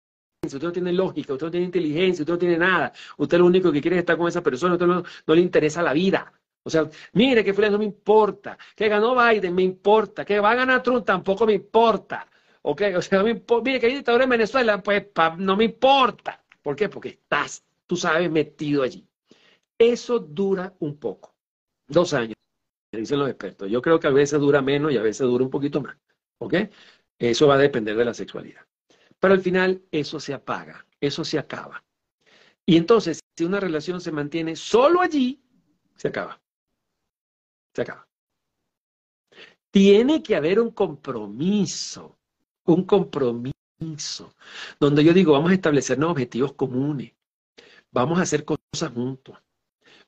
usted 0.44 0.62
no 0.62 0.72
tiene 0.72 0.92
lógica, 0.92 1.32
usted 1.32 1.46
no 1.46 1.50
tiene 1.50 1.66
inteligencia, 1.66 2.22
usted 2.22 2.34
no 2.34 2.38
tiene 2.38 2.58
nada. 2.58 2.92
Usted 3.16 3.38
lo 3.38 3.46
único 3.46 3.72
que 3.72 3.80
quiere 3.80 3.96
es 3.96 4.00
estar 4.00 4.18
con 4.18 4.28
esa 4.28 4.42
persona, 4.42 4.74
usted 4.74 4.86
no, 4.86 5.02
le 5.34 5.40
interesa 5.40 5.82
la 5.82 5.94
vida. 5.94 6.32
O 6.70 6.72
sea, 6.72 6.90
mire 7.14 7.44
que 7.44 7.52
fue 7.52 7.68
no 7.68 7.78
me 7.78 7.84
importa, 7.84 8.56
que 8.76 8.88
ganó 8.88 9.16
Biden 9.16 9.54
me 9.54 9.62
importa, 9.62 10.24
que 10.24 10.38
va 10.38 10.52
a 10.52 10.54
ganar 10.54 10.82
Trump 10.82 11.04
tampoco 11.04 11.46
me 11.46 11.54
importa. 11.54 12.26
Ok, 12.62 12.82
o 12.96 13.02
sea, 13.02 13.22
mire 13.22 13.80
que 13.80 13.86
hay 13.86 13.94
dictadura 13.96 14.24
en 14.24 14.30
Venezuela, 14.30 14.80
pues 14.82 15.08
no 15.38 15.56
me 15.56 15.64
importa. 15.64 16.42
¿Por 16.62 16.76
qué? 16.76 16.88
Porque 16.88 17.08
estás, 17.08 17.64
tú 17.86 17.96
sabes, 17.96 18.30
metido 18.30 18.82
allí. 18.82 19.04
Eso 19.78 20.18
dura 20.18 20.74
un 20.78 20.98
poco, 20.98 21.34
dos 21.88 22.12
años 22.12 22.34
dicen 22.92 23.18
los 23.18 23.28
expertos. 23.28 23.70
Yo 23.70 23.80
creo 23.82 23.98
que 23.98 24.06
a 24.06 24.10
veces 24.10 24.38
dura 24.40 24.62
menos 24.62 24.92
y 24.92 24.96
a 24.96 25.02
veces 25.02 25.26
dura 25.26 25.44
un 25.44 25.50
poquito 25.50 25.80
más. 25.80 25.96
¿Ok? 26.38 26.54
Eso 27.18 27.46
va 27.46 27.54
a 27.54 27.58
depender 27.58 27.96
de 27.96 28.04
la 28.04 28.14
sexualidad. 28.14 28.62
Pero 29.18 29.34
al 29.34 29.40
final 29.40 29.82
eso 29.90 30.18
se 30.20 30.34
apaga, 30.34 30.86
eso 31.00 31.24
se 31.24 31.38
acaba. 31.38 31.84
Y 32.66 32.76
entonces, 32.76 33.20
si 33.36 33.44
una 33.44 33.60
relación 33.60 34.00
se 34.00 34.12
mantiene 34.12 34.56
solo 34.56 35.00
allí, 35.00 35.42
se 35.96 36.08
acaba. 36.08 36.40
Tiene 39.70 40.22
que 40.22 40.34
haber 40.34 40.60
un 40.60 40.70
compromiso, 40.70 42.18
un 42.64 42.84
compromiso, 42.84 44.34
donde 44.78 45.04
yo 45.04 45.12
digo, 45.12 45.32
vamos 45.32 45.50
a 45.50 45.54
establecernos 45.54 46.10
objetivos 46.10 46.54
comunes, 46.54 47.12
vamos 47.90 48.18
a 48.18 48.22
hacer 48.22 48.44
cosas 48.44 48.92
juntos, 48.92 49.38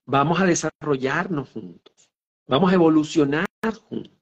vamos 0.05 0.41
a 0.41 0.47
desarrollarnos 0.47 1.49
juntos. 1.51 1.93
Vamos 2.53 2.71
a 2.71 2.75
evolucionar 2.75 3.47
juntos. 3.89 4.22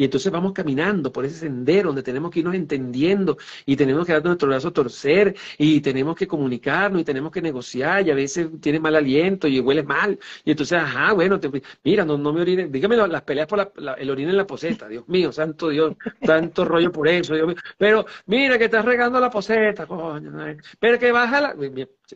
Y 0.00 0.04
entonces 0.04 0.32
vamos 0.32 0.54
caminando 0.54 1.12
por 1.12 1.26
ese 1.26 1.40
sendero 1.40 1.88
donde 1.88 2.02
tenemos 2.02 2.30
que 2.30 2.38
irnos 2.38 2.54
entendiendo 2.54 3.36
y 3.66 3.76
tenemos 3.76 4.06
que 4.06 4.14
dar 4.14 4.24
nuestro 4.24 4.48
brazo 4.48 4.68
a 4.68 4.72
torcer 4.72 5.36
y 5.58 5.82
tenemos 5.82 6.16
que 6.16 6.26
comunicarnos 6.26 7.02
y 7.02 7.04
tenemos 7.04 7.30
que 7.30 7.42
negociar 7.42 8.06
y 8.06 8.10
a 8.10 8.14
veces 8.14 8.48
tiene 8.62 8.80
mal 8.80 8.96
aliento 8.96 9.46
y 9.46 9.60
huele 9.60 9.82
mal. 9.82 10.18
Y 10.42 10.52
entonces, 10.52 10.78
ajá, 10.78 11.12
bueno, 11.12 11.38
mira, 11.84 12.06
no, 12.06 12.16
no 12.16 12.32
me 12.32 12.40
orines, 12.40 12.72
dígame 12.72 12.96
las 12.96 13.20
peleas 13.20 13.46
por 13.46 13.72
el 13.98 14.10
orina 14.10 14.30
en 14.30 14.38
la 14.38 14.46
poseta, 14.46 14.88
Dios 14.88 15.06
mío, 15.06 15.32
santo 15.32 15.68
Dios, 15.68 15.94
tanto 16.24 16.64
rollo 16.64 16.90
por 16.90 17.06
eso, 17.06 17.34
Dios 17.34 17.48
mío. 17.48 17.56
Pero 17.76 18.06
mira 18.24 18.56
que 18.56 18.64
estás 18.64 18.86
regando 18.86 19.20
la 19.20 19.28
poseta, 19.28 19.86
coño, 19.86 20.32
pero 20.78 20.98
que 20.98 21.12
baja 21.12 21.42
la... 21.42 21.56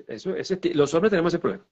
Eso, 0.09 0.35
los 0.73 0.95
hombres 0.95 1.11
tenemos 1.11 1.35
ese 1.35 1.39
problema. 1.39 1.65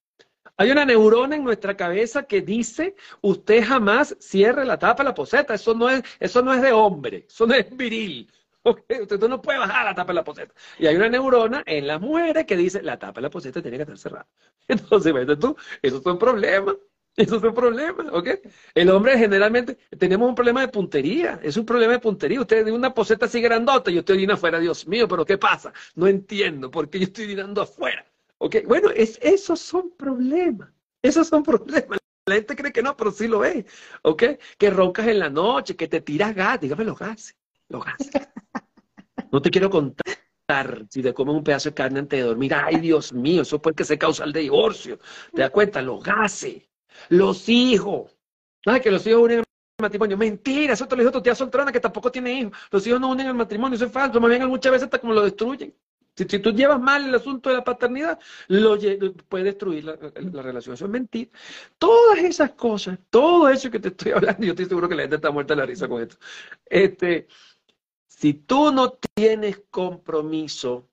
Hay 0.56 0.70
una 0.70 0.84
neurona 0.84 1.36
en 1.36 1.44
nuestra 1.44 1.76
cabeza 1.76 2.24
que 2.24 2.40
dice, 2.42 2.94
usted 3.20 3.64
jamás 3.64 4.16
cierre 4.20 4.64
la 4.64 4.78
tapa 4.78 5.02
de 5.02 5.08
la 5.10 5.14
poseta. 5.14 5.54
Eso 5.54 5.74
no 5.74 5.88
es, 5.90 6.02
eso 6.20 6.42
no 6.42 6.52
es 6.52 6.62
de 6.62 6.72
hombre, 6.72 7.26
eso 7.28 7.46
no 7.46 7.54
es 7.54 7.74
viril. 7.76 8.30
Usted 8.64 9.28
no 9.28 9.42
puede 9.42 9.58
bajar 9.58 9.84
la 9.86 9.94
tapa 9.94 10.12
de 10.12 10.14
la 10.14 10.24
poseta. 10.24 10.54
Y 10.78 10.86
hay 10.86 10.94
una 10.96 11.08
neurona 11.08 11.62
en 11.66 11.86
las 11.86 12.00
mujeres 12.00 12.46
que 12.46 12.56
dice, 12.56 12.82
la 12.82 12.98
tapa 12.98 13.14
de 13.20 13.22
la 13.22 13.30
poseta 13.30 13.60
tiene 13.60 13.76
que 13.76 13.82
estar 13.82 13.98
cerrada. 13.98 14.28
Entonces, 14.68 15.12
¿ves 15.12 15.38
tú? 15.38 15.56
Esos 15.82 16.02
son 16.02 16.18
problemas. 16.18 16.76
Esos 17.14 17.42
son 17.42 17.52
problemas, 17.52 18.06
¿ok? 18.10 18.28
El 18.74 18.88
hombre 18.88 19.18
generalmente, 19.18 19.76
tenemos 19.98 20.26
un 20.30 20.34
problema 20.34 20.62
de 20.62 20.68
puntería, 20.68 21.38
es 21.42 21.58
un 21.58 21.66
problema 21.66 21.92
de 21.92 21.98
puntería. 21.98 22.40
Usted 22.40 22.64
de 22.64 22.72
una 22.72 22.94
poseta 22.94 23.26
así 23.26 23.40
grandota, 23.42 23.90
yo 23.90 23.98
estoy 24.00 24.14
orinando 24.16 24.34
afuera, 24.34 24.58
Dios 24.58 24.86
mío, 24.88 25.06
pero 25.06 25.24
¿qué 25.26 25.36
pasa? 25.36 25.74
No 25.94 26.06
entiendo 26.06 26.70
por 26.70 26.88
qué 26.88 27.00
yo 27.00 27.04
estoy 27.04 27.24
orinando 27.26 27.60
afuera. 27.62 28.06
¿Ok? 28.42 28.56
Bueno, 28.66 28.90
es, 28.90 29.20
esos 29.22 29.60
son 29.60 29.92
problemas, 29.96 30.68
esos 31.00 31.28
son 31.28 31.44
problemas. 31.44 32.00
La 32.26 32.34
gente 32.34 32.56
cree 32.56 32.72
que 32.72 32.82
no, 32.82 32.96
pero 32.96 33.12
sí 33.12 33.28
lo 33.28 33.38
ve, 33.38 33.64
¿ok? 34.02 34.22
Que 34.58 34.68
roncas 34.70 35.06
en 35.06 35.20
la 35.20 35.30
noche, 35.30 35.76
que 35.76 35.86
te 35.86 36.00
tiras 36.00 36.34
gas, 36.34 36.60
dígame 36.60 36.82
los 36.82 36.98
gases, 36.98 37.36
los 37.68 37.84
gases. 37.84 38.10
No 39.30 39.40
te 39.40 39.48
quiero 39.48 39.70
contar 39.70 40.84
si 40.90 41.02
te 41.02 41.14
comes 41.14 41.36
un 41.36 41.44
pedazo 41.44 41.68
de 41.68 41.74
carne 41.74 42.00
antes 42.00 42.18
de 42.18 42.26
dormir, 42.26 42.52
ay 42.52 42.80
Dios 42.80 43.12
mío, 43.12 43.42
eso 43.42 43.62
puede 43.62 43.76
que 43.76 43.84
se 43.84 43.96
causa 43.96 44.24
el 44.24 44.32
divorcio. 44.32 44.98
¿Te 45.32 45.42
das 45.42 45.50
cuenta? 45.50 45.80
Los 45.80 46.02
gases. 46.02 46.68
Los 47.10 47.48
hijos. 47.48 48.18
¿Sabes 48.64 48.82
que 48.82 48.90
los 48.90 49.06
hijos 49.06 49.22
unen 49.22 49.38
el 49.38 49.44
matrimonio? 49.80 50.18
Mentira, 50.18 50.72
eso 50.72 50.88
te 50.88 50.96
lo 50.96 51.02
dijo 51.02 51.12
tu 51.12 51.22
tía 51.22 51.36
soltrona 51.36 51.70
que 51.70 51.78
tampoco 51.78 52.10
tiene 52.10 52.40
hijos. 52.40 52.58
Los 52.72 52.84
hijos 52.88 53.00
no 53.00 53.10
unen 53.10 53.28
el 53.28 53.34
matrimonio, 53.34 53.76
eso 53.76 53.84
es 53.84 53.92
falso. 53.92 54.20
Más 54.20 54.30
bien 54.30 54.48
muchas 54.48 54.72
veces 54.72 54.86
hasta 54.86 54.98
como 54.98 55.12
lo 55.12 55.22
destruyen. 55.22 55.72
Si, 56.14 56.26
tú 56.26 56.50
llevas 56.52 56.80
mal 56.80 57.06
el 57.06 57.14
asunto 57.14 57.48
de 57.48 57.56
la 57.56 57.64
paternidad, 57.64 58.18
lo, 58.48 58.76
puede 59.28 59.44
destruir 59.44 59.84
la, 59.84 59.96
relación. 60.42 60.74
Eso 60.74 60.84
es 60.84 60.90
mentira. 60.90 61.30
Todas 61.78 62.18
esas 62.18 62.52
cosas, 62.52 62.98
todo 63.10 63.48
eso 63.48 63.70
que 63.70 63.80
te 63.80 63.88
estoy 63.88 64.12
hablando, 64.16 64.44
yo 64.44 64.52
estoy 64.52 64.66
seguro 64.66 64.88
que 64.88 64.94
la 64.94 65.02
gente 65.02 65.16
está 65.16 65.30
muerta 65.30 65.54
de 65.54 65.60
la 65.60 65.66
risa 65.66 65.88
con 65.88 66.02
esto. 66.02 66.16
Este, 66.66 67.28
si 68.06 68.34
tú 68.34 68.72
no 68.72 68.98
tienes 69.14 69.62
compromiso, 69.70 70.90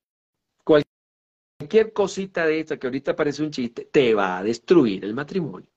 cualquier 0.63 1.93
cosita 1.93 2.45
de 2.45 2.61
esta 2.61 2.77
que 2.77 2.87
ahorita 2.87 3.15
parece 3.15 3.43
un 3.43 3.51
chiste, 3.51 3.89
te 3.91 4.13
va 4.13 4.37
a 4.37 4.43
destruir 4.43 5.03
el 5.03 5.13
matrimonio 5.13 5.67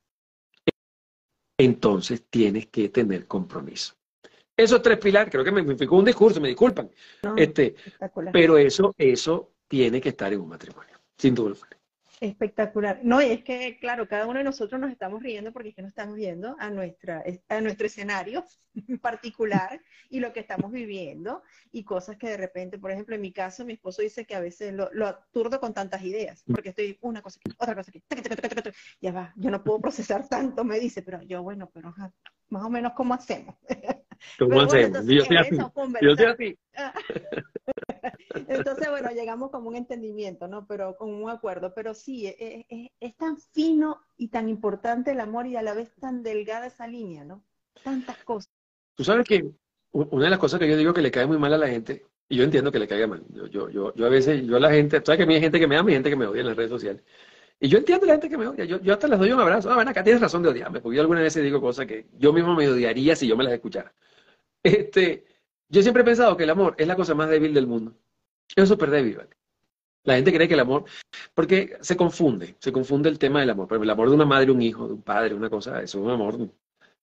entonces 1.65 2.25
tienes 2.29 2.67
que 2.67 2.89
tener 2.89 3.27
compromiso. 3.27 3.95
Esos 4.63 4.83
tres 4.83 4.99
pilares, 4.99 5.31
creo 5.31 5.45
que 5.45 5.51
me, 5.51 5.63
me 5.63 5.75
un 5.75 6.05
discurso, 6.05 6.41
me 6.41 6.49
disculpan. 6.49 6.91
este, 7.37 7.75
pero 8.33 8.57
eso, 8.57 8.95
eso 8.97 9.53
tiene 9.67 10.01
que 10.01 10.11
estar 10.11 10.33
en 10.33 10.41
un 10.41 10.49
matrimonio, 10.49 10.99
sin 11.17 11.35
duda. 11.35 11.57
Espectacular. 12.23 13.01
No, 13.03 13.21
y 13.21 13.33
es 13.33 13.43
que, 13.43 13.79
claro, 13.81 14.07
cada 14.07 14.29
uno 14.29 14.39
de 14.39 14.45
nosotros 14.45 14.81
nos 14.81 14.93
estamos 14.93 15.25
riendo 15.25 15.53
porque 15.53 15.71
es 15.71 15.75
que 15.75 15.83
nos 15.83 15.89
estamos 15.89 16.15
viendo 16.15 16.55
a, 16.61 16.71
nuestra, 16.71 17.25
a 17.49 17.61
nuestro 17.61 17.87
escenario 17.89 18.45
particular 19.03 19.81
y 20.09 20.21
lo 20.21 20.33
que 20.33 20.39
estamos 20.39 20.71
viviendo 20.71 21.43
y 21.73 21.83
cosas 21.83 22.17
que 22.19 22.29
de 22.29 22.37
repente, 22.37 22.79
por 22.79 22.93
ejemplo, 22.93 23.17
en 23.17 23.23
mi 23.23 23.33
caso, 23.33 23.65
mi 23.65 23.73
esposo 23.73 24.03
dice 24.03 24.25
que 24.25 24.37
a 24.37 24.41
veces 24.41 24.73
lo, 24.73 24.89
lo 24.93 25.09
aturdo 25.09 25.59
con 25.59 25.75
tantas 25.75 26.05
ideas, 26.05 26.45
porque 26.47 26.69
estoy 26.69 26.97
una 27.01 27.23
cosa 27.23 27.41
aquí, 27.45 27.57
otra 27.59 27.75
cosa 27.75 27.91
aquí, 27.91 28.05
ya 29.01 29.11
va, 29.11 29.33
yo 29.35 29.51
no 29.51 29.65
puedo 29.65 29.81
procesar 29.81 30.29
tanto, 30.29 30.63
me 30.63 30.79
dice, 30.79 31.03
pero 31.03 31.23
yo, 31.23 31.43
bueno, 31.43 31.71
pero 31.75 31.93
más 32.51 32.65
o 32.65 32.71
menos, 32.71 32.93
¿cómo 32.93 33.15
hacemos? 33.15 33.57
¿Cómo 34.39 34.61
hacemos? 34.61 35.05
yo 35.07 35.23
así. 36.29 36.59
Entonces, 38.49 38.91
bueno, 38.91 39.11
llegamos 39.11 39.51
como 39.51 39.69
un 39.69 39.77
entendimiento, 39.77 40.49
¿no? 40.49 40.67
Pero 40.67 40.97
con 40.97 41.11
un 41.11 41.31
acuerdo. 41.31 41.73
Pero 41.75 41.95
sí, 41.95 42.27
es, 42.27 42.35
e, 42.39 42.67
e, 42.69 42.93
es, 43.01 43.17
tan 43.17 43.39
fino 43.39 44.01
y 44.17 44.29
tan 44.29 44.49
importante 44.49 45.13
el 45.13 45.21
amor 45.21 45.47
y 45.47 45.57
a 45.57 45.63
la 45.63 45.75
vez 45.75 45.95
tan 46.01 46.23
delgada 46.23 46.67
esa 46.67 46.87
línea, 46.87 47.25
¿no? 47.25 47.45
Tantas 47.85 48.17
cosas. 48.25 48.51
Tú 48.95 49.05
sabes 49.05 49.27
que 49.27 49.51
una 49.93 50.25
de 50.25 50.31
las 50.31 50.39
cosas 50.39 50.59
que 50.59 50.69
yo 50.69 50.77
digo 50.77 50.95
que 50.95 51.03
le 51.03 51.11
cae 51.11 51.27
muy 51.27 51.39
mal 51.39 51.53
a 51.53 51.59
la 51.59 51.69
gente, 51.69 52.07
y 52.29 52.37
yo 52.37 52.45
entiendo 52.45 52.73
que 52.73 52.79
le 52.79 52.89
caiga 52.89 53.07
mal, 53.07 53.23
yo, 53.29 53.47
yo, 53.47 53.69
yo, 53.69 53.95
yo 53.95 54.07
a 54.07 54.09
veces, 54.09 54.47
yo 54.47 54.57
a 54.57 54.61
la 54.61 54.71
gente, 54.71 55.03
sabes 55.05 55.19
que 55.19 55.25
a 55.25 55.27
mí 55.27 55.35
hay 55.35 55.41
gente 55.41 55.61
que 55.61 55.67
me 55.67 55.77
ama 55.77 55.91
y 55.91 55.95
gente 55.95 56.09
que 56.09 56.17
me 56.17 56.27
odia 56.27 56.41
en 56.41 56.47
las 56.47 56.57
redes 56.57 56.71
sociales. 56.71 57.03
Y 57.61 57.69
yo 57.69 57.79
entiendo 57.79 58.05
a 58.05 58.07
la 58.09 58.15
gente 58.15 58.29
que 58.29 58.39
me 58.39 58.47
odia, 58.47 58.65
yo, 58.65 58.81
yo 58.81 58.93
hasta 58.95 59.07
les 59.07 59.19
doy 59.19 59.33
un 59.33 59.41
abrazo. 59.41 59.71
Ah, 59.71 59.75
bueno, 59.75 59.91
acá 59.91 60.03
tienes 60.03 60.21
razón 60.21 60.43
de 60.43 60.49
odiarme, 60.49 60.81
porque 60.81 60.97
yo 60.97 61.03
alguna 61.03 61.21
vez 61.21 61.35
digo 61.35 61.61
cosas 61.61 61.87
que 61.87 62.07
yo 62.19 62.33
mismo 62.33 62.55
me 62.55 62.69
odiaría 62.69 63.15
si 63.15 63.29
yo 63.29 63.37
me 63.37 63.45
las 63.45 63.53
escuchara. 63.53 63.93
Este, 64.63 65.25
yo 65.69 65.83
siempre 65.83 66.03
he 66.03 66.07
pensado 66.07 66.37
que 66.37 66.45
el 66.45 66.51
amor 66.51 66.75
es 66.79 66.87
la 66.87 66.97
cosa 66.97 67.15
más 67.15 67.29
débil 67.29 67.55
del 67.55 67.67
mundo. 67.67 67.95
Es 68.55 68.69
súper 68.69 68.91
débil. 68.91 69.19
La 70.05 70.17
gente 70.17 70.33
cree 70.33 70.49
que 70.49 70.55
el 70.55 70.61
amor, 70.61 70.85
porque 71.35 71.77
se 71.81 71.97
confunde, 71.97 72.57
se 72.59 72.73
confunde 72.73 73.09
el 73.09 73.19
tema 73.19 73.41
del 73.41 73.51
amor. 73.51 73.69
Pero 73.69 73.83
el 73.83 73.91
amor 73.91 74.09
de 74.09 74.17
una 74.17 74.25
madre, 74.25 74.51
un 74.51 74.63
hijo, 74.63 74.87
de 74.87 74.95
un 74.95 75.03
padre, 75.03 75.35
una 75.35 75.49
cosa, 75.49 75.83
eso 75.83 75.99
es 75.99 76.05
un 76.05 76.11
amor, 76.11 76.37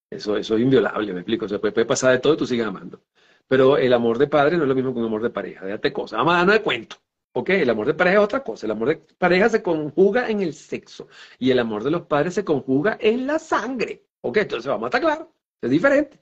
eso, 0.10 0.36
eso 0.38 0.56
es 0.56 0.62
inviolable, 0.62 1.13
me 1.13 1.19
explico. 1.19 1.45
O 1.45 1.48
sea, 1.50 1.60
puede, 1.60 1.86
pasar 1.86 2.12
de 2.12 2.19
todo 2.19 2.34
y 2.34 2.38
tú 2.38 2.45
sigues 2.45 2.65
amando. 2.65 3.02
Pero 3.48 3.78
el 3.78 3.93
amor 3.93 4.17
de 4.17 4.28
padre 4.28 4.58
no 4.58 4.63
es 4.63 4.69
lo 4.69 4.76
mismo 4.76 4.93
que 4.93 5.00
un 5.00 5.06
amor 5.06 5.22
de 5.24 5.30
pareja, 5.30 5.65
déjate 5.65 5.93
cosas. 5.93 6.17
Vamos 6.17 6.34
a 6.34 6.38
darnos 6.38 6.56
de 6.56 6.62
cuento. 6.62 6.98
¿Ok? 7.34 7.50
El 7.52 7.69
amor 7.69 7.88
de 7.88 7.93
pareja 7.93 8.17
es 8.17 8.24
otra 8.24 8.43
cosa. 8.43 8.65
El 8.65 8.72
amor 8.72 8.89
de 8.89 8.98
pareja 9.17 9.50
se 9.50 9.63
conjuga 9.63 10.30
en 10.30 10.41
el 10.41 10.54
sexo 10.54 11.08
y 11.38 11.52
el 11.52 11.60
amor 11.60 11.84
de 11.84 11.91
los 11.91 12.04
padres 12.04 12.34
se 12.34 12.43
conjuga 12.43 12.98
en 13.00 13.28
la 13.28 13.39
sangre. 13.39 14.04
¿Ok? 14.22 14.38
Entonces 14.38 14.67
vamos 14.67 14.86
a 14.86 14.88
estar 14.88 15.02
claros. 15.02 15.28
Es 15.62 15.69
diferente. 15.69 16.19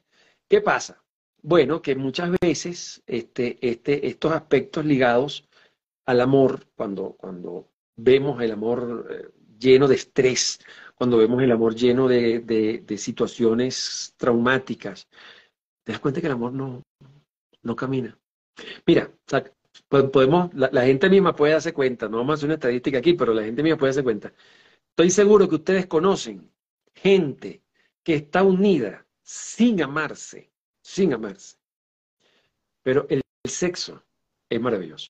¿Qué 0.48 0.62
pasa? 0.62 1.02
Bueno, 1.48 1.82
que 1.82 1.96
muchas 1.96 2.30
veces 2.42 3.02
este, 3.08 3.58
este, 3.62 4.06
estos 4.06 4.34
aspectos 4.34 4.84
ligados 4.84 5.48
al 6.06 6.20
amor, 6.20 6.68
cuando, 6.76 7.16
vemos 7.96 8.42
el 8.42 8.52
amor 8.52 9.08
eh, 9.10 9.30
lleno 9.58 9.88
de 9.88 9.96
estrés, 9.96 10.60
cuando 10.94 11.16
vemos 11.16 11.42
el 11.42 11.50
amor 11.54 11.74
lleno 11.74 12.10
de, 12.10 12.84
situaciones 12.98 14.14
traumáticas, 14.18 15.08
te 15.86 15.94
das 15.94 16.02
cuenta 16.02 16.20
que 16.20 16.28
el 16.28 16.34
amor 16.34 16.52
no, 16.52 16.84
camina. 17.78 18.20
Mira, 18.86 19.10
podemos, 19.88 20.54
la, 20.54 20.70
la, 20.74 20.84
gente 20.84 21.10
misma 21.10 21.34
puede 21.34 21.54
darse 21.54 21.72
cuenta, 21.72 22.10
no 22.10 22.18
vamos 22.18 22.32
a 22.32 22.34
hacer 22.34 22.48
una 22.48 22.56
estadística 22.56 22.98
aquí, 22.98 23.14
pero 23.14 23.34
la 23.34 23.44
gente 23.44 23.64
misma 23.64 23.78
puede 23.78 23.92
darse 23.92 24.04
cuenta. 24.04 24.34
Estoy 24.90 25.12
seguro 25.12 25.48
que 25.48 25.56
ustedes 25.56 25.88
conocen 25.88 26.52
gente 26.94 27.64
que 28.04 28.16
está 28.16 28.44
unida 28.44 29.08
sin 29.24 29.82
amarse 29.82 30.52
sin 30.88 31.14
amarse. 31.14 31.58
Pero 32.82 33.06
el, 33.10 33.22
sexo 33.44 34.04
es 34.50 34.60
maravilloso. 34.60 35.10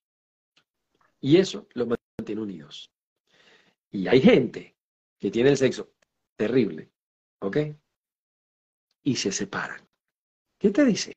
Y 1.21 1.37
eso 1.37 1.67
los 1.73 1.87
mantiene 1.87 2.41
unidos. 2.41 2.91
Y 3.91 4.07
hay 4.07 4.21
gente 4.21 4.75
que 5.19 5.31
tiene 5.31 5.51
el 5.51 5.57
sexo 5.57 5.91
terrible, 6.35 6.91
¿ok? 7.41 7.57
Y 9.03 9.15
se 9.15 9.31
separan. 9.31 9.87
¿Qué 10.59 10.71
te 10.71 10.83
dice 10.83 11.13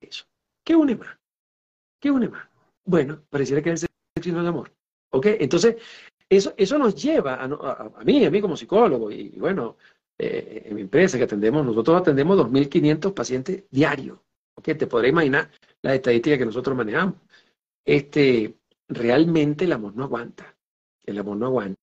eso? 0.00 0.24
¿Qué 0.64 0.74
une 0.74 0.96
más? 0.96 1.18
¿Qué 2.00 2.10
une 2.10 2.28
más? 2.28 2.48
Bueno, 2.84 3.24
pareciera 3.28 3.62
que 3.62 3.72
es 3.72 3.82
el 3.82 3.88
sexo 4.16 4.32
no 4.32 4.40
el 4.40 4.46
amor. 4.46 4.72
¿Ok? 5.10 5.26
Entonces, 5.40 5.76
eso, 6.28 6.54
eso 6.56 6.78
nos 6.78 7.00
lleva 7.00 7.34
a, 7.34 7.44
a, 7.44 8.04
mí, 8.04 8.24
a 8.24 8.30
mí 8.30 8.40
como 8.40 8.56
psicólogo, 8.56 9.10
y 9.10 9.30
bueno, 9.38 9.76
eh, 10.18 10.62
en 10.66 10.74
mi 10.74 10.82
empresa 10.82 11.18
que 11.18 11.24
atendemos, 11.24 11.64
nosotros 11.64 12.00
atendemos 12.00 12.38
2.500 12.38 13.14
pacientes 13.14 13.64
diarios. 13.70 14.18
¿ok? 14.54 14.64
Te 14.76 14.86
podrás 14.86 15.10
imaginar 15.10 15.50
las 15.82 15.94
estadísticas 15.94 16.38
que 16.38 16.46
nosotros 16.46 16.76
manejamos. 16.76 17.16
Este, 17.84 18.58
realmente 18.88 19.64
el 19.64 19.72
amor 19.72 19.94
no 19.94 20.04
aguanta. 20.04 20.56
El 21.04 21.18
amor 21.18 21.36
no 21.36 21.46
aguanta. 21.46 21.80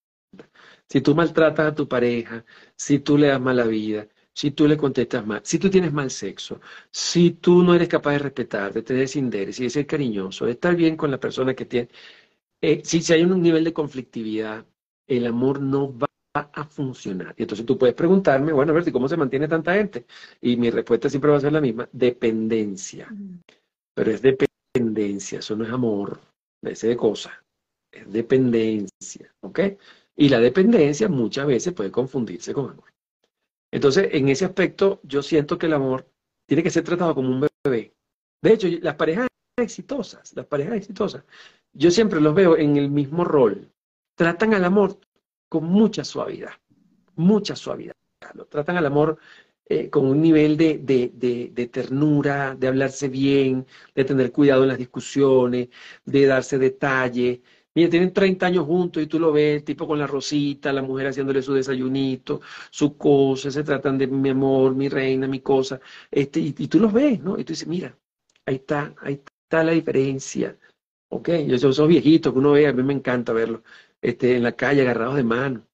Si 0.89 1.01
tú 1.01 1.15
maltratas 1.15 1.71
a 1.71 1.75
tu 1.75 1.87
pareja, 1.87 2.45
si 2.75 2.99
tú 2.99 3.17
le 3.17 3.27
das 3.27 3.41
mala 3.41 3.65
vida, 3.65 4.07
si 4.33 4.51
tú 4.51 4.67
le 4.67 4.77
contestas 4.77 5.25
mal, 5.25 5.41
si 5.43 5.59
tú 5.59 5.69
tienes 5.69 5.93
mal 5.93 6.09
sexo, 6.09 6.59
si 6.91 7.31
tú 7.31 7.63
no 7.63 7.75
eres 7.75 7.87
capaz 7.87 8.13
de 8.13 8.19
respetar, 8.19 8.73
de 8.73 8.81
tener 8.81 9.07
interés, 9.15 9.57
de 9.59 9.69
ser 9.69 9.85
cariñoso, 9.87 10.45
de 10.45 10.53
estar 10.53 10.75
bien 10.75 10.97
con 10.97 11.11
la 11.11 11.19
persona 11.19 11.53
que 11.53 11.65
tiene, 11.65 11.89
eh, 12.61 12.81
si, 12.83 13.01
si 13.01 13.13
hay 13.13 13.23
un 13.23 13.41
nivel 13.41 13.63
de 13.63 13.73
conflictividad, 13.73 14.65
el 15.07 15.27
amor 15.27 15.61
no 15.61 15.97
va 15.97 16.07
a 16.33 16.63
funcionar. 16.65 17.35
Y 17.37 17.43
entonces 17.43 17.65
tú 17.65 17.77
puedes 17.77 17.95
preguntarme, 17.95 18.51
bueno, 18.51 18.71
a 18.71 18.75
ver, 18.75 18.91
¿cómo 18.91 19.07
se 19.07 19.17
mantiene 19.17 19.47
tanta 19.47 19.73
gente? 19.73 20.05
Y 20.41 20.57
mi 20.57 20.71
respuesta 20.71 21.09
siempre 21.09 21.31
va 21.31 21.37
a 21.37 21.41
ser 21.41 21.53
la 21.53 21.61
misma, 21.61 21.87
dependencia. 21.91 23.07
Pero 23.93 24.11
es 24.11 24.21
dependencia, 24.21 25.39
eso 25.39 25.55
no 25.55 25.63
es 25.63 25.71
amor, 25.71 26.19
ese 26.63 26.87
de 26.87 26.97
cosa, 26.97 27.43
es 27.91 28.11
dependencia, 28.11 29.33
¿ok? 29.41 29.59
Y 30.15 30.29
la 30.29 30.39
dependencia 30.39 31.07
muchas 31.07 31.45
veces 31.45 31.73
puede 31.73 31.91
confundirse 31.91 32.53
con 32.53 32.71
amor. 32.71 32.91
Entonces, 33.71 34.09
en 34.11 34.29
ese 34.29 34.45
aspecto, 34.45 34.99
yo 35.03 35.21
siento 35.21 35.57
que 35.57 35.67
el 35.67 35.73
amor 35.73 36.07
tiene 36.47 36.63
que 36.63 36.71
ser 36.71 36.83
tratado 36.83 37.13
como 37.13 37.29
un 37.29 37.47
bebé. 37.63 37.93
De 38.41 38.53
hecho, 38.53 38.67
las 38.81 38.95
parejas 38.95 39.27
exitosas, 39.57 40.35
las 40.35 40.47
parejas 40.47 40.75
exitosas, 40.75 41.23
yo 41.73 41.91
siempre 41.91 42.19
los 42.19 42.33
veo 42.33 42.57
en 42.57 42.77
el 42.77 42.89
mismo 42.89 43.23
rol. 43.23 43.71
Tratan 44.15 44.53
al 44.53 44.65
amor 44.65 44.99
con 45.53 45.65
mucha 45.65 46.03
suavidad, 46.03 46.53
mucha 47.15 47.55
suavidad. 47.55 47.93
Lo 48.33 48.45
tratan 48.47 48.75
al 48.77 48.87
amor 48.87 49.19
eh, 49.67 49.87
con 49.87 50.07
un 50.07 50.19
nivel 50.19 50.57
de, 50.57 50.79
de, 50.79 51.67
ternura, 51.67 52.55
de 52.55 52.67
hablarse 52.67 53.07
bien, 53.07 53.67
de 53.93 54.03
tener 54.03 54.31
cuidado 54.31 54.63
en 54.63 54.69
las 54.69 54.79
discusiones, 54.79 55.69
de 56.05 56.25
darse 56.25 56.57
detalle, 56.57 57.43
Mira, 57.75 57.89
tienen 57.89 58.13
30 58.13 58.45
años 58.47 58.65
juntos 58.65 59.01
y 59.01 59.07
tú 59.07 59.19
lo 59.19 59.31
ves, 59.31 59.63
tipo 59.65 59.87
con 59.87 59.97
la 59.99 60.05
rosita, 60.07 60.71
la 60.71 60.83
mujer 60.83 61.07
haciéndole 61.07 61.41
su 61.41 61.53
desayunito, 61.53 62.41
su 62.69 62.97
cosa, 62.97 63.49
se 63.51 63.63
tratan 63.63 63.97
de 63.97 64.05
mi 64.07 64.29
amor, 64.29 64.75
mi 64.75 64.89
reina, 64.89 65.27
mi 65.27 65.39
cosa, 65.39 65.79
este, 66.11 66.39
y, 66.39 66.51
tú 66.67 66.79
los 66.79 66.93
ves, 66.93 67.19
¿no? 67.19 67.39
Y 67.39 67.43
tú 67.43 67.53
dices, 67.53 67.67
mira, 67.67 67.97
ahí 68.45 68.55
está, 68.55 68.93
ahí 69.01 69.21
está 69.43 69.63
la 69.63 69.71
diferencia. 69.71 70.55
Ok, 71.09 71.29
yo, 71.47 71.55
esos 71.55 71.87
viejitos 71.87 72.31
que 72.33 72.39
uno 72.39 72.51
ve, 72.51 72.67
a 72.67 72.73
mí 72.73 72.83
me 72.83 72.93
encanta 72.93 73.33
verlos, 73.33 73.61
este, 74.03 74.35
en 74.35 74.43
la 74.43 74.51
calle 74.51 74.81
agarrados 74.81 75.15
de 75.15 75.23
mano. 75.23 75.65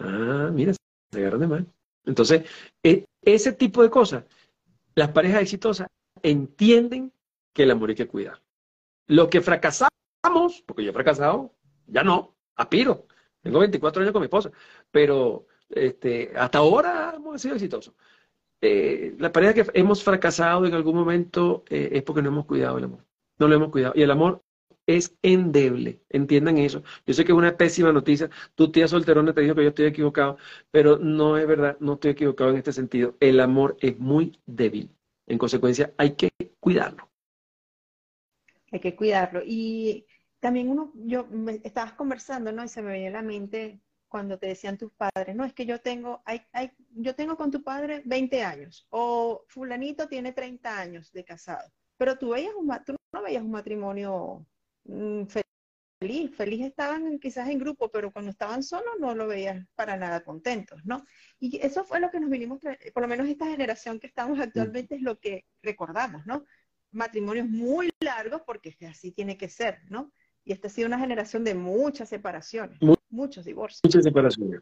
Ah, 0.00 0.50
mira, 0.52 0.72
se 1.12 1.18
agarran 1.18 1.40
de 1.40 1.46
mano. 1.46 1.66
Entonces, 2.06 2.42
e, 2.82 3.04
ese 3.22 3.52
tipo 3.52 3.82
de 3.82 3.90
cosas, 3.90 4.24
las 4.94 5.10
parejas 5.10 5.42
exitosas 5.42 5.88
entienden 6.22 7.12
que 7.52 7.64
el 7.64 7.70
amor 7.70 7.90
hay 7.90 7.94
que 7.94 8.08
cuidar. 8.08 8.40
Lo 9.06 9.28
que 9.28 9.42
fracasamos, 9.42 10.62
porque 10.66 10.82
yo 10.82 10.90
he 10.90 10.94
fracasado, 10.94 11.52
ya 11.86 12.02
no, 12.02 12.34
aspiro. 12.56 13.06
Tengo 13.42 13.58
24 13.58 14.02
años 14.02 14.12
con 14.12 14.22
mi 14.22 14.26
esposa, 14.26 14.50
pero 14.90 15.46
este, 15.68 16.32
hasta 16.36 16.58
ahora 16.58 17.12
hemos 17.14 17.40
sido 17.42 17.54
exitosos. 17.54 17.94
Eh, 18.62 19.14
la 19.18 19.30
pareja 19.30 19.52
que 19.52 19.66
hemos 19.74 20.02
fracasado 20.02 20.64
en 20.64 20.72
algún 20.72 20.96
momento 20.96 21.64
eh, 21.68 21.90
es 21.92 22.02
porque 22.02 22.22
no 22.22 22.30
hemos 22.30 22.46
cuidado 22.46 22.78
el 22.78 22.84
amor. 22.84 23.04
No 23.38 23.46
lo 23.46 23.56
hemos 23.56 23.70
cuidado. 23.70 23.92
Y 23.94 24.02
el 24.02 24.10
amor 24.10 24.40
es 24.86 25.16
endeble. 25.22 26.02
Entiendan 26.10 26.58
eso. 26.58 26.82
Yo 27.06 27.14
sé 27.14 27.24
que 27.24 27.32
es 27.32 27.38
una 27.38 27.56
pésima 27.56 27.92
noticia. 27.92 28.30
Tu 28.54 28.70
tía 28.70 28.88
solterona 28.88 29.32
te 29.34 29.40
dijo 29.42 29.54
que 29.54 29.62
yo 29.62 29.68
estoy 29.70 29.86
equivocado, 29.86 30.38
pero 30.70 30.98
no 30.98 31.38
es 31.38 31.46
verdad, 31.46 31.76
no 31.80 31.94
estoy 31.94 32.12
equivocado 32.12 32.50
en 32.50 32.58
este 32.58 32.72
sentido. 32.72 33.16
El 33.20 33.40
amor 33.40 33.76
es 33.80 33.98
muy 33.98 34.38
débil. 34.46 34.90
En 35.26 35.38
consecuencia, 35.38 35.92
hay 35.96 36.14
que 36.14 36.30
cuidarlo 36.60 37.08
hay 38.74 38.80
que 38.80 38.96
cuidarlo. 38.96 39.40
Y 39.44 40.06
también 40.40 40.68
uno, 40.68 40.92
yo 40.94 41.26
me, 41.26 41.60
estabas 41.64 41.92
conversando, 41.92 42.52
¿no? 42.52 42.64
Y 42.64 42.68
se 42.68 42.82
me 42.82 42.92
venía 42.92 43.08
a 43.08 43.12
la 43.12 43.22
mente 43.22 43.80
cuando 44.08 44.38
te 44.38 44.48
decían 44.48 44.78
tus 44.78 44.92
padres, 44.92 45.34
no, 45.34 45.44
es 45.44 45.52
que 45.54 45.66
yo 45.66 45.80
tengo, 45.80 46.22
hay, 46.24 46.42
hay, 46.52 46.70
yo 46.90 47.16
tengo 47.16 47.36
con 47.36 47.50
tu 47.50 47.64
padre 47.64 48.02
20 48.04 48.44
años, 48.44 48.86
o 48.90 49.44
fulanito 49.48 50.06
tiene 50.06 50.32
30 50.32 50.78
años 50.78 51.10
de 51.12 51.24
casado, 51.24 51.68
pero 51.96 52.16
tú, 52.16 52.30
veías 52.30 52.54
un, 52.54 52.70
tú 52.86 52.94
no 53.12 53.22
veías 53.22 53.42
un 53.42 53.50
matrimonio 53.50 54.46
feliz, 54.84 56.36
feliz 56.36 56.66
estaban 56.66 57.18
quizás 57.18 57.48
en 57.48 57.58
grupo, 57.58 57.90
pero 57.90 58.12
cuando 58.12 58.30
estaban 58.30 58.62
solos 58.62 58.94
no 59.00 59.14
lo 59.14 59.26
veías 59.26 59.66
para 59.74 59.96
nada 59.96 60.22
contentos, 60.22 60.84
¿no? 60.84 61.04
Y 61.40 61.58
eso 61.64 61.84
fue 61.84 62.00
lo 62.00 62.10
que 62.10 62.20
nos 62.20 62.30
vinimos, 62.30 62.60
por 62.92 63.02
lo 63.02 63.08
menos 63.08 63.28
esta 63.28 63.46
generación 63.46 63.98
que 63.98 64.06
estamos 64.06 64.38
actualmente 64.38 64.96
es 64.96 65.02
lo 65.02 65.18
que 65.18 65.44
recordamos, 65.62 66.26
¿no? 66.26 66.44
matrimonios 66.94 67.48
muy 67.48 67.90
largos 68.00 68.42
porque 68.46 68.76
así 68.88 69.12
tiene 69.12 69.36
que 69.36 69.48
ser, 69.48 69.80
¿no? 69.90 70.12
Y 70.44 70.52
esta 70.52 70.68
ha 70.68 70.70
sido 70.70 70.88
una 70.88 70.98
generación 70.98 71.44
de 71.44 71.54
muchas 71.54 72.08
separaciones, 72.08 72.78
muchos 73.10 73.44
divorcios. 73.44 73.80
Muchas 73.84 74.04
separaciones. 74.04 74.60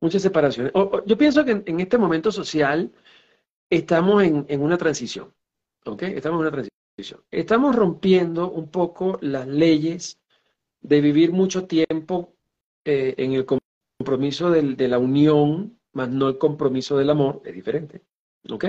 Muchas 0.00 0.22
separaciones. 0.22 0.72
yo 1.06 1.18
pienso 1.18 1.44
que 1.44 1.62
en, 1.64 1.80
este 1.80 1.98
momento 1.98 2.30
social 2.30 2.92
estamos 3.68 4.22
en, 4.22 4.60
una 4.60 4.78
transición, 4.78 5.34
¿ok? 5.84 6.02
Estamos 6.02 6.36
en 6.36 6.40
una 6.40 6.50
transición. 6.50 6.77
Estamos 7.30 7.76
rompiendo 7.76 8.50
un 8.50 8.70
poco 8.70 9.18
las 9.20 9.46
leyes 9.46 10.20
de 10.80 11.00
vivir 11.00 11.32
mucho 11.32 11.66
tiempo 11.66 12.34
eh, 12.84 13.14
en 13.18 13.32
el 13.32 13.46
compromiso 13.46 14.50
de 14.50 14.88
la 14.88 14.98
unión, 14.98 15.78
más 15.92 16.08
no 16.08 16.28
el 16.28 16.38
compromiso 16.38 16.96
del 16.96 17.10
amor, 17.10 17.42
es 17.44 17.54
diferente, 17.54 18.02
¿ok? 18.50 18.64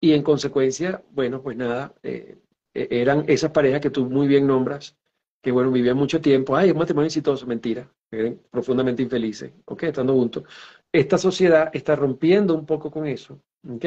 Y 0.00 0.12
en 0.12 0.22
consecuencia, 0.22 1.02
bueno, 1.10 1.42
pues 1.42 1.56
nada, 1.56 1.94
eh, 2.02 2.38
e, 2.72 2.88
eran 2.90 3.24
esas 3.28 3.50
parejas 3.50 3.80
que 3.80 3.90
tú 3.90 4.06
muy 4.06 4.26
bien 4.28 4.46
nombras, 4.46 4.96
que 5.42 5.52
bueno, 5.52 5.70
vivían 5.70 5.96
mucho 5.96 6.20
tiempo, 6.20 6.56
ay, 6.56 6.70
un 6.70 6.78
matrimonio 6.78 7.06
exitoso, 7.06 7.46
mentira, 7.46 7.90
eran 8.10 8.40
profundamente 8.50 9.02
infelices, 9.02 9.52
¿ok? 9.66 9.84
Estando 9.84 10.14
juntos. 10.14 10.44
Esta 10.92 11.18
sociedad 11.18 11.70
está 11.72 11.96
rompiendo 11.96 12.54
un 12.54 12.66
poco 12.66 12.90
con 12.90 13.06
eso, 13.06 13.40
¿ok? 13.68 13.84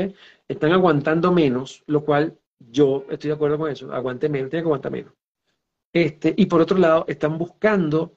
Están 0.47 0.71
aguantando 0.71 1.31
menos, 1.31 1.83
lo 1.87 2.03
cual 2.05 2.37
yo 2.59 3.05
estoy 3.09 3.29
de 3.29 3.35
acuerdo 3.35 3.57
con 3.57 3.71
eso, 3.71 3.91
aguante 3.91 4.29
menos, 4.29 4.49
tiene 4.49 4.63
que 4.63 4.67
aguantar 4.67 4.91
menos. 4.91 5.13
Este, 5.93 6.33
y 6.37 6.45
por 6.45 6.61
otro 6.61 6.77
lado, 6.77 7.05
están 7.07 7.37
buscando 7.37 8.15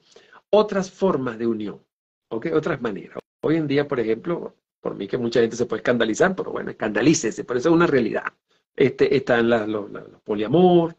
otras 0.49 0.91
formas 0.91 1.37
de 1.39 1.47
unión, 1.47 1.81
¿ok? 2.29 2.47
Otras 2.53 2.81
maneras. 2.81 3.17
Hoy 3.41 3.55
en 3.55 3.67
día, 3.67 3.87
por 3.87 3.99
ejemplo, 3.99 4.55
por 4.79 4.95
mí 4.95 5.07
que 5.07 5.17
mucha 5.17 5.41
gente 5.41 5.55
se 5.55 5.65
puede 5.65 5.79
escandalizar, 5.79 6.35
pero 6.35 6.51
bueno, 6.51 6.71
escandalícese, 6.71 7.43
pero 7.45 7.59
eso 7.59 7.69
es 7.69 7.75
una 7.75 7.87
realidad. 7.87 8.25
Este, 8.75 9.15
están 9.15 9.49
los, 9.49 9.89
poliamor, 10.23 10.95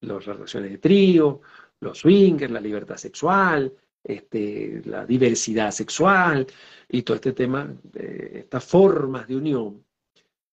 las 0.00 0.24
relaciones 0.26 0.72
de 0.72 0.78
trío, 0.78 1.40
los 1.80 1.98
swingers, 1.98 2.52
la 2.52 2.60
libertad 2.60 2.96
sexual, 2.96 3.72
este, 4.02 4.82
la 4.84 5.06
diversidad 5.06 5.70
sexual 5.70 6.46
y 6.88 7.02
todo 7.02 7.16
este 7.16 7.32
tema, 7.32 7.72
de 7.82 8.40
estas 8.40 8.64
formas 8.64 9.28
de 9.28 9.36
unión. 9.36 9.84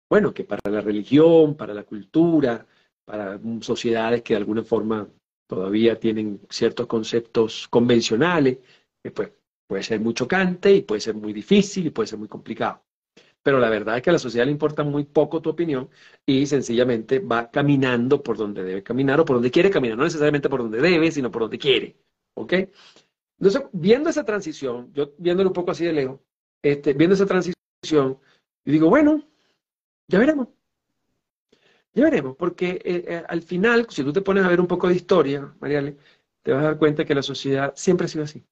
Bueno, 0.10 0.34
que 0.34 0.44
para 0.44 0.62
la 0.70 0.82
religión, 0.82 1.56
para 1.56 1.74
la 1.74 1.84
cultura, 1.84 2.66
para 3.06 3.40
sociedades 3.62 4.22
que 4.22 4.34
de 4.34 4.40
alguna 4.40 4.64
forma 4.64 5.08
todavía 5.48 6.00
tienen 6.00 6.42
ciertos 6.50 6.88
conceptos 6.88 7.68
convencionales, 7.70 8.60
pues 9.14 9.32
Puede 9.68 9.84
ser 9.84 10.00
muy 10.00 10.14
chocante 10.14 10.74
y 10.74 10.82
puede 10.82 11.02
ser 11.02 11.16
muy 11.16 11.34
difícil 11.34 11.88
y 11.88 11.90
puede 11.90 12.08
ser 12.08 12.20
muy 12.20 12.28
complicado. 12.28 12.84
Pero 13.42 13.60
la 13.60 13.70
verdad 13.70 13.98
es 13.98 14.04
que 14.04 14.10
a 14.10 14.14
la 14.14 14.20
sociedad 14.20 14.46
le 14.46 14.52
importa 14.52 14.84
muy 14.84 15.06
poco 15.06 15.42
tu 15.42 15.50
opinión 15.50 15.90
y 16.26 16.46
sencillamente 16.46 17.20
va 17.20 17.50
caminando 17.50 18.22
por 18.22 18.38
donde 18.38 18.64
debe 18.64 18.84
caminar 18.84 19.20
o 19.20 19.26
por 19.26 19.38
donde 19.38 19.52
quiere 19.52 19.70
caminar, 19.70 19.98
no 19.98 20.04
necesariamente 20.04 20.50
por 20.50 20.62
donde 20.62 20.82
debe, 20.82 21.12
sino 21.12 21.32
por 21.32 21.44
donde 21.44 21.58
quiere. 21.58 21.96
¿Ok? 22.36 22.54
Entonces, 23.40 23.64
viendo 23.72 24.10
esa 24.10 24.24
transición, 24.24 24.92
yo 24.94 25.14
viéndolo 25.18 25.50
un 25.50 25.54
poco 25.54 25.72
así 25.72 25.86
de 25.86 25.94
lejos, 25.94 26.20
este, 26.64 26.94
viendo 26.94 27.16
esa 27.16 27.26
transición, 27.26 28.20
y 28.66 28.72
digo, 28.72 28.90
bueno, 28.90 29.24
ya 30.08 30.20
veremos. 30.20 30.50
Ya 31.94 32.04
veremos, 32.04 32.36
porque 32.36 32.82
eh, 32.84 33.06
eh, 33.08 33.24
al 33.28 33.42
final, 33.42 33.88
si 33.90 34.04
tú 34.04 34.12
te 34.12 34.22
pones 34.22 34.44
a 34.44 34.50
ver 34.50 34.60
un 34.60 34.68
poco 34.68 34.88
de 34.88 34.96
historia, 34.96 35.56
Mariale, 35.60 35.98
te 36.42 36.52
vas 36.52 36.62
a 36.62 36.66
dar 36.66 36.78
cuenta 36.78 37.06
que 37.06 37.16
la 37.16 37.24
sociedad 37.24 37.74
siempre 37.76 38.06
ha 38.06 38.08
sido 38.10 38.26
así 38.26 38.46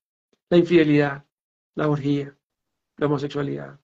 la 0.53 0.59
infidelidad, 0.59 1.25
la 1.73 1.89
orgía, 1.89 2.37
la 2.97 3.07
homosexualidad, 3.07 3.79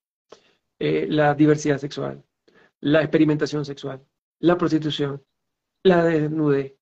eh, 0.78 1.08
la 1.10 1.34
diversidad 1.34 1.80
sexual, 1.80 2.24
la 2.82 3.02
experimentación 3.02 3.66
sexual, 3.66 4.06
la 4.40 4.56
prostitución, 4.56 5.24
la 5.84 6.04
desnudez. 6.04 6.76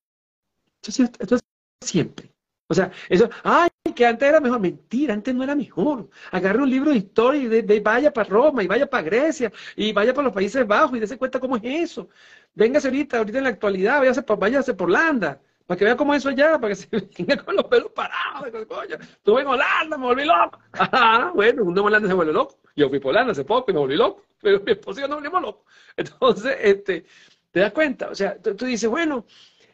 Esto, 0.86 1.36
es 1.36 1.42
siempre. 1.82 2.34
O 2.68 2.74
sea, 2.74 2.92
eso, 3.08 3.30
ay, 3.44 3.70
que 3.98 4.06
antes 4.06 4.30
era 4.30 4.40
mejor. 4.40 4.60
Mentira, 4.60 5.16
antes 5.16 5.34
no 5.34 5.44
era 5.44 5.56
mejor. 5.56 6.08
Agarre 6.32 6.62
un 6.62 6.70
libro 6.70 6.92
de 6.92 6.98
historia 6.98 7.42
y 7.42 7.80
vaya 7.80 8.14
para 8.14 8.30
Roma, 8.30 8.62
y 8.62 8.68
vaya 8.68 8.88
para 8.88 9.02
Grecia, 9.02 9.52
y 9.76 9.92
vaya 9.92 10.14
para 10.14 10.26
los 10.26 10.34
Países 10.36 10.68
Bajos 10.68 10.96
y 10.96 11.00
dése 11.00 11.18
cuenta 11.18 11.40
cómo 11.40 11.58
es 11.58 11.64
eso. 11.66 12.08
Véngase 12.54 12.90
ahorita, 12.90 13.18
ahorita 13.18 13.40
en 13.40 13.44
la 13.46 13.50
actualidad, 13.50 13.98
váyase, 13.98 14.22
váyase 14.38 14.74
por 14.76 14.88
Holanda, 14.88 15.42
para 15.66 15.78
que 15.80 15.86
vea 15.86 15.98
cómo 15.98 16.14
es 16.14 16.20
eso 16.20 16.30
allá, 16.30 16.60
para 16.60 16.70
que 16.70 16.76
se 16.76 16.88
venga 16.92 17.38
con 17.38 17.56
los 17.56 17.66
pelos 17.66 17.92
parados. 17.92 18.66
Coño, 18.68 18.98
estuve 19.02 19.42
en 19.42 19.48
Holanda, 19.48 19.98
me 19.98 20.06
volví 20.06 20.26
loco. 20.26 20.60
Ah, 20.74 21.32
bueno, 21.34 21.64
uno 21.64 21.82
en 21.82 21.88
Holanda 21.88 22.08
se 22.08 22.14
vuelve 22.14 22.34
loco. 22.34 22.60
Yo 22.76 22.90
fui 22.90 23.00
por 23.00 23.10
Holanda 23.10 23.32
hace 23.32 23.46
poco 23.46 23.72
y 23.72 23.74
me 23.74 23.80
volví 23.80 23.96
loco. 23.96 24.22
Pero 24.40 24.62
mi 24.62 24.74
esposo 24.74 25.00
y 25.00 25.02
yo 25.02 25.08
nos 25.08 25.18
volvimos 25.18 25.42
locos. 25.42 25.66
Entonces, 25.98 26.56
este, 26.62 27.06
te 27.52 27.62
das 27.62 27.72
cuenta. 27.72 28.10
O 28.10 28.16
sea, 28.16 28.40
tú, 28.40 28.66
dices, 28.66 28.88
bueno, 28.88 29.26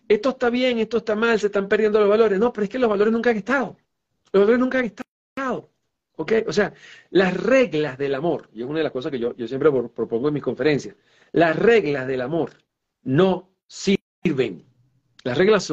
esto 0.07 0.29
está 0.29 0.49
bien, 0.49 0.79
esto 0.79 0.97
está 0.97 1.13
mal, 1.13 1.38
se 1.39 1.47
están 1.47 1.67
perdiendo 1.67 1.99
los 1.99 2.07
valores. 2.07 2.39
No, 2.39 2.53
pero 2.53 2.63
es 2.63 2.69
que 2.69 2.79
los 2.79 2.89
valores 2.89 3.12
nunca 3.12 3.31
han 3.31 3.38
estado. 3.38 3.75
Los 4.33 4.41
valores 4.41 4.59
nunca 4.59 4.79
han 4.79 4.85
estado. 4.85 5.69
¿Ok? 6.15 6.33
O 6.47 6.53
sea, 6.53 6.73
las 7.09 7.35
reglas 7.35 7.97
del 7.97 8.13
amor, 8.13 8.49
y 8.53 8.61
es 8.61 8.67
una 8.67 8.79
de 8.79 8.83
las 8.83 8.91
cosas 8.91 9.11
que 9.11 9.19
yo, 9.19 9.35
yo 9.35 9.47
siempre 9.47 9.71
propongo 9.71 10.27
en 10.27 10.33
mis 10.33 10.43
conferencias, 10.43 10.95
las 11.31 11.55
reglas 11.55 12.05
del 12.07 12.21
amor 12.21 12.51
no 13.03 13.55
sirven 13.65 14.65
las 15.23 15.37
reglas 15.37 15.63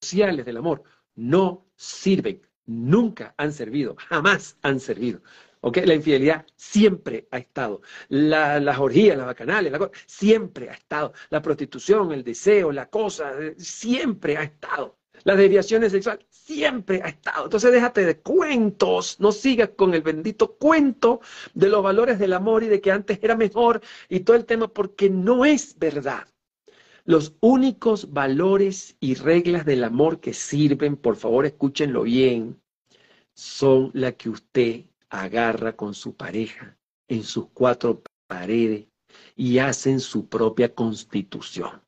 sociales 0.00 0.44
del 0.44 0.56
amor 0.56 0.82
no 1.16 1.66
sirven, 1.76 2.40
nunca 2.66 3.34
han 3.36 3.52
servido, 3.52 3.96
jamás 3.96 4.56
han 4.62 4.80
servido. 4.80 5.22
¿Okay? 5.60 5.84
La 5.84 5.94
infidelidad 5.94 6.46
siempre 6.56 7.28
ha 7.30 7.38
estado. 7.38 7.82
las 8.08 8.78
orgías, 8.78 9.16
las 9.16 9.26
bacanales, 9.26 9.70
la, 9.72 9.90
siempre 10.06 10.70
ha 10.70 10.72
estado. 10.72 11.12
La 11.28 11.42
prostitución, 11.42 12.12
el 12.12 12.24
deseo, 12.24 12.72
la 12.72 12.88
cosa, 12.88 13.32
eh, 13.38 13.54
siempre 13.58 14.36
ha 14.38 14.42
estado. 14.44 14.98
Las 15.24 15.36
desviaciones 15.36 15.92
sexuales, 15.92 16.26
siempre 16.30 17.02
ha 17.02 17.08
estado. 17.08 17.44
Entonces 17.44 17.72
déjate 17.72 18.04
de 18.04 18.18
cuentos, 18.18 19.16
no 19.20 19.32
sigas 19.32 19.70
con 19.76 19.94
el 19.94 20.02
bendito 20.02 20.56
cuento 20.56 21.20
de 21.54 21.68
los 21.68 21.82
valores 21.82 22.18
del 22.18 22.32
amor 22.32 22.62
y 22.62 22.68
de 22.68 22.80
que 22.80 22.92
antes 22.92 23.18
era 23.22 23.36
mejor 23.36 23.80
y 24.08 24.20
todo 24.20 24.36
el 24.36 24.46
tema, 24.46 24.68
porque 24.68 25.10
no 25.10 25.44
es 25.44 25.78
verdad. 25.78 26.26
Los 27.04 27.34
únicos 27.40 28.12
valores 28.12 28.96
y 29.00 29.14
reglas 29.14 29.64
del 29.64 29.84
amor 29.84 30.20
que 30.20 30.34
sirven, 30.34 30.96
por 30.96 31.16
favor 31.16 31.46
escúchenlo 31.46 32.02
bien, 32.02 32.60
son 33.34 33.90
la 33.94 34.12
que 34.12 34.28
usted 34.28 34.84
agarra 35.08 35.74
con 35.74 35.94
su 35.94 36.14
pareja 36.14 36.76
en 37.08 37.24
sus 37.24 37.48
cuatro 37.52 38.02
paredes 38.26 38.86
y 39.34 39.58
hacen 39.58 39.98
su 39.98 40.28
propia 40.28 40.74
constitución. 40.74 41.82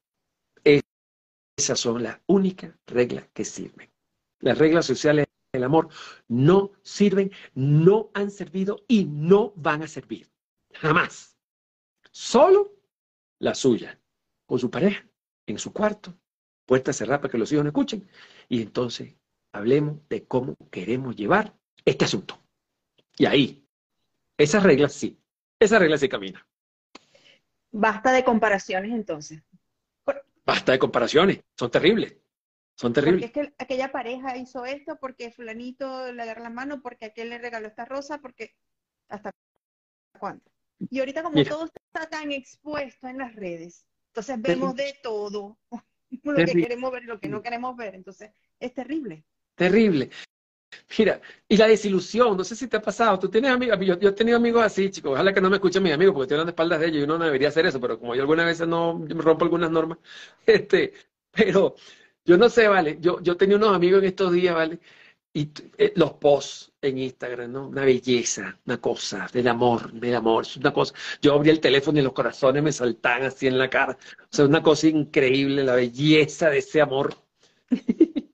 Esas 1.62 1.79
son 1.79 2.03
las 2.03 2.18
únicas 2.27 2.75
reglas 2.88 3.29
que 3.33 3.44
sirven. 3.44 3.88
Las 4.40 4.59
reglas 4.59 4.85
sociales 4.85 5.27
del 5.53 5.62
amor 5.62 5.90
no 6.27 6.72
sirven, 6.83 7.31
no 7.55 8.11
han 8.14 8.33
servido 8.33 8.85
y 8.88 9.05
no 9.05 9.53
van 9.55 9.85
a 9.85 9.87
servir. 9.87 10.29
Jamás. 10.72 11.38
Solo 12.11 12.75
la 13.38 13.55
suya, 13.55 13.96
con 14.44 14.59
su 14.59 14.72
pareja, 14.72 15.07
en 15.46 15.57
su 15.61 15.72
cuarto, 15.72 16.18
puerta 16.66 16.92
cerrada 16.92 17.20
para 17.20 17.31
que 17.31 17.38
los 17.38 17.53
hijos 17.53 17.62
no 17.62 17.70
escuchen. 17.70 18.09
Y 18.48 18.61
entonces 18.61 19.14
hablemos 19.53 20.01
de 20.09 20.27
cómo 20.27 20.57
queremos 20.68 21.14
llevar 21.14 21.55
este 21.85 22.07
asunto. 22.07 22.42
Y 23.16 23.27
ahí, 23.27 23.64
esas 24.37 24.64
reglas 24.64 24.94
sí, 24.94 25.16
esas 25.61 25.79
reglas 25.79 26.01
sí 26.01 26.09
caminan. 26.09 26.42
Basta 27.70 28.11
de 28.11 28.25
comparaciones 28.25 28.90
entonces. 28.90 29.44
Basta 30.45 30.73
de 30.73 30.79
comparaciones, 30.79 31.41
son 31.57 31.71
terribles. 31.71 32.17
Son 32.75 32.93
terribles. 32.93 33.31
Porque 33.31 33.41
es 33.41 33.49
que 33.49 33.55
aquella 33.59 33.93
pareja 33.93 34.37
hizo 34.37 34.65
esto, 34.65 34.99
porque 35.01 35.31
fulanito 35.31 36.13
le 36.13 36.23
agarra 36.23 36.43
la 36.43 36.51
mano, 36.51 36.81
porque 36.83 37.07
aquel 37.07 37.31
le 37.31 37.39
regaló 37.39 37.69
esta 37.69 37.85
rosa, 37.85 38.19
porque 38.19 38.55
hasta 39.09 39.31
cuándo. 40.19 40.43
Y 40.91 40.99
ahorita 40.99 41.23
como 41.23 41.43
todo 41.45 41.67
está 41.67 42.09
tan 42.09 42.33
expuesto 42.33 43.07
en 43.07 43.19
las 43.19 43.35
redes, 43.37 43.87
entonces 44.09 44.41
vemos 44.41 44.75
de 44.75 44.99
todo, 45.03 45.59
lo 46.25 46.35
que 46.35 46.53
queremos 46.53 46.91
ver 46.91 47.05
y 47.05 47.07
lo 47.07 47.21
que 47.21 47.29
no 47.29 47.43
queremos 47.43 47.77
ver, 47.77 47.95
entonces 47.95 48.33
es 48.59 48.75
terrible. 48.75 49.25
Terrible. 49.55 50.11
Mira, 50.99 51.21
y 51.49 51.57
la 51.57 51.67
desilusión, 51.69 52.37
no 52.37 52.45
sé 52.45 52.57
si 52.57 52.69
te 52.69 52.77
ha 52.77 52.83
pasado, 52.83 53.19
tú 53.19 53.29
tienes 53.31 53.51
amigos, 53.51 53.79
yo, 53.81 53.99
yo, 53.99 54.09
he 54.11 54.13
tenido 54.13 54.37
amigos 54.37 54.63
así, 54.65 54.91
chicos, 54.91 55.13
ojalá 55.13 55.33
que 55.33 55.41
no 55.41 55.51
me 55.51 55.57
escuchen 55.57 55.83
mis 55.83 55.93
amigos 55.93 56.15
porque 56.15 56.25
estoy 56.25 56.37
hablando 56.37 56.51
de 56.51 56.53
espaldas 56.53 56.81
de 56.81 56.87
ellos 56.87 57.01
y 57.01 57.05
uno 57.05 57.19
no 57.19 57.25
debería 57.25 57.49
hacer 57.49 57.67
eso, 57.67 57.81
pero 57.81 57.99
como 57.99 58.15
yo 58.15 58.23
algunas 58.23 58.47
veces 58.47 58.67
no 58.69 59.05
rompo 59.09 59.45
algunas 59.45 59.71
normas, 59.71 59.99
este, 60.47 60.95
pero 61.31 61.75
yo 62.25 62.37
no 62.39 62.49
sé, 62.49 62.69
vale, 62.69 62.99
yo, 63.01 63.21
yo 63.21 63.37
tenía 63.37 63.57
unos 63.57 63.75
amigos 63.75 64.01
en 64.03 64.09
estos 64.09 64.33
días, 64.33 64.55
vale, 64.55 64.79
y 65.35 65.51
eh, 65.79 65.93
los 65.97 66.15
posts 66.15 66.73
en 66.83 66.99
Instagram, 66.99 67.53
¿no? 67.53 67.69
Una 67.69 67.85
belleza, 67.85 68.59
una 68.67 68.81
cosa, 68.81 69.29
del 69.33 69.49
amor, 69.49 69.93
del 69.93 70.15
amor, 70.15 70.45
es 70.45 70.57
una 70.57 70.73
cosa. 70.73 70.95
Yo 71.23 71.35
abrí 71.35 71.51
el 71.51 71.61
teléfono 71.61 71.99
y 71.99 72.03
los 72.03 72.13
corazones 72.13 72.63
me 72.63 72.73
saltan 72.73 73.23
así 73.23 73.47
en 73.47 73.59
la 73.59 73.71
cara. 73.71 73.97
O 74.21 74.27
sea, 74.31 74.45
una 74.47 74.63
cosa 74.63 74.89
increíble, 74.89 75.65
la 75.65 75.75
belleza 75.77 76.51
de 76.51 76.59
ese 76.59 76.81
amor. 76.81 77.15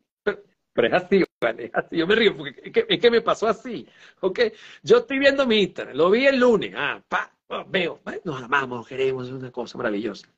pero, 0.73 0.89
es 0.89 0.93
así, 0.95 1.25
Yo 1.91 2.07
me 2.07 2.15
río 2.15 2.37
porque 2.37 2.73
es 2.89 3.01
que, 3.01 3.11
me 3.11 3.21
pasó 3.21 3.49
así, 3.49 3.87
¿ok? 4.21 4.41
Yo 4.83 4.99
estoy 4.99 5.19
viendo 5.19 5.47
mi 5.47 5.63
Instagram, 5.63 5.97
lo 5.97 6.11
vi 6.11 6.27
el 6.27 6.39
lunes, 6.39 6.75
ah, 6.77 7.03
pa, 7.09 7.33
oh, 7.49 7.65
veo, 7.69 8.01
nos 8.25 8.43
amamos, 8.43 8.87
queremos, 8.87 9.29
es 9.29 9.33
una 9.33 9.51
cosa 9.51 9.79
maravillosa. 9.79 10.29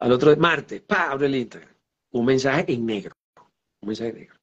Al 0.00 0.12
otro 0.12 0.36
martes, 0.36 0.80
pa, 0.80 1.10
abro 1.10 1.26
el 1.26 1.36
Instagram 1.36 1.72
un 2.12 2.26
mensaje 2.26 2.72
en 2.72 2.86
negro, 2.86 3.14
un 3.80 3.88
mensaje 3.88 4.12
negro. 4.12 4.36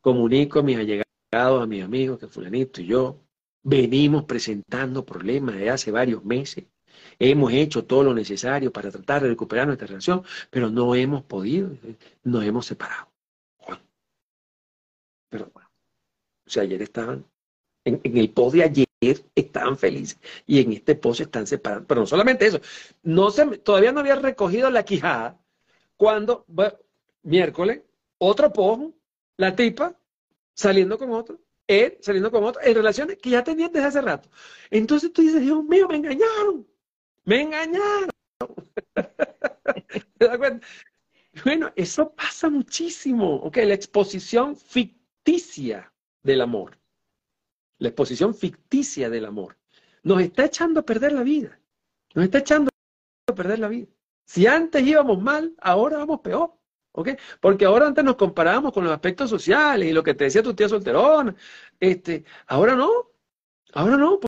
Comunico 0.00 0.60
a 0.60 0.62
mis 0.62 0.76
allegados, 0.76 1.62
a 1.62 1.66
mis 1.66 1.82
amigos, 1.82 2.18
que 2.18 2.28
fulanito 2.28 2.80
y 2.80 2.86
yo 2.86 3.20
venimos 3.62 4.24
presentando 4.24 5.04
problemas 5.04 5.56
de 5.56 5.70
hace 5.70 5.90
varios 5.90 6.24
meses. 6.24 6.64
Hemos 7.18 7.52
hecho 7.52 7.84
todo 7.84 8.04
lo 8.04 8.14
necesario 8.14 8.72
para 8.72 8.90
tratar 8.90 9.22
de 9.22 9.28
recuperar 9.28 9.66
nuestra 9.66 9.86
relación, 9.86 10.22
pero 10.50 10.70
no 10.70 10.94
hemos 10.94 11.22
podido, 11.22 11.70
nos 12.24 12.44
hemos 12.44 12.66
separado. 12.66 13.09
Pero 15.30 15.50
bueno, 15.54 15.70
o 16.46 16.50
sea, 16.50 16.64
ayer 16.64 16.82
estaban, 16.82 17.24
en, 17.84 18.00
el 18.02 18.30
post 18.30 18.56
de 18.56 18.64
ayer 18.64 18.86
estaban 19.34 19.78
felices 19.78 20.18
y 20.46 20.60
en 20.60 20.72
este 20.72 20.96
post 20.96 21.20
están 21.20 21.46
separados. 21.46 21.86
Pero 21.88 22.00
no 22.00 22.06
solamente 22.06 22.46
eso, 22.46 22.60
no 23.02 23.30
se, 23.30 23.46
todavía 23.58 23.92
no 23.92 24.00
había 24.00 24.16
recogido 24.16 24.68
la 24.70 24.84
quijada 24.84 25.40
cuando, 25.96 26.44
miércoles, 27.22 27.82
otro 28.18 28.52
pojo, 28.52 28.92
la 29.36 29.54
tipa 29.54 29.96
saliendo 30.54 30.98
con 30.98 31.12
otro, 31.12 31.38
él 31.66 31.96
saliendo 32.00 32.30
con 32.30 32.44
otro, 32.44 32.60
en 32.62 32.74
relaciones 32.74 33.16
que 33.18 33.30
ya 33.30 33.44
tenían 33.44 33.72
desde 33.72 33.86
hace 33.86 34.00
rato. 34.00 34.28
Entonces 34.70 35.12
tú 35.12 35.22
dices, 35.22 35.40
Dios 35.40 35.64
mío, 35.64 35.88
me 35.88 35.96
engañaron, 35.96 36.66
me 37.24 37.42
engañaron. 37.42 38.10
¿Te 40.18 40.26
das 40.26 40.36
cuenta? 40.36 40.66
Bueno, 41.44 41.72
eso 41.76 42.12
pasa 42.12 42.50
muchísimo, 42.50 43.36
¿ok? 43.36 43.58
La 43.58 43.74
exposición 43.74 44.56
ficticia 44.56 44.99
del 46.22 46.40
amor. 46.40 46.78
La 47.78 47.88
exposición 47.88 48.34
ficticia 48.34 49.08
del 49.08 49.24
amor. 49.24 49.56
Nos 50.02 50.20
está 50.20 50.44
echando 50.44 50.80
a 50.80 50.84
perder 50.84 51.12
la 51.12 51.22
vida. 51.22 51.58
Nos 52.14 52.24
está 52.24 52.38
echando 52.38 52.70
a 53.28 53.34
perder 53.34 53.58
la 53.58 53.68
vida. 53.68 53.88
Si 54.24 54.46
antes 54.46 54.82
íbamos 54.86 55.20
mal, 55.20 55.54
ahora 55.60 55.98
vamos 55.98 56.20
peor. 56.20 56.52
¿Ok? 56.92 57.10
Porque 57.40 57.64
ahora 57.64 57.86
antes 57.86 58.04
nos 58.04 58.16
comparábamos 58.16 58.72
con 58.72 58.84
los 58.84 58.92
aspectos 58.92 59.30
sociales 59.30 59.88
y 59.88 59.92
lo 59.92 60.02
que 60.02 60.14
te 60.14 60.24
decía 60.24 60.42
tu 60.42 60.54
tía 60.54 60.68
solterona. 60.68 61.34
Este, 61.78 62.24
ahora 62.46 62.74
no. 62.74 62.90
Ahora 63.72 63.96
no. 63.96 64.18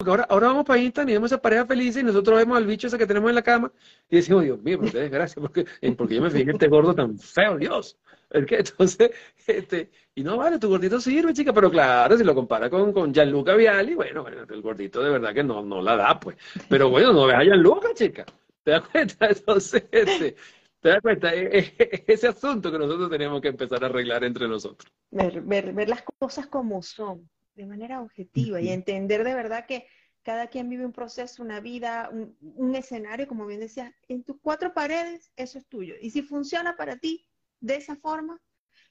Porque 0.00 0.12
ahora, 0.12 0.26
ahora 0.30 0.46
vamos 0.46 0.64
para 0.64 0.80
Instagram 0.80 1.10
y 1.10 1.12
vemos 1.12 1.30
a 1.30 1.34
esa 1.34 1.42
pareja 1.42 1.66
feliz 1.66 1.94
y 1.94 2.02
nosotros 2.02 2.38
vemos 2.38 2.56
al 2.56 2.64
bicho 2.64 2.86
ese 2.86 2.96
que 2.96 3.06
tenemos 3.06 3.28
en 3.28 3.34
la 3.34 3.42
cama 3.42 3.70
y 4.08 4.16
decimos, 4.16 4.44
Dios 4.44 4.58
mío, 4.62 4.78
pero 4.80 4.92
qué 4.92 4.98
desgracia, 4.98 5.42
porque, 5.42 5.66
porque 5.94 6.14
yo 6.14 6.22
me 6.22 6.30
fijé 6.30 6.44
en 6.44 6.50
este 6.52 6.68
gordo 6.68 6.94
tan 6.94 7.18
feo, 7.18 7.58
Dios. 7.58 7.98
Entonces, 8.30 9.10
este, 9.46 9.90
y 10.14 10.22
no 10.22 10.38
vale, 10.38 10.58
tu 10.58 10.70
gordito 10.70 11.02
sirve, 11.02 11.34
chica, 11.34 11.52
pero 11.52 11.70
claro, 11.70 12.16
si 12.16 12.24
lo 12.24 12.34
compara 12.34 12.70
con, 12.70 12.94
con 12.94 13.12
Gianluca 13.12 13.54
Viali, 13.54 13.94
bueno, 13.94 14.22
bueno, 14.22 14.46
el 14.48 14.62
gordito 14.62 15.02
de 15.02 15.10
verdad 15.10 15.34
que 15.34 15.44
no, 15.44 15.60
no 15.60 15.82
la 15.82 15.96
da, 15.96 16.18
pues. 16.18 16.38
Pero 16.70 16.88
bueno, 16.88 17.12
no 17.12 17.26
veas 17.26 17.40
a 17.40 17.44
Gianluca, 17.44 17.88
chica. 17.92 18.24
¿Te 18.62 18.70
das 18.70 18.88
cuenta? 18.88 19.28
Entonces, 19.28 19.84
este, 19.90 20.34
¿te 20.80 20.88
das 20.88 21.02
cuenta? 21.02 21.34
E, 21.34 21.74
e, 21.76 22.04
ese 22.06 22.28
asunto 22.28 22.72
que 22.72 22.78
nosotros 22.78 23.10
tenemos 23.10 23.42
que 23.42 23.48
empezar 23.48 23.84
a 23.84 23.88
arreglar 23.88 24.24
entre 24.24 24.48
nosotros. 24.48 24.90
Ver, 25.10 25.42
ver, 25.42 25.74
ver 25.74 25.90
las 25.90 26.02
cosas 26.18 26.46
como 26.46 26.80
son, 26.80 27.28
de 27.62 27.68
manera 27.68 28.00
objetiva, 28.00 28.60
y 28.60 28.68
entender 28.68 29.24
de 29.24 29.34
verdad 29.34 29.66
que 29.66 29.86
cada 30.22 30.48
quien 30.48 30.68
vive 30.68 30.84
un 30.84 30.92
proceso, 30.92 31.42
una 31.42 31.60
vida, 31.60 32.10
un, 32.12 32.36
un, 32.40 32.74
escenario, 32.74 33.26
como 33.26 33.46
bien 33.46 33.60
decías, 33.60 33.92
en 34.08 34.22
tus 34.22 34.36
cuatro 34.40 34.74
paredes, 34.74 35.32
eso 35.36 35.58
es 35.58 35.66
tuyo. 35.66 35.94
Y 36.00 36.10
si 36.10 36.22
funciona 36.22 36.76
para 36.76 36.96
ti 36.96 37.26
de 37.60 37.76
esa 37.76 37.96
forma, 37.96 38.40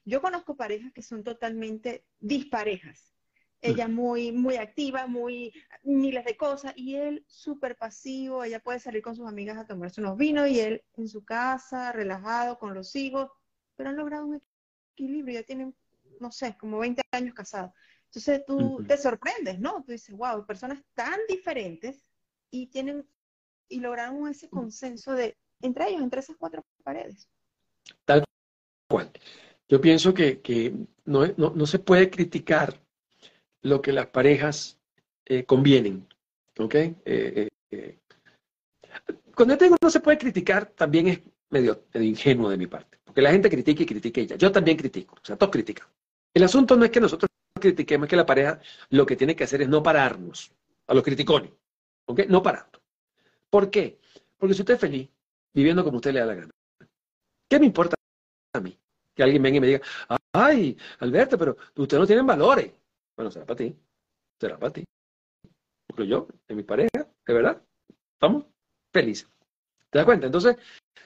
yo 0.04 0.20
conozco 0.20 0.56
parejas 0.56 0.92
que 0.92 1.02
son 1.02 1.22
totalmente 1.22 2.04
disparejas. 2.18 3.14
Ella 3.62 3.88
muy, 3.88 4.32
muy 4.32 4.56
activa, 4.56 5.06
muy 5.06 5.52
miles 5.82 6.24
de 6.24 6.36
cosas, 6.36 6.72
y 6.76 6.94
él 6.94 7.24
súper 7.28 7.76
pasivo, 7.76 8.42
ella 8.42 8.60
puede 8.60 8.80
salir 8.80 9.02
con 9.02 9.14
sus 9.14 9.28
amigas 9.28 9.58
a 9.58 9.66
tomarse 9.66 10.00
unos 10.00 10.16
vinos 10.16 10.48
y 10.48 10.60
él 10.60 10.82
en 10.96 11.08
su 11.08 11.24
casa, 11.24 11.92
relajado, 11.92 12.58
con 12.58 12.72
los 12.72 12.96
hijos, 12.96 13.30
pero 13.76 13.90
han 13.90 13.96
logrado 13.96 14.24
un 14.26 14.42
equilibrio, 14.94 15.40
ya 15.40 15.46
tienen, 15.46 15.74
no 16.20 16.32
sé, 16.32 16.56
como 16.58 16.78
20 16.78 17.02
años 17.12 17.34
casados. 17.34 17.72
Entonces 18.10 18.44
tú 18.44 18.84
te 18.88 18.96
sorprendes, 18.96 19.60
¿no? 19.60 19.84
Tú 19.84 19.92
dices, 19.92 20.16
wow, 20.16 20.44
personas 20.44 20.82
tan 20.94 21.18
diferentes 21.28 22.04
y 22.50 22.66
tienen, 22.66 23.06
y 23.68 23.78
lograron 23.78 24.26
ese 24.26 24.48
consenso 24.48 25.12
de, 25.12 25.36
entre 25.60 25.88
ellos, 25.88 26.02
entre 26.02 26.18
esas 26.18 26.36
cuatro 26.36 26.64
paredes. 26.82 27.28
Tal 28.04 28.24
cual. 28.88 29.12
Yo 29.68 29.80
pienso 29.80 30.12
que, 30.12 30.40
que 30.40 30.74
no, 31.04 31.24
no, 31.36 31.50
no 31.50 31.66
se 31.66 31.78
puede 31.78 32.10
criticar 32.10 32.80
lo 33.62 33.80
que 33.80 33.92
las 33.92 34.06
parejas 34.08 34.76
eh, 35.26 35.44
convienen. 35.44 36.08
¿Ok? 36.58 36.74
Eh, 36.74 37.48
eh, 37.70 37.98
cuando 39.36 39.54
yo 39.54 39.58
tengo 39.58 39.76
no 39.80 39.90
se 39.90 40.00
puede 40.00 40.18
criticar, 40.18 40.66
también 40.66 41.06
es 41.06 41.20
medio, 41.48 41.84
ingenuo 41.94 42.50
de 42.50 42.56
mi 42.56 42.66
parte. 42.66 42.98
Porque 43.04 43.22
la 43.22 43.30
gente 43.30 43.48
critica 43.48 43.84
y 43.84 43.86
critica 43.86 44.20
ella. 44.20 44.36
Yo 44.36 44.50
también 44.50 44.76
critico. 44.76 45.14
O 45.14 45.24
sea, 45.24 45.36
todos 45.36 45.52
critican. 45.52 45.86
El 46.34 46.42
asunto 46.42 46.76
no 46.76 46.84
es 46.84 46.90
que 46.90 47.00
nosotros 47.00 47.29
critiquemos, 47.60 48.08
que 48.08 48.16
la 48.16 48.26
pareja 48.26 48.60
lo 48.90 49.06
que 49.06 49.16
tiene 49.16 49.36
que 49.36 49.44
hacer 49.44 49.62
es 49.62 49.68
no 49.68 49.82
pararnos 49.82 50.52
a 50.86 50.94
los 50.94 51.04
criticones. 51.04 51.52
¿Ok? 52.06 52.26
No 52.28 52.42
parando. 52.42 52.80
¿Por 53.48 53.70
qué? 53.70 54.00
Porque 54.36 54.54
si 54.54 54.62
usted 54.62 54.74
es 54.74 54.80
feliz, 54.80 55.08
viviendo 55.52 55.84
como 55.84 55.96
usted 55.96 56.12
le 56.12 56.20
da 56.20 56.26
la 56.26 56.34
gana, 56.34 56.50
¿qué 57.48 57.60
me 57.60 57.66
importa 57.66 57.94
a 58.54 58.60
mí? 58.60 58.76
Que 59.14 59.22
alguien 59.22 59.42
venga 59.42 59.58
y 59.58 59.60
me 59.60 59.66
diga, 59.66 59.80
ay, 60.32 60.76
Alberto, 60.98 61.36
pero 61.38 61.56
usted 61.76 61.98
no 61.98 62.06
tiene 62.06 62.22
valores. 62.22 62.72
Bueno, 63.16 63.30
será 63.30 63.44
para 63.44 63.58
ti. 63.58 63.76
Será 64.40 64.58
para 64.58 64.72
ti. 64.72 64.84
Porque 65.86 66.06
yo, 66.06 66.28
en 66.48 66.56
mi 66.56 66.62
pareja, 66.62 67.06
de 67.26 67.34
verdad, 67.34 67.62
estamos 68.14 68.46
felices. 68.92 69.28
¿Te 69.90 69.98
das 69.98 70.06
cuenta? 70.06 70.26
Entonces, 70.26 70.56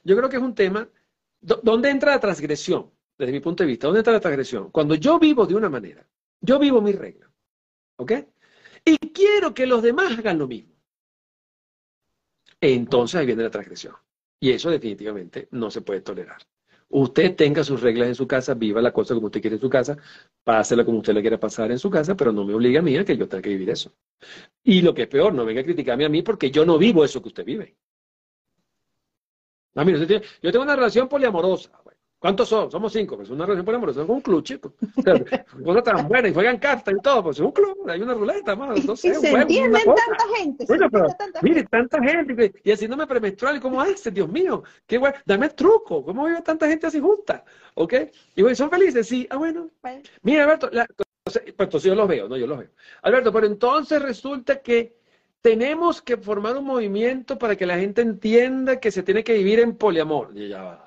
yo 0.04 0.16
creo 0.16 0.28
que 0.28 0.36
es 0.36 0.42
un 0.42 0.54
tema. 0.54 0.88
¿Dónde 1.40 1.90
entra 1.90 2.12
la 2.12 2.20
transgresión? 2.20 2.90
Desde 3.18 3.32
mi 3.32 3.40
punto 3.40 3.62
de 3.62 3.68
vista, 3.68 3.86
¿dónde 3.86 4.00
entra 4.00 4.12
la 4.12 4.20
transgresión? 4.20 4.70
Cuando 4.70 4.94
yo 4.94 5.18
vivo 5.18 5.46
de 5.46 5.54
una 5.54 5.68
manera, 5.68 6.06
yo 6.44 6.58
vivo 6.58 6.80
mi 6.80 6.92
regla. 6.92 7.30
¿Ok? 7.96 8.12
Y 8.84 8.96
quiero 9.12 9.54
que 9.54 9.66
los 9.66 9.82
demás 9.82 10.18
hagan 10.18 10.38
lo 10.38 10.46
mismo. 10.46 10.74
Entonces 12.60 13.20
ahí 13.20 13.26
viene 13.26 13.42
la 13.42 13.50
transgresión. 13.50 13.94
Y 14.40 14.50
eso 14.50 14.70
definitivamente 14.70 15.48
no 15.52 15.70
se 15.70 15.80
puede 15.80 16.02
tolerar. 16.02 16.42
Usted 16.88 17.34
tenga 17.34 17.64
sus 17.64 17.80
reglas 17.80 18.08
en 18.08 18.14
su 18.14 18.26
casa, 18.26 18.54
viva 18.54 18.80
la 18.82 18.92
cosa 18.92 19.14
como 19.14 19.26
usted 19.26 19.40
quiere 19.40 19.56
en 19.56 19.60
su 19.60 19.70
casa, 19.70 19.96
pásela 20.44 20.84
como 20.84 20.98
usted 20.98 21.14
la 21.14 21.22
quiera 21.22 21.40
pasar 21.40 21.70
en 21.70 21.78
su 21.78 21.90
casa, 21.90 22.14
pero 22.14 22.30
no 22.30 22.44
me 22.44 22.54
obliga 22.54 22.80
a 22.80 22.82
mí 22.82 22.96
a 22.96 23.04
que 23.04 23.16
yo 23.16 23.26
tenga 23.26 23.42
que 23.42 23.48
vivir 23.48 23.70
eso. 23.70 23.92
Y 24.62 24.82
lo 24.82 24.94
que 24.94 25.02
es 25.02 25.08
peor, 25.08 25.34
no 25.34 25.44
venga 25.44 25.62
a 25.62 25.64
criticarme 25.64 26.04
a 26.04 26.08
mí 26.08 26.22
porque 26.22 26.50
yo 26.50 26.64
no 26.64 26.78
vivo 26.78 27.04
eso 27.04 27.22
que 27.22 27.28
usted 27.28 27.44
vive. 27.44 27.76
Mire, 29.74 30.22
yo 30.40 30.52
tengo 30.52 30.62
una 30.62 30.76
relación 30.76 31.08
poliamorosa. 31.08 31.70
¿Cuántos 32.18 32.48
son? 32.48 32.70
Somos 32.70 32.92
cinco, 32.92 33.16
pues 33.16 33.28
una 33.28 33.44
relación 33.44 33.66
por 33.66 33.74
amor, 33.74 33.90
es 33.90 33.96
un 33.98 34.20
club, 34.22 34.42
chico. 34.42 34.72
Una 35.62 35.82
tan 35.82 36.08
buena 36.08 36.28
y 36.28 36.32
juegan 36.32 36.58
cartas 36.58 36.94
y 36.96 37.02
todo, 37.02 37.22
pues 37.22 37.36
es 37.36 37.44
un 37.44 37.52
club, 37.52 37.86
hay 37.86 38.00
una 38.00 38.14
ruleta, 38.14 38.56
más, 38.56 38.82
no 38.84 38.96
sé, 38.96 39.08
y 39.08 39.14
se 39.14 39.30
entienden 39.30 39.82
tanta 39.84 40.36
gente. 40.38 40.64
Bueno, 40.66 40.88
pero, 40.90 41.06
tanta 41.18 41.40
mire, 41.42 41.56
gente. 41.56 41.70
tanta 41.70 42.02
gente, 42.02 42.54
y 42.64 42.72
haciéndome 42.72 43.06
premenstrual, 43.06 43.60
¿cómo 43.60 43.80
hace? 43.80 44.10
Dios 44.10 44.28
mío, 44.28 44.62
qué 44.86 44.96
bueno, 44.96 45.16
dame 45.26 45.46
el 45.46 45.54
truco, 45.54 46.02
¿cómo 46.02 46.24
vive 46.24 46.40
tanta 46.40 46.66
gente 46.66 46.86
así 46.86 46.98
junta? 46.98 47.44
¿Ok? 47.74 47.94
Y 48.36 48.42
bueno, 48.42 48.56
¿son 48.56 48.70
felices? 48.70 49.06
Sí, 49.06 49.26
ah, 49.28 49.36
bueno. 49.36 49.68
Mira, 50.22 50.44
Alberto, 50.44 50.70
la, 50.72 50.86
pues 51.24 51.42
entonces 51.44 51.84
yo 51.84 51.94
los 51.94 52.08
veo, 52.08 52.28
no, 52.28 52.36
yo 52.36 52.46
los 52.46 52.58
veo. 52.58 52.70
Alberto, 53.02 53.32
pero 53.32 53.46
entonces 53.46 54.00
resulta 54.00 54.60
que 54.62 54.96
tenemos 55.42 56.00
que 56.00 56.16
formar 56.16 56.56
un 56.56 56.64
movimiento 56.64 57.38
para 57.38 57.54
que 57.54 57.66
la 57.66 57.78
gente 57.78 58.00
entienda 58.00 58.80
que 58.80 58.90
se 58.90 59.02
tiene 59.02 59.22
que 59.22 59.34
vivir 59.34 59.60
en 59.60 59.76
poliamor. 59.76 60.30
Y 60.34 60.48
ya 60.48 60.62
va 60.62 60.83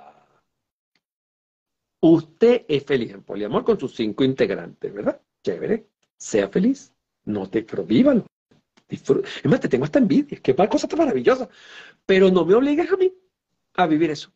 Usted 2.00 2.66
es 2.68 2.84
feliz 2.84 3.12
en 3.12 3.24
poliamor 3.24 3.64
con 3.64 3.80
sus 3.80 3.95
cinco 3.95 4.24
integrantes, 4.24 4.93
¿verdad? 4.93 5.22
Chévere. 5.43 5.88
Sea 6.18 6.48
feliz. 6.50 6.93
No 7.26 7.50
te 7.50 7.64
prohíbalo. 7.64 8.26
Es 8.88 9.45
más, 9.45 9.60
te 9.60 9.68
tengo 9.68 9.86
hasta 9.86 10.00
envidia. 10.00 10.39
Qué 10.41 10.56
cosa 10.56 10.88
tan 10.88 11.00
maravillosa. 11.00 11.50
Pero 12.06 12.32
no 12.32 12.45
me 12.45 12.54
obligues 12.54 12.91
a 12.91 12.95
mí 12.95 13.14
a 13.74 13.88
vivir 13.88 14.12
eso. 14.12 14.32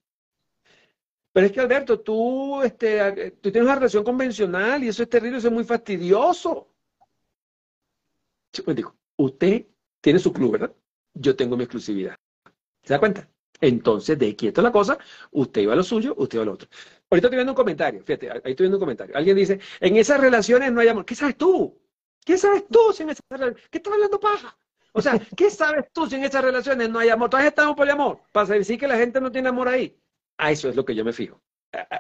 Pero 1.34 1.46
es 1.46 1.52
que, 1.54 1.62
Alberto, 1.62 2.02
tú, 2.02 2.62
este, 2.62 3.32
tú 3.42 3.52
tienes 3.52 3.64
una 3.64 3.76
relación 3.76 4.04
convencional 4.04 4.84
y 4.84 4.90
eso 4.90 5.04
es 5.04 5.10
terrible, 5.10 5.38
eso 5.38 5.48
es 5.48 5.54
muy 5.54 5.64
fastidioso. 5.64 6.68
Pues 8.66 8.76
digo, 8.76 8.96
usted 9.16 9.68
tiene 10.02 10.20
su 10.20 10.34
club, 10.34 10.54
¿verdad? 10.54 10.76
Yo 11.14 11.36
tengo 11.36 11.56
mi 11.56 11.64
exclusividad. 11.64 12.18
¿Se 12.84 12.94
da 12.94 13.00
cuenta? 13.00 13.30
Entonces, 13.62 14.20
de 14.20 14.36
quieto 14.36 14.62
la 14.62 14.72
cosa, 14.72 14.98
usted 15.32 15.62
iba 15.62 15.74
a 15.74 15.78
lo 15.78 15.84
suyo, 15.84 16.16
usted 16.18 16.38
iba 16.38 16.44
a 16.44 16.46
lo 16.48 16.54
otro. 16.54 16.68
Ahorita 17.12 17.28
estoy 17.28 17.38
viendo 17.38 17.52
un 17.52 17.58
comentario, 17.58 18.02
fíjate, 18.06 18.32
ahí 18.32 18.38
estoy 18.38 18.64
viendo 18.64 18.78
un 18.78 18.82
comentario. 18.82 19.18
Alguien 19.18 19.36
dice, 19.36 19.60
en 19.82 19.98
esas 19.98 20.20
relaciones 20.20 20.72
no 20.72 20.80
hay 20.80 20.88
amor. 20.88 21.04
¿Qué 21.06 21.14
sabes 21.14 21.36
tú? 21.36 21.78
¿Qué 22.24 22.38
sabes 22.38 22.66
tú 22.70 22.94
si 22.94 23.04
en 23.04 23.10
esas 23.10 23.26
relaciones? 23.30 23.68
¿Qué 23.70 23.80
estás 23.80 23.94
hablando 23.94 24.18
paja? 24.18 24.58
O 24.94 25.02
sea, 25.02 25.20
¿qué 25.36 25.50
sabes 25.50 25.92
tú 25.92 26.08
si 26.08 26.16
en 26.16 26.24
esas 26.24 26.42
relaciones 26.42 26.90
no 26.90 27.00
hay 27.00 27.10
amor? 27.10 27.30
¿Tú 27.30 27.36
estado 27.36 27.76
por 27.76 27.86
el 27.86 27.92
amor? 27.92 28.22
Para 28.32 28.56
decir 28.56 28.80
que 28.80 28.88
la 28.88 28.98
gente 28.98 29.20
no 29.20 29.30
tiene 29.30 29.50
amor 29.50 29.68
ahí. 29.68 29.94
A 30.38 30.52
eso 30.52 30.70
es 30.70 30.76
lo 30.78 30.86
que 30.86 30.96
yo 30.96 31.04
me 31.04 31.12
fijo. 31.12 31.42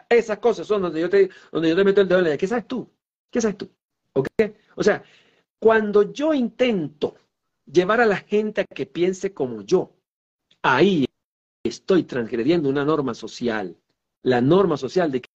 esas 0.07 0.39
cosas 0.39 0.65
son 0.65 0.81
donde 0.81 1.01
yo 1.01 1.09
te, 1.09 1.29
donde 1.51 1.69
yo 1.69 1.75
te 1.75 1.83
meto 1.83 2.01
el 2.01 2.07
dedo 2.07 2.19
en 2.19 2.29
la 2.29 2.37
¿Qué 2.37 2.47
sabes 2.47 2.67
tú? 2.67 2.89
¿Qué 3.29 3.41
sabes 3.41 3.57
tú? 3.57 3.69
¿Ok? 4.13 4.27
O 4.75 4.83
sea, 4.83 5.03
cuando 5.59 6.13
yo 6.13 6.33
intento 6.33 7.15
llevar 7.65 7.99
a 7.99 8.05
la 8.05 8.17
gente 8.17 8.61
a 8.61 8.65
que 8.65 8.85
piense 8.85 9.33
como 9.33 9.61
yo, 9.61 9.93
ahí 10.61 11.05
estoy 11.63 12.03
transgrediendo 12.03 12.69
una 12.69 12.85
norma 12.85 13.13
social, 13.13 13.77
la 14.23 14.41
norma 14.41 14.77
social 14.77 15.11
de 15.11 15.21
que, 15.21 15.29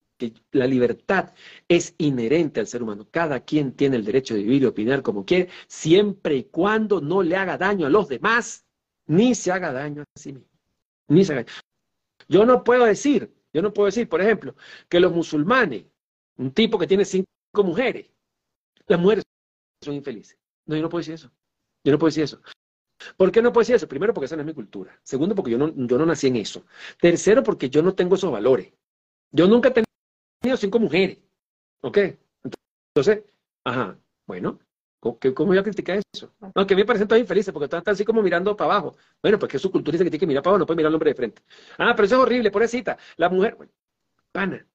la 0.52 0.66
libertad 0.66 1.34
es 1.68 1.94
inherente 1.98 2.60
al 2.60 2.66
ser 2.66 2.82
humano. 2.82 3.06
Cada 3.10 3.40
quien 3.40 3.72
tiene 3.72 3.96
el 3.96 4.04
derecho 4.04 4.34
de 4.34 4.42
vivir 4.42 4.62
y 4.62 4.66
opinar 4.66 5.02
como 5.02 5.26
quiere, 5.26 5.50
siempre 5.66 6.36
y 6.36 6.44
cuando 6.44 7.02
no 7.02 7.22
le 7.22 7.36
haga 7.36 7.58
daño 7.58 7.86
a 7.86 7.90
los 7.90 8.08
demás, 8.08 8.64
ni 9.06 9.34
se 9.34 9.52
haga 9.52 9.72
daño 9.72 10.02
a 10.02 10.18
sí 10.18 10.32
mismo. 10.32 10.48
Ni 11.08 11.22
se 11.22 11.34
haga... 11.34 11.46
Yo 12.28 12.46
no 12.46 12.64
puedo 12.64 12.86
decir, 12.86 13.30
yo 13.52 13.60
no 13.60 13.72
puedo 13.74 13.86
decir, 13.86 14.08
por 14.08 14.22
ejemplo, 14.22 14.56
que 14.88 15.00
los 15.00 15.12
musulmanes, 15.12 15.84
un 16.38 16.50
tipo 16.52 16.78
que 16.78 16.86
tiene 16.86 17.04
cinco 17.04 17.26
mujeres, 17.62 18.10
las 18.86 18.98
mujeres 18.98 19.24
son 19.82 19.94
infelices. 19.94 20.38
No, 20.64 20.76
yo 20.76 20.82
no 20.82 20.88
puedo 20.88 21.00
decir 21.00 21.14
eso. 21.14 21.30
Yo 21.84 21.92
no 21.92 21.98
puedo 21.98 22.08
decir 22.08 22.24
eso. 22.24 22.40
¿Por 23.16 23.30
qué 23.30 23.42
no 23.42 23.52
puedo 23.52 23.62
decir 23.62 23.76
eso? 23.76 23.88
Primero, 23.88 24.14
porque 24.14 24.26
esa 24.26 24.36
no 24.36 24.42
es 24.42 24.46
mi 24.46 24.54
cultura. 24.54 24.98
Segundo, 25.02 25.34
porque 25.34 25.50
yo 25.50 25.58
no, 25.58 25.72
yo 25.74 25.98
no 25.98 26.06
nací 26.06 26.28
en 26.28 26.36
eso. 26.36 26.64
Tercero, 27.00 27.42
porque 27.42 27.70
yo 27.70 27.82
no 27.82 27.94
tengo 27.94 28.14
esos 28.14 28.32
valores. 28.32 28.72
Yo 29.30 29.46
nunca 29.46 29.68
he 29.68 29.84
tenido 30.42 30.56
cinco 30.56 30.78
mujeres. 30.78 31.18
¿Ok? 31.82 31.98
Entonces, 32.94 33.24
ajá, 33.64 33.98
bueno, 34.26 34.58
¿cómo, 35.00 35.18
voy 35.46 35.58
a 35.58 35.62
criticar 35.62 36.00
eso? 36.12 36.34
No, 36.54 36.66
que 36.66 36.74
me 36.74 36.84
parecen 36.84 37.06
todos 37.06 37.20
infelices 37.20 37.52
porque 37.52 37.66
están 37.66 37.82
así 37.86 38.04
como 38.04 38.22
mirando 38.22 38.56
para 38.56 38.72
abajo. 38.72 38.96
Bueno, 39.22 39.38
porque 39.38 39.58
su 39.58 39.70
cultura 39.70 39.92
dice 39.92 40.04
que 40.04 40.10
tiene 40.10 40.20
que 40.20 40.26
mirar 40.26 40.42
para 40.42 40.52
abajo, 40.52 40.60
no 40.60 40.66
puede 40.66 40.78
mirar 40.78 40.88
al 40.88 40.94
hombre 40.94 41.10
de 41.10 41.14
frente. 41.14 41.42
Ah, 41.78 41.92
pero 41.94 42.06
eso 42.06 42.16
es 42.16 42.22
horrible, 42.22 42.50
pobrecita. 42.50 42.96
La 43.16 43.28
mujer, 43.28 43.58
pana, 44.32 44.66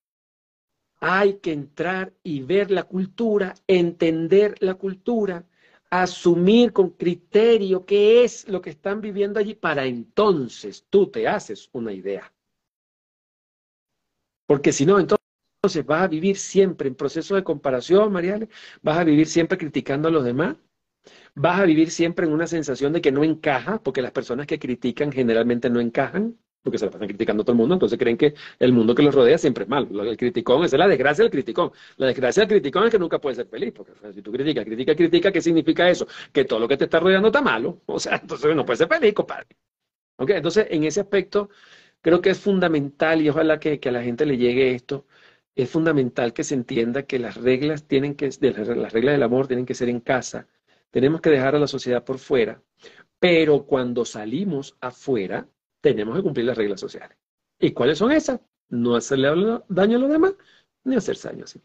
hay 1.00 1.40
que 1.40 1.52
entrar 1.52 2.14
y 2.22 2.44
ver 2.44 2.70
la 2.70 2.84
cultura, 2.84 3.56
entender 3.66 4.56
la 4.60 4.76
cultura 4.76 5.44
asumir 5.92 6.72
con 6.72 6.92
criterio 6.92 7.86
qué 7.86 8.24
es 8.24 8.48
lo 8.48 8.62
que 8.62 8.70
están 8.72 9.02
viviendo 9.02 9.40
allí 9.40 9.56
para 9.56 9.86
entonces 9.86 10.88
tú 10.90 11.08
te 11.08 11.28
haces 11.28 11.70
una 11.74 11.92
idea. 11.92 12.34
Porque 14.48 14.72
si 14.72 14.86
no, 14.86 15.00
entonces 15.00 15.86
vas 15.86 16.04
a 16.04 16.08
vivir 16.08 16.38
siempre 16.38 16.88
en 16.88 16.96
proceso 16.96 17.36
de 17.36 17.44
comparación, 17.44 18.12
Mariale, 18.12 18.48
vas 18.82 18.98
a 18.98 19.04
vivir 19.04 19.28
siempre 19.28 19.58
criticando 19.58 20.08
a 20.08 20.12
los 20.12 20.24
demás, 20.24 20.56
vas 21.36 21.60
a 21.60 21.66
vivir 21.66 21.92
siempre 21.92 22.26
en 22.26 22.34
una 22.34 22.48
sensación 22.48 22.94
de 22.94 23.02
que 23.02 23.12
no 23.12 23.24
encaja, 23.24 23.84
porque 23.84 24.02
las 24.02 24.12
personas 24.12 24.48
que 24.48 24.60
critican 24.60 25.12
generalmente 25.12 25.70
no 25.70 25.82
encajan, 25.82 26.38
porque 26.64 26.78
se 26.78 26.86
la 26.86 26.92
pasan 26.92 27.08
criticando 27.08 27.42
a 27.42 27.46
todo 27.46 27.54
el 27.54 27.58
mundo, 27.58 27.76
entonces 27.76 27.98
creen 27.98 28.18
que 28.18 28.34
el 28.60 28.74
mundo 28.74 28.94
que 28.94 29.02
los 29.04 29.14
rodea 29.14 29.38
siempre 29.38 29.64
es 29.64 29.70
malo. 29.70 30.04
El 30.04 30.18
criticón, 30.18 30.64
esa 30.64 30.76
es 30.76 30.80
la 30.80 30.88
desgracia 30.88 31.24
del 31.24 31.32
criticón. 31.32 31.72
La 31.98 32.08
desgracia 32.08 32.42
del 32.42 32.50
criticón 32.50 32.86
es 32.86 32.92
que 32.92 33.00
nunca 33.00 33.20
puede 33.20 33.36
ser 33.36 33.48
feliz, 33.48 33.74
porque 33.76 33.94
si 34.14 34.22
tú 34.22 34.32
criticas, 34.32 34.66
critica, 34.66 34.96
critica, 34.96 35.32
¿qué 35.32 35.42
significa 35.42 35.90
eso? 35.90 36.08
Que 36.32 36.46
todo 36.46 36.60
lo 36.60 36.68
que 36.68 36.78
te 36.78 36.86
está 36.86 37.00
rodeando 37.00 37.30
está 37.30 37.42
malo. 37.42 37.82
O 37.88 38.00
sea, 38.00 38.18
entonces 38.22 38.56
no 38.56 38.66
puede 38.66 38.78
ser 38.78 38.88
feliz, 38.88 39.14
compadre. 39.14 39.48
Entonces, 40.18 40.68
en 40.70 40.84
ese 40.84 41.02
aspecto, 41.02 41.50
creo 42.02 42.22
que 42.22 42.32
es 42.32 42.40
fundamental, 42.40 43.22
y 43.22 43.30
ojalá 43.30 43.60
que, 43.60 43.80
a 43.84 43.92
la 43.92 44.04
gente 44.04 44.26
le 44.26 44.38
llegue 44.38 44.76
esto, 44.76 45.06
es 45.56 45.70
fundamental 45.70 46.34
que 46.34 46.44
se 46.44 46.56
entienda 46.56 47.04
que 47.04 47.20
las 47.20 47.36
reglas 47.36 47.88
tienen 47.88 48.16
que, 48.16 48.28
las 48.40 48.94
reglas 48.94 49.14
del 49.14 49.24
amor 49.24 49.48
tienen 49.48 49.66
que 49.66 49.74
ser 49.74 49.90
en 49.90 50.00
casa. 50.00 50.48
Tenemos 50.92 51.22
que 51.22 51.30
dejar 51.30 51.56
a 51.56 51.60
la 51.60 51.68
sociedad 51.68 52.04
por 52.04 52.20
fuera, 52.20 52.62
pero 53.20 53.66
cuando 53.66 54.06
salimos 54.06 54.78
afuera, 54.82 55.48
tenemos 55.82 56.16
que 56.16 56.24
cumplir 56.24 56.46
las 56.46 56.58
reglas 56.58 56.80
sociales. 56.80 57.18
¿Y 57.60 57.74
cuáles 57.74 57.98
son 57.98 58.12
esas? 58.12 58.40
No 58.70 58.96
hacerle 58.96 59.62
daño 59.68 59.98
a 59.98 60.00
los 60.00 60.10
demás, 60.10 60.34
ni 60.84 60.96
hacerse 60.96 61.30
daño 61.30 61.44
a 61.44 61.48
sí. 61.48 61.62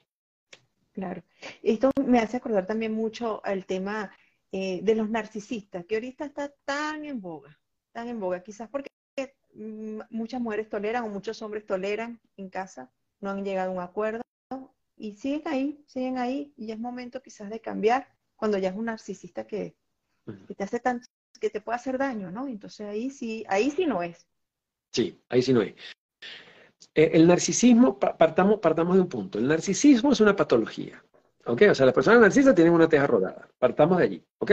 Claro. 0.93 1.23
Esto 1.63 1.91
me 2.05 2.19
hace 2.19 2.39
acordar 2.39 2.67
también 2.67 2.93
mucho 2.93 3.45
al 3.45 3.67
tema 3.67 4.11
eh, 4.51 4.81
de 4.83 4.95
los 4.95 5.11
narcisistas, 5.11 5.85
que 5.85 5.97
ahorita 5.97 6.25
está 6.25 6.53
tan 6.65 7.05
en 7.05 7.21
boga, 7.21 7.61
tan 7.93 8.09
en 8.09 8.19
boga, 8.19 8.43
quizás 8.43 8.69
porque 8.69 8.89
mm, 9.55 10.01
muchas 10.11 10.41
mujeres 10.41 10.69
toleran 10.69 11.05
o 11.05 11.09
muchos 11.09 11.41
hombres 11.43 11.67
toleran 11.67 12.21
en 12.37 12.49
casa, 12.49 12.91
no 13.21 13.31
han 13.31 13.45
llegado 13.45 13.71
a 13.71 13.75
un 13.75 13.81
acuerdo 13.81 14.23
y 14.97 15.17
siguen 15.17 15.43
ahí, 15.47 15.85
siguen 15.87 16.19
ahí 16.19 16.55
y 16.57 16.73
es 16.73 16.79
momento 16.79 17.21
quizás 17.21 17.51
de 17.51 17.61
cambiar 17.61 18.09
cuando 18.35 18.57
ya 18.59 18.71
es 18.71 18.77
un 18.77 18.87
narcisista 18.87 19.47
que, 19.47 19.77
que 20.47 20.55
te 20.55 20.65
hace 20.65 20.81
tan 20.81 21.03
que 21.39 21.51
te 21.51 21.61
puede 21.61 21.77
hacer 21.77 21.99
daño, 21.99 22.31
¿no? 22.31 22.49
Entonces 22.49 22.87
ahí 22.87 23.11
sí, 23.11 23.45
ahí 23.49 23.71
sí 23.71 23.87
no 23.87 24.03
es. 24.03 24.27
Sí, 24.93 25.21
ahí 25.29 25.43
sí 25.43 25.53
no 25.53 25.63
es. 25.63 25.75
Eh, 26.95 27.11
el 27.15 27.27
narcisismo, 27.27 27.99
partamos, 27.99 28.59
partamos 28.59 28.97
de 28.97 29.03
un 29.03 29.09
punto. 29.09 29.39
El 29.39 29.47
narcisismo 29.47 30.13
es 30.13 30.21
una 30.21 30.35
patología. 30.35 31.03
¿Ok? 31.47 31.63
O 31.71 31.75
sea, 31.75 31.87
las 31.87 31.95
personas 31.95 32.21
narcisistas 32.21 32.55
tienen 32.55 32.73
una 32.73 32.89
teja 32.89 33.07
rodada. 33.07 33.49
Partamos 33.59 33.99
de 33.99 34.05
allí. 34.05 34.25
¿Ok? 34.39 34.53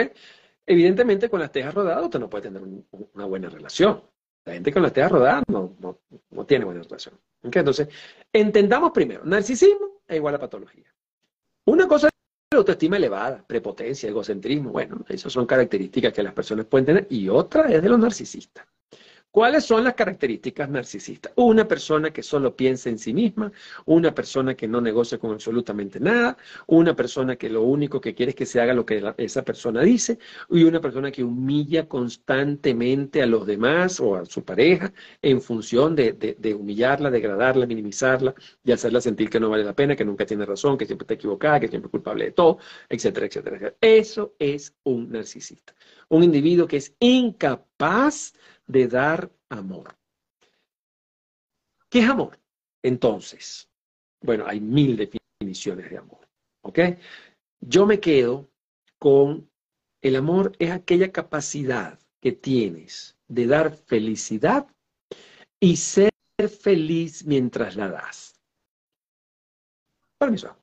Evidentemente, 0.66 1.30
con 1.30 1.40
las 1.40 1.52
tejas 1.52 1.74
rodadas 1.74 2.04
usted 2.04 2.20
no 2.20 2.30
puede 2.30 2.44
tener 2.44 2.62
una 2.62 3.26
buena 3.26 3.50
relación. 3.50 4.04
La 4.46 4.54
gente 4.54 4.74
con 4.74 4.84
las 4.84 4.94
tejas 4.94 5.12
rodadas 5.12 5.44
no, 5.48 5.76
no, 5.80 6.00
no 6.30 6.46
tiene 6.46 6.66
buena 6.66 6.82
relación. 6.84 7.16
¿Ok? 7.44 7.56
Entonces, 7.56 7.88
entendamos 8.32 8.92
primero, 8.92 9.24
narcisismo 9.26 10.02
es 10.08 10.18
igual 10.18 10.36
a 10.36 10.40
patología. 10.40 10.94
Una 11.66 11.88
cosa 11.88 12.10
autoestima 12.58 12.97
elevada, 12.97 13.43
prepotencia, 13.45 14.10
egocentrismo, 14.10 14.72
bueno, 14.72 15.04
esas 15.10 15.32
son 15.32 15.45
características 15.45 16.14
que 16.14 16.24
las 16.24 16.34
personas 16.34 16.66
pueden 16.66 16.86
tener 16.86 17.08
y 17.10 17.30
otra 17.30 17.72
es 17.72 17.82
de 17.82 17.89
los 17.89 17.99
narcisistas. 17.99 18.66
¿Cuáles 19.34 19.66
son 19.66 19.84
las 19.84 19.96
características 19.96 20.70
narcisistas? 20.70 21.34
Una 21.38 21.68
persona 21.68 22.14
que 22.14 22.22
solo 22.22 22.56
piensa 22.56 22.90
en 22.90 23.00
sí 23.00 23.16
misma, 23.16 23.52
una 23.86 24.14
persona 24.14 24.54
que 24.54 24.68
no 24.68 24.80
negocia 24.80 25.18
con 25.18 25.32
absolutamente 25.32 26.00
nada, 26.00 26.38
una 26.68 26.96
persona 26.96 27.36
que 27.36 27.50
lo 27.50 27.64
único 27.64 28.00
que 28.00 28.14
quiere 28.14 28.30
es 28.30 28.36
que 28.36 28.46
se 28.46 28.62
haga 28.62 28.76
lo 28.76 28.86
que 28.86 29.02
esa 29.18 29.42
persona 29.44 29.82
dice, 29.82 30.20
y 30.52 30.64
una 30.66 30.80
persona 30.80 31.12
que 31.12 31.24
humilla 31.24 31.88
constantemente 31.88 33.24
a 33.24 33.26
los 33.26 33.48
demás 33.48 34.00
o 34.00 34.18
a 34.18 34.26
su 34.28 34.46
pareja 34.46 34.94
en 35.24 35.42
función 35.42 35.96
de, 35.96 36.14
de 36.14 36.54
humillarla, 36.54 37.10
degradarla, 37.10 37.66
minimizarla 37.66 38.36
y 38.64 38.72
hacerla 38.72 39.02
sentir 39.02 39.32
que 39.32 39.40
no 39.40 39.50
vale 39.50 39.64
la 39.64 39.74
pena, 39.74 39.96
que 39.96 40.06
nunca 40.06 40.28
tiene 40.28 40.46
razón, 40.46 40.78
que 40.78 40.86
siempre 40.86 41.06
está 41.06 41.16
equivocada, 41.16 41.60
que 41.60 41.70
siempre 41.70 41.88
es 41.88 41.92
culpable 41.92 42.26
de 42.26 42.32
todo, 42.34 42.60
etcétera, 42.88 43.26
etcétera. 43.26 43.56
etcétera. 43.56 43.78
Eso 43.82 44.36
es 44.38 44.76
un 44.84 45.10
narcisista. 45.10 45.74
Un 46.10 46.22
individuo 46.24 46.68
que 46.68 46.78
es 46.78 46.96
incapaz 47.00 48.34
de 48.68 48.88
dar 48.88 49.32
amor. 49.49 49.95
¿Qué 51.89 51.99
es 51.99 52.09
amor? 52.09 52.39
Entonces, 52.82 53.70
bueno, 54.22 54.45
hay 54.47 54.59
mil 54.59 54.97
definiciones 54.97 55.89
de 55.89 55.97
amor. 55.97 56.28
¿Ok? 56.61 56.80
Yo 57.61 57.86
me 57.86 57.99
quedo 57.99 58.49
con 58.99 59.49
el 60.03 60.18
amor 60.18 60.51
es 60.59 60.72
aquella 60.72 61.11
capacidad 61.11 61.97
que 62.22 62.34
tienes 62.34 63.18
de 63.28 63.47
dar 63.47 63.72
felicidad 63.72 64.68
y 65.59 65.78
ser 65.78 66.11
feliz 66.61 67.26
mientras 67.26 67.76
la 67.78 67.89
das. 67.89 68.39
Permiso. 70.20 70.57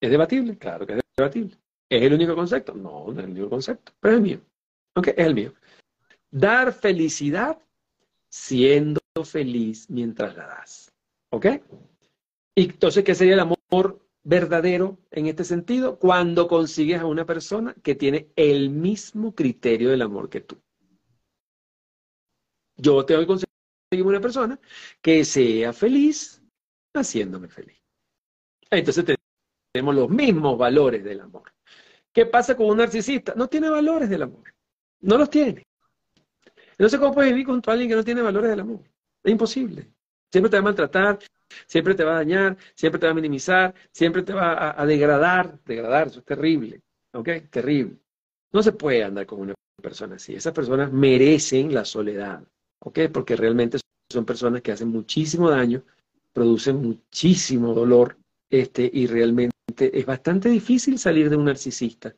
¿Es 0.00 0.10
debatible? 0.10 0.56
Claro 0.58 0.86
que 0.86 0.94
es 0.94 1.00
debatible. 1.16 1.56
¿Es 1.90 2.02
el 2.02 2.14
único 2.14 2.34
concepto? 2.34 2.74
No, 2.74 3.12
no 3.12 3.20
es 3.20 3.26
el 3.26 3.30
único 3.32 3.50
concepto, 3.50 3.92
pero 4.00 4.14
es 4.14 4.18
el 4.18 4.22
mío. 4.22 4.40
¿Ok? 4.96 5.08
Es 5.08 5.26
el 5.26 5.34
mío. 5.34 5.54
Dar 6.34 6.72
felicidad 6.72 7.62
siendo 8.28 9.00
feliz 9.24 9.88
mientras 9.88 10.36
la 10.36 10.48
das. 10.48 10.92
¿Ok? 11.30 11.46
Y 12.56 12.64
entonces, 12.70 13.04
¿qué 13.04 13.14
sería 13.14 13.34
el 13.34 13.40
amor 13.40 14.04
verdadero 14.24 14.98
en 15.12 15.26
este 15.26 15.44
sentido? 15.44 15.96
Cuando 15.96 16.48
consigues 16.48 17.00
a 17.00 17.06
una 17.06 17.24
persona 17.24 17.72
que 17.84 17.94
tiene 17.94 18.32
el 18.34 18.70
mismo 18.70 19.32
criterio 19.32 19.90
del 19.90 20.02
amor 20.02 20.28
que 20.28 20.40
tú. 20.40 20.60
Yo 22.78 23.06
tengo 23.06 23.20
que 23.20 23.26
conseguir 23.28 24.04
una 24.04 24.20
persona 24.20 24.58
que 25.00 25.24
sea 25.24 25.72
feliz 25.72 26.42
haciéndome 26.94 27.46
feliz. 27.46 27.80
Entonces 28.70 29.04
tenemos 29.72 29.94
los 29.94 30.10
mismos 30.10 30.58
valores 30.58 31.04
del 31.04 31.20
amor. 31.20 31.54
¿Qué 32.12 32.26
pasa 32.26 32.56
con 32.56 32.66
un 32.70 32.78
narcisista? 32.78 33.34
No 33.36 33.46
tiene 33.46 33.70
valores 33.70 34.10
del 34.10 34.22
amor. 34.22 34.52
No 35.00 35.16
los 35.16 35.30
tiene. 35.30 35.64
Sé 36.78 36.98
cómo 36.98 37.14
puedes 37.14 37.32
vivir 37.32 37.46
con 37.46 37.62
alguien 37.66 37.88
que 37.88 37.96
no 37.96 38.04
tiene 38.04 38.22
valores 38.22 38.50
del 38.50 38.60
amor. 38.60 38.80
Es 39.22 39.32
imposible. 39.32 39.88
Siempre 40.30 40.50
te 40.50 40.56
va 40.56 40.60
a 40.60 40.64
maltratar, 40.64 41.18
siempre 41.66 41.94
te 41.94 42.04
va 42.04 42.12
a 42.12 42.16
dañar, 42.16 42.56
siempre 42.74 42.98
te 42.98 43.06
va 43.06 43.12
a 43.12 43.14
minimizar, 43.14 43.74
siempre 43.92 44.22
te 44.22 44.32
va 44.32 44.52
a, 44.52 44.82
a 44.82 44.86
degradar. 44.86 45.58
Degradar, 45.64 46.08
eso 46.08 46.18
es 46.20 46.24
terrible. 46.24 46.80
¿Ok? 47.12 47.28
Terrible. 47.50 47.98
No 48.52 48.62
se 48.62 48.72
puede 48.72 49.04
andar 49.04 49.26
con 49.26 49.40
una 49.40 49.54
persona 49.80 50.16
así. 50.16 50.34
Esas 50.34 50.52
personas 50.52 50.92
merecen 50.92 51.72
la 51.72 51.84
soledad. 51.84 52.42
¿Ok? 52.80 53.00
Porque 53.12 53.36
realmente 53.36 53.78
son 54.10 54.24
personas 54.24 54.62
que 54.62 54.72
hacen 54.72 54.88
muchísimo 54.88 55.50
daño, 55.50 55.82
producen 56.32 56.76
muchísimo 56.82 57.74
dolor, 57.74 58.16
este, 58.50 58.88
y 58.92 59.06
realmente 59.06 59.52
es 59.78 60.06
bastante 60.06 60.48
difícil 60.48 60.98
salir 60.98 61.30
de 61.30 61.36
un 61.36 61.46
narcisista. 61.46 62.14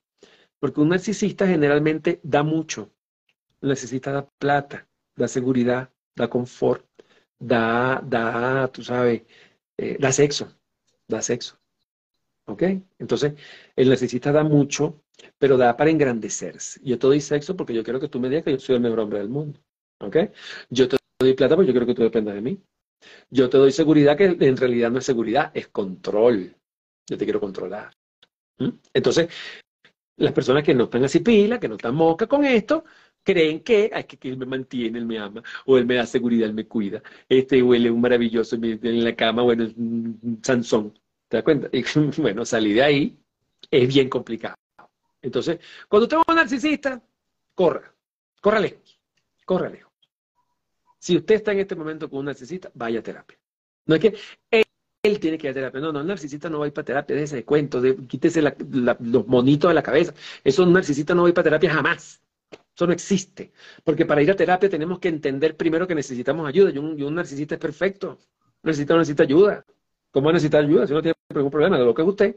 Porque 0.59 0.81
un 0.81 0.91
narcisista 0.91 1.47
generalmente 1.47 2.21
da 2.23 2.43
mucho. 2.43 2.91
Un 3.63 3.69
narcisista 3.69 4.13
da 4.13 4.27
plata, 4.39 4.87
da 5.17 5.29
seguridad, 5.29 5.91
da 6.15 6.29
confort, 6.29 6.85
da, 7.39 8.01
da, 8.05 8.69
tú 8.69 8.83
sabes, 8.83 9.23
eh, 9.79 9.97
da 9.99 10.13
sexo, 10.13 10.49
da 11.09 11.23
sexo. 11.23 11.59
¿Ok? 12.49 12.63
Entonces, 12.99 13.35
el 13.75 13.89
narcisista 13.89 14.31
da 14.31 14.45
mucho, 14.45 15.03
pero 15.39 15.57
da 15.57 15.77
para 15.77 15.91
engrandecerse. 15.91 16.81
Yo 16.85 16.99
te 16.99 17.07
doy 17.07 17.21
sexo 17.21 17.57
porque 17.57 17.75
yo 17.75 17.83
quiero 17.83 17.99
que 17.99 18.09
tú 18.09 18.21
me 18.21 18.29
digas 18.29 18.45
que 18.45 18.53
yo 18.53 18.59
soy 18.61 18.77
el 18.77 18.83
mejor 18.83 19.01
hombre 19.01 19.19
del 19.19 19.29
mundo. 19.29 19.61
¿Ok? 20.01 20.17
Yo 20.71 20.89
te 20.89 20.97
doy 21.19 21.35
plata 21.35 21.57
porque 21.57 21.69
yo 21.69 21.73
quiero 21.73 21.87
que 21.87 21.95
tú 21.95 22.03
dependas 22.03 22.35
de 22.35 22.43
mí. 22.43 22.63
Yo 23.31 23.49
te 23.51 23.59
doy 23.59 23.73
seguridad 23.73 24.17
que 24.17 24.25
en 24.25 24.57
realidad 24.57 24.91
no 24.91 24.99
es 24.99 25.05
seguridad, 25.05 25.51
es 25.55 25.69
control. 25.69 26.55
Yo 27.09 27.19
te 27.19 27.25
quiero 27.25 27.41
controlar. 27.41 27.93
Entonces, 28.93 29.29
las 30.17 30.33
personas 30.33 30.63
que 30.63 30.75
no 30.75 30.85
están 30.85 31.05
así 31.05 31.21
pila, 31.21 31.61
que 31.61 31.69
no 31.69 31.77
están 31.77 31.95
moca 31.95 32.27
con 32.27 32.45
esto, 32.45 32.85
creen 33.27 33.61
que, 33.61 33.91
ay, 33.93 34.05
que, 34.05 34.17
que, 34.17 34.29
él 34.29 34.39
me 34.39 34.47
mantiene, 34.47 34.99
él 34.99 35.05
me 35.05 35.19
ama, 35.19 35.43
o 35.67 35.77
él 35.77 35.85
me 35.85 35.97
da 35.97 36.07
seguridad, 36.07 36.49
él 36.49 36.55
me 36.55 36.67
cuida, 36.67 37.03
este, 37.29 37.59
es 37.59 37.63
un 37.63 38.01
maravilloso 38.01 38.57
en 38.57 39.05
la 39.05 39.17
cama, 39.17 39.43
bueno, 39.43 39.65
es 39.65 39.75
un 39.77 40.41
Sansón, 40.43 40.95
¿te 41.29 41.39
das 41.39 41.45
cuenta? 41.45 41.69
Y 41.73 41.83
bueno, 42.23 42.45
salir 42.45 42.77
de 42.77 42.83
ahí 42.83 43.19
es 43.71 43.89
bien 43.93 44.09
complicado. 44.09 44.55
Entonces, 45.21 45.59
cuando 45.89 46.05
usted 46.05 46.19
es 46.19 46.23
un 46.29 46.37
narcisista, 46.37 47.03
corra, 47.55 47.93
corra 48.41 48.61
lejos, 48.61 49.01
corra 49.45 49.69
lejos. 49.69 49.93
Si 50.99 51.17
usted 51.17 51.35
está 51.35 51.53
en 51.53 51.61
este 51.61 51.75
momento 51.75 52.09
con 52.09 52.21
un 52.21 52.27
narcisista, 52.27 52.71
vaya 52.75 53.01
a 53.01 53.03
terapia. 53.03 53.37
No 53.87 53.97
es 53.97 54.01
que 54.01 54.15
él, 55.03 55.21
tiene 55.21 55.39
que 55.39 55.49
ir 55.49 55.51
a 55.51 55.55
terapia. 55.55 55.81
No, 55.81 55.93
no, 55.93 56.01
el 56.01 56.07
narcisista 56.07 56.49
no 56.49 56.61
va 56.61 56.67
a 56.67 56.69
ir 56.69 56.75
para 56.75 56.85
terapia, 56.85 57.17
déjese 57.17 57.37
de 57.37 57.45
cuento, 57.45 57.81
de, 57.81 57.97
quítese 58.07 58.41
la, 58.43 58.57
los 59.01 59.27
monitos 59.27 59.71
de 59.71 59.75
la 59.75 59.83
cabeza. 59.83 60.15
Eso 60.45 60.63
un 60.63 60.73
narcisista 60.73 61.15
no 61.15 61.23
va 61.23 61.29
a 61.29 61.31
ir 61.31 61.35
para 61.35 61.45
terapia 61.45 61.73
jamás. 61.75 62.23
Eso 62.77 62.87
no 62.87 62.93
existe. 62.93 63.53
Porque 63.83 64.05
para 64.05 64.23
ir 64.23 64.31
a 64.31 64.37
terapia 64.37 64.69
tenemos 64.69 64.99
que 64.99 65.09
entender 65.09 65.57
primero 65.57 65.87
que 65.87 65.95
necesitamos 65.95 66.47
ayuda. 66.47 66.71
Y 66.71 66.79
un, 66.79 66.99
y 66.99 67.03
un 67.03 67.15
narcisista 67.15 67.55
es 67.55 67.61
perfecto. 67.61 68.19
No 68.63 68.69
necesita 68.69 69.23
ayuda. 69.23 69.65
¿Cómo 70.11 70.31
necesita 70.31 70.59
ayuda 70.59 70.87
si 70.87 70.93
no 70.93 71.01
tiene 71.01 71.15
ningún 71.35 71.51
problema? 71.51 71.79
De 71.79 71.85
lo 71.85 71.95
que 71.95 72.03
es 72.03 72.09
usted. 72.09 72.37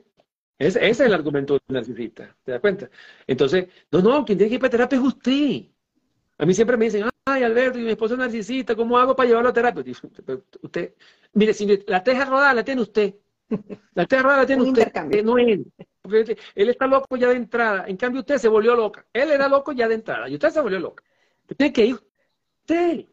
Ese, 0.58 0.80
ese 0.80 0.90
es 0.90 1.00
el 1.02 1.14
argumento 1.14 1.54
del 1.54 1.62
narcisista. 1.68 2.36
¿Te 2.44 2.54
das 2.54 2.62
cuenta? 2.62 2.90
Entonces, 3.28 3.68
no, 3.92 4.02
no, 4.02 4.24
quien 4.24 4.38
tiene 4.38 4.50
que 4.50 4.56
ir 4.56 4.62
para 4.62 4.72
terapia 4.72 4.98
es 4.98 5.04
usted. 5.04 5.64
A 6.38 6.46
mí 6.46 6.54
siempre 6.54 6.78
me 6.78 6.86
dicen, 6.86 7.10
ay, 7.26 7.44
Alberto, 7.44 7.80
y 7.80 7.84
mi 7.84 7.92
esposo 7.92 8.14
es 8.14 8.20
narcisista, 8.20 8.76
¿cómo 8.76 8.98
hago 8.98 9.16
para 9.16 9.28
llevarlo 9.28 9.50
a 9.50 9.54
terapia? 9.54 9.84
Usted, 10.62 10.94
mire, 11.34 11.54
si 11.54 11.84
la 11.86 12.02
teja 12.02 12.26
rodada 12.26 12.54
la 12.54 12.64
tiene 12.64 12.82
usted. 12.82 13.16
La 13.96 14.06
teja 14.06 14.22
rodada 14.22 14.42
la 14.42 14.46
tiene 14.46 14.62
usted, 14.62 15.24
no 15.24 15.38
él. 15.38 15.66
Porque 16.02 16.38
él 16.56 16.70
está 16.70 16.88
loco 16.88 17.18
ya 17.18 17.30
de 17.30 17.36
entrada. 17.36 17.86
En 17.88 17.98
cambio, 17.98 18.22
usted 18.22 18.38
se 18.38 18.48
volvió 18.48 18.76
loca. 18.76 19.06
Él 19.14 19.32
era 19.32 19.48
loco 19.48 19.72
ya 19.72 19.88
de 19.88 19.96
entrada 19.96 20.30
y 20.30 20.36
usted 20.36 20.50
se 20.50 20.62
volvió 20.62 20.80
loca. 20.80 21.04
Usted 21.42 21.56
tiene 21.56 21.74
que 21.74 21.86
ir 21.86 21.96
usted 22.62 23.06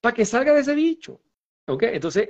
para 0.00 0.14
que 0.14 0.24
salga 0.24 0.52
de 0.54 0.60
ese 0.60 0.74
bicho. 0.74 1.20
¿Ok? 1.66 1.84
Entonces, 1.84 2.28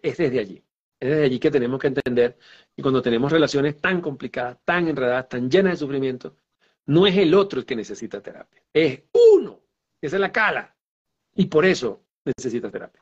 es 0.00 0.16
desde 0.16 0.38
allí. 0.38 0.64
Es 1.00 1.08
desde 1.08 1.24
allí 1.24 1.38
que 1.38 1.50
tenemos 1.50 1.80
que 1.80 1.88
entender 1.88 2.38
y 2.76 2.82
cuando 2.82 3.02
tenemos 3.02 3.30
relaciones 3.32 3.76
tan 3.80 4.00
complicadas, 4.00 4.58
tan 4.64 4.86
enredadas, 4.88 5.28
tan 5.28 5.50
llenas 5.50 5.72
de 5.72 5.76
sufrimiento, 5.78 6.36
no 6.86 7.06
es 7.06 7.16
el 7.16 7.34
otro 7.34 7.60
el 7.60 7.66
que 7.66 7.74
necesita 7.74 8.20
terapia. 8.20 8.62
Es 8.72 9.02
uno 9.12 9.62
esa 10.02 10.16
es 10.16 10.20
la 10.20 10.32
cala. 10.32 10.74
Y 11.34 11.46
por 11.46 11.64
eso 11.64 12.04
necesita 12.24 12.70
terapia. 12.70 13.00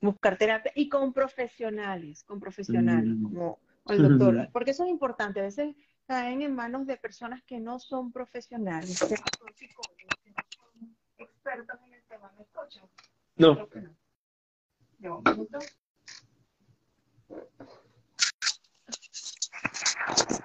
Buscar 0.00 0.36
terapia 0.36 0.70
y 0.74 0.88
con 0.88 1.12
profesionales, 1.12 2.22
con 2.24 2.38
profesionales, 2.38 3.16
mm. 3.16 3.22
como 3.22 3.58
el 3.86 4.18
doctor. 4.18 4.48
Porque 4.52 4.70
eso 4.72 4.84
es 4.84 4.90
importante. 4.90 5.40
A 5.40 5.44
veces 5.44 5.74
caen 6.06 6.42
en 6.42 6.54
manos 6.54 6.86
de 6.86 6.96
personas 6.96 7.42
que 7.44 7.60
no 7.60 7.78
son 7.78 8.12
profesionales, 8.12 8.98
que 8.98 9.14
no 9.14 9.26
son 9.38 9.54
psicólogos, 9.54 10.14
que 10.22 10.30
no 10.30 10.42
son 10.48 10.96
expertos 11.18 11.78
en 11.86 11.94
el 11.94 12.04
tema. 12.04 12.32
¿Me 12.36 12.42
escuchan? 12.42 12.88
No. 13.36 13.68
no. 14.98 15.22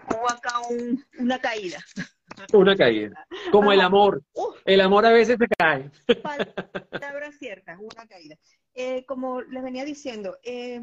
Hubo 0.10 0.30
acá 0.30 0.60
un, 0.70 1.04
una 1.20 1.40
caída. 1.40 1.80
Una 2.54 2.76
caída. 2.76 3.28
Como 3.52 3.72
el 3.72 3.82
amor. 3.82 4.24
El 4.66 4.82
amor 4.82 5.06
a 5.06 5.12
veces 5.12 5.38
se 5.38 5.48
cae. 5.48 5.92
Palabra 6.22 7.32
cierta, 7.32 7.78
una 7.80 8.08
caída. 8.08 8.36
Eh, 8.74 9.06
como 9.06 9.42
les 9.42 9.64
venía 9.64 9.86
diciendo, 9.86 10.38
eh, 10.44 10.82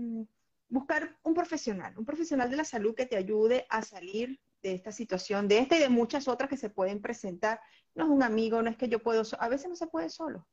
buscar 0.72 1.18
un 1.22 1.34
profesional, 1.34 1.92
un 1.98 2.06
profesional 2.06 2.48
de 2.50 2.56
la 2.56 2.64
salud 2.64 2.94
que 2.94 3.04
te 3.04 3.16
ayude 3.16 3.66
a 3.68 3.82
salir 3.82 4.40
de 4.62 4.72
esta 4.72 4.90
situación, 4.90 5.46
de 5.46 5.58
esta 5.58 5.76
y 5.76 5.80
de 5.80 5.90
muchas 5.90 6.28
otras 6.28 6.48
que 6.48 6.56
se 6.56 6.70
pueden 6.70 7.02
presentar. 7.02 7.60
No 7.94 8.04
es 8.04 8.10
un 8.10 8.22
amigo, 8.22 8.62
no 8.62 8.70
es 8.70 8.78
que 8.78 8.88
yo 8.88 9.02
puedo, 9.02 9.22
a 9.38 9.48
veces 9.50 9.68
no 9.68 9.76
se 9.76 9.86
puede 9.86 10.08
solo. 10.08 10.48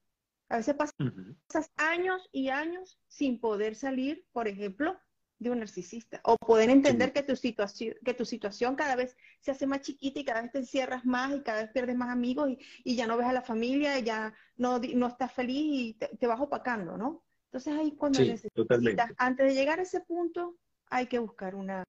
A 0.50 0.58
veces 0.58 0.76
pasas 0.76 0.96
uh 1.00 1.06
-huh. 1.06 1.70
años 1.78 2.28
y 2.34 2.50
años 2.50 3.00
sin 3.08 3.40
poder 3.40 3.76
salir, 3.76 4.26
por 4.34 4.50
ejemplo, 4.50 5.00
de 5.38 5.52
un 5.52 5.60
narcisista 5.60 6.20
o 6.26 6.36
poder 6.36 6.70
entender 6.70 7.10
sí. 7.10 7.14
que 7.14 7.24
tu 7.24 7.36
situación 7.38 7.96
que 8.04 8.14
tu 8.14 8.26
situación 8.26 8.76
cada 8.76 8.98
vez 8.98 9.16
se 9.40 9.52
hace 9.52 9.66
más 9.68 9.80
chiquita 9.80 10.20
y 10.20 10.26
cada 10.26 10.42
vez 10.42 10.52
te 10.52 10.58
encierras 10.58 11.06
más 11.06 11.34
y 11.34 11.44
cada 11.44 11.62
vez 11.62 11.72
pierdes 11.72 11.96
más 11.96 12.10
amigos 12.10 12.50
y, 12.50 12.60
y 12.84 12.98
ya 12.98 13.08
no 13.08 13.16
ves 13.16 13.28
a 13.28 13.32
la 13.32 13.42
familia 13.42 13.98
y 13.98 14.04
ya 14.04 14.34
no, 14.58 14.80
no 14.80 15.08
estás 15.08 15.32
feliz 15.32 15.64
y 15.64 15.94
te, 15.94 16.08
te 16.18 16.28
vas 16.28 16.42
opacando, 16.42 16.98
¿no? 16.98 17.24
Entonces 17.52 17.80
ahí 17.80 17.92
cuando 17.96 18.20
sí, 18.20 18.28
necesitas, 18.28 18.54
totalmente. 18.54 19.04
antes 19.18 19.48
de 19.48 19.54
llegar 19.56 19.80
a 19.80 19.84
ese 19.84 20.02
punto, 20.02 20.56
hay 20.92 21.08
que 21.08 21.18
buscar 21.18 21.56
una, 21.56 21.84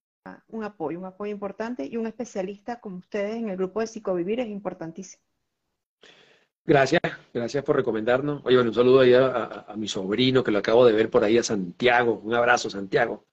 un 0.49 0.65
apoyo, 0.65 0.99
un 0.99 1.05
apoyo 1.05 1.33
importante 1.33 1.85
y 1.85 1.99
un 1.99 2.07
especialista 2.07 2.81
como 2.81 2.97
ustedes 2.97 3.37
en 3.37 3.51
el 3.51 3.57
grupo 3.57 3.81
de 3.81 3.87
Psicovivir 3.87 4.41
es 4.41 4.49
importantísimo. 4.49 5.23
Gracias, 6.65 7.03
gracias 7.35 7.65
por 7.65 7.77
recomendarnos. 7.77 8.43
Oye, 8.45 8.57
bueno, 8.57 8.71
un 8.71 8.75
saludo 8.75 9.01
ahí 9.01 9.13
a, 9.13 9.27
a, 9.27 9.73
a, 9.73 9.77
mi 9.77 9.89
sobrino 9.89 10.45
que 10.45 10.51
lo 10.51 10.59
acabo 10.59 10.87
de 10.87 10.93
ver 10.93 11.11
por 11.11 11.25
ahí, 11.25 11.37
a 11.37 11.43
Santiago. 11.43 12.21
Un 12.25 12.35
abrazo, 12.35 12.71
Santiago. 12.71 13.27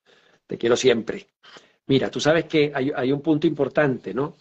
Te 0.47 0.57
quiero 0.57 0.75
siempre. 0.75 1.27
Mira, 1.85 2.09
tú 2.11 2.19
sabes 2.19 2.45
que 2.45 2.71
hay, 2.73 2.91
hay 2.95 3.11
un 3.11 3.21
punto 3.21 3.47
importante, 3.47 4.13
¿no? 4.13 4.35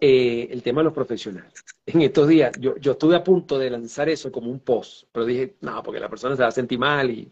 Eh, 0.00 0.48
el 0.50 0.62
tema 0.62 0.80
de 0.80 0.84
los 0.84 0.92
profesionales. 0.92 1.52
En 1.86 2.00
estos 2.02 2.26
días, 2.28 2.52
yo, 2.58 2.76
yo 2.78 2.92
estuve 2.92 3.14
a 3.14 3.22
punto 3.22 3.58
de 3.58 3.68
lanzar 3.70 4.08
eso 4.08 4.32
como 4.32 4.50
un 4.50 4.60
post, 4.60 5.04
pero 5.12 5.26
dije, 5.26 5.56
no, 5.60 5.82
porque 5.82 6.00
la 6.00 6.08
persona 6.08 6.34
se 6.34 6.42
va 6.42 6.48
a 6.48 6.50
sentir 6.50 6.78
mal 6.78 7.10
y 7.10 7.30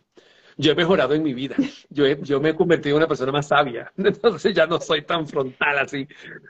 yo 0.58 0.72
he 0.72 0.74
mejorado 0.74 1.14
en 1.14 1.22
mi 1.22 1.34
vida. 1.34 1.56
Yo, 1.90 2.06
he, 2.06 2.20
yo 2.22 2.40
me 2.40 2.50
he 2.50 2.54
convertido 2.56 2.96
en 2.96 2.98
una 3.02 3.08
persona 3.08 3.32
más 3.32 3.48
sabia. 3.48 3.92
Entonces 3.98 4.54
ya 4.54 4.66
no 4.66 4.80
soy 4.80 5.02
tan 5.02 5.26
frontal 5.26 5.78
así. 5.78 6.06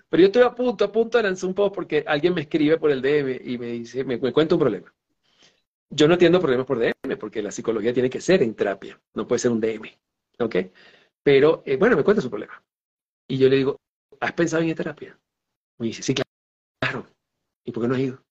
Pero 0.08 0.20
yo 0.22 0.26
estoy 0.26 0.42
a 0.42 0.54
punto, 0.54 0.84
a 0.84 0.92
punto 0.92 1.18
de 1.18 1.24
lanzar 1.24 1.48
un 1.48 1.54
post 1.54 1.74
porque 1.74 2.04
alguien 2.06 2.34
me 2.34 2.42
escribe 2.42 2.78
por 2.78 2.90
el 2.90 3.02
DM 3.02 3.40
y 3.44 3.58
me 3.58 3.66
dice, 3.68 4.04
me, 4.04 4.18
me 4.18 4.32
cuenta 4.32 4.54
un 4.56 4.60
problema. 4.60 4.92
Yo 5.90 6.08
no 6.08 6.14
entiendo 6.14 6.40
problemas 6.40 6.66
por 6.66 6.78
DM 6.78 7.16
porque 7.18 7.42
la 7.42 7.50
psicología 7.50 7.92
tiene 7.92 8.10
que 8.10 8.20
ser 8.20 8.42
en 8.42 8.54
terapia, 8.54 9.00
no 9.14 9.26
puede 9.26 9.38
ser 9.40 9.50
un 9.52 9.60
DM. 9.60 9.98
¿Ok? 10.40 10.56
Pero, 11.22 11.62
eh, 11.66 11.76
bueno, 11.76 11.96
me 11.96 12.04
cuenta 12.04 12.22
su 12.22 12.30
problema. 12.30 12.62
Y 13.28 13.38
yo 13.38 13.48
le 13.48 13.56
digo, 13.56 13.76
¿has 14.20 14.32
pensado 14.34 14.62
en 14.62 14.70
ir 14.70 14.74
a 14.74 14.76
terapia? 14.76 15.18
Me 15.79 15.87
dice, 15.89 16.03
sí, 16.03 16.14
claro. 16.14 17.07
¿Y 17.64 17.73
por 17.73 17.83
qué 17.83 17.89
no 17.89 17.95
has 17.95 18.01
ido? 18.01 18.25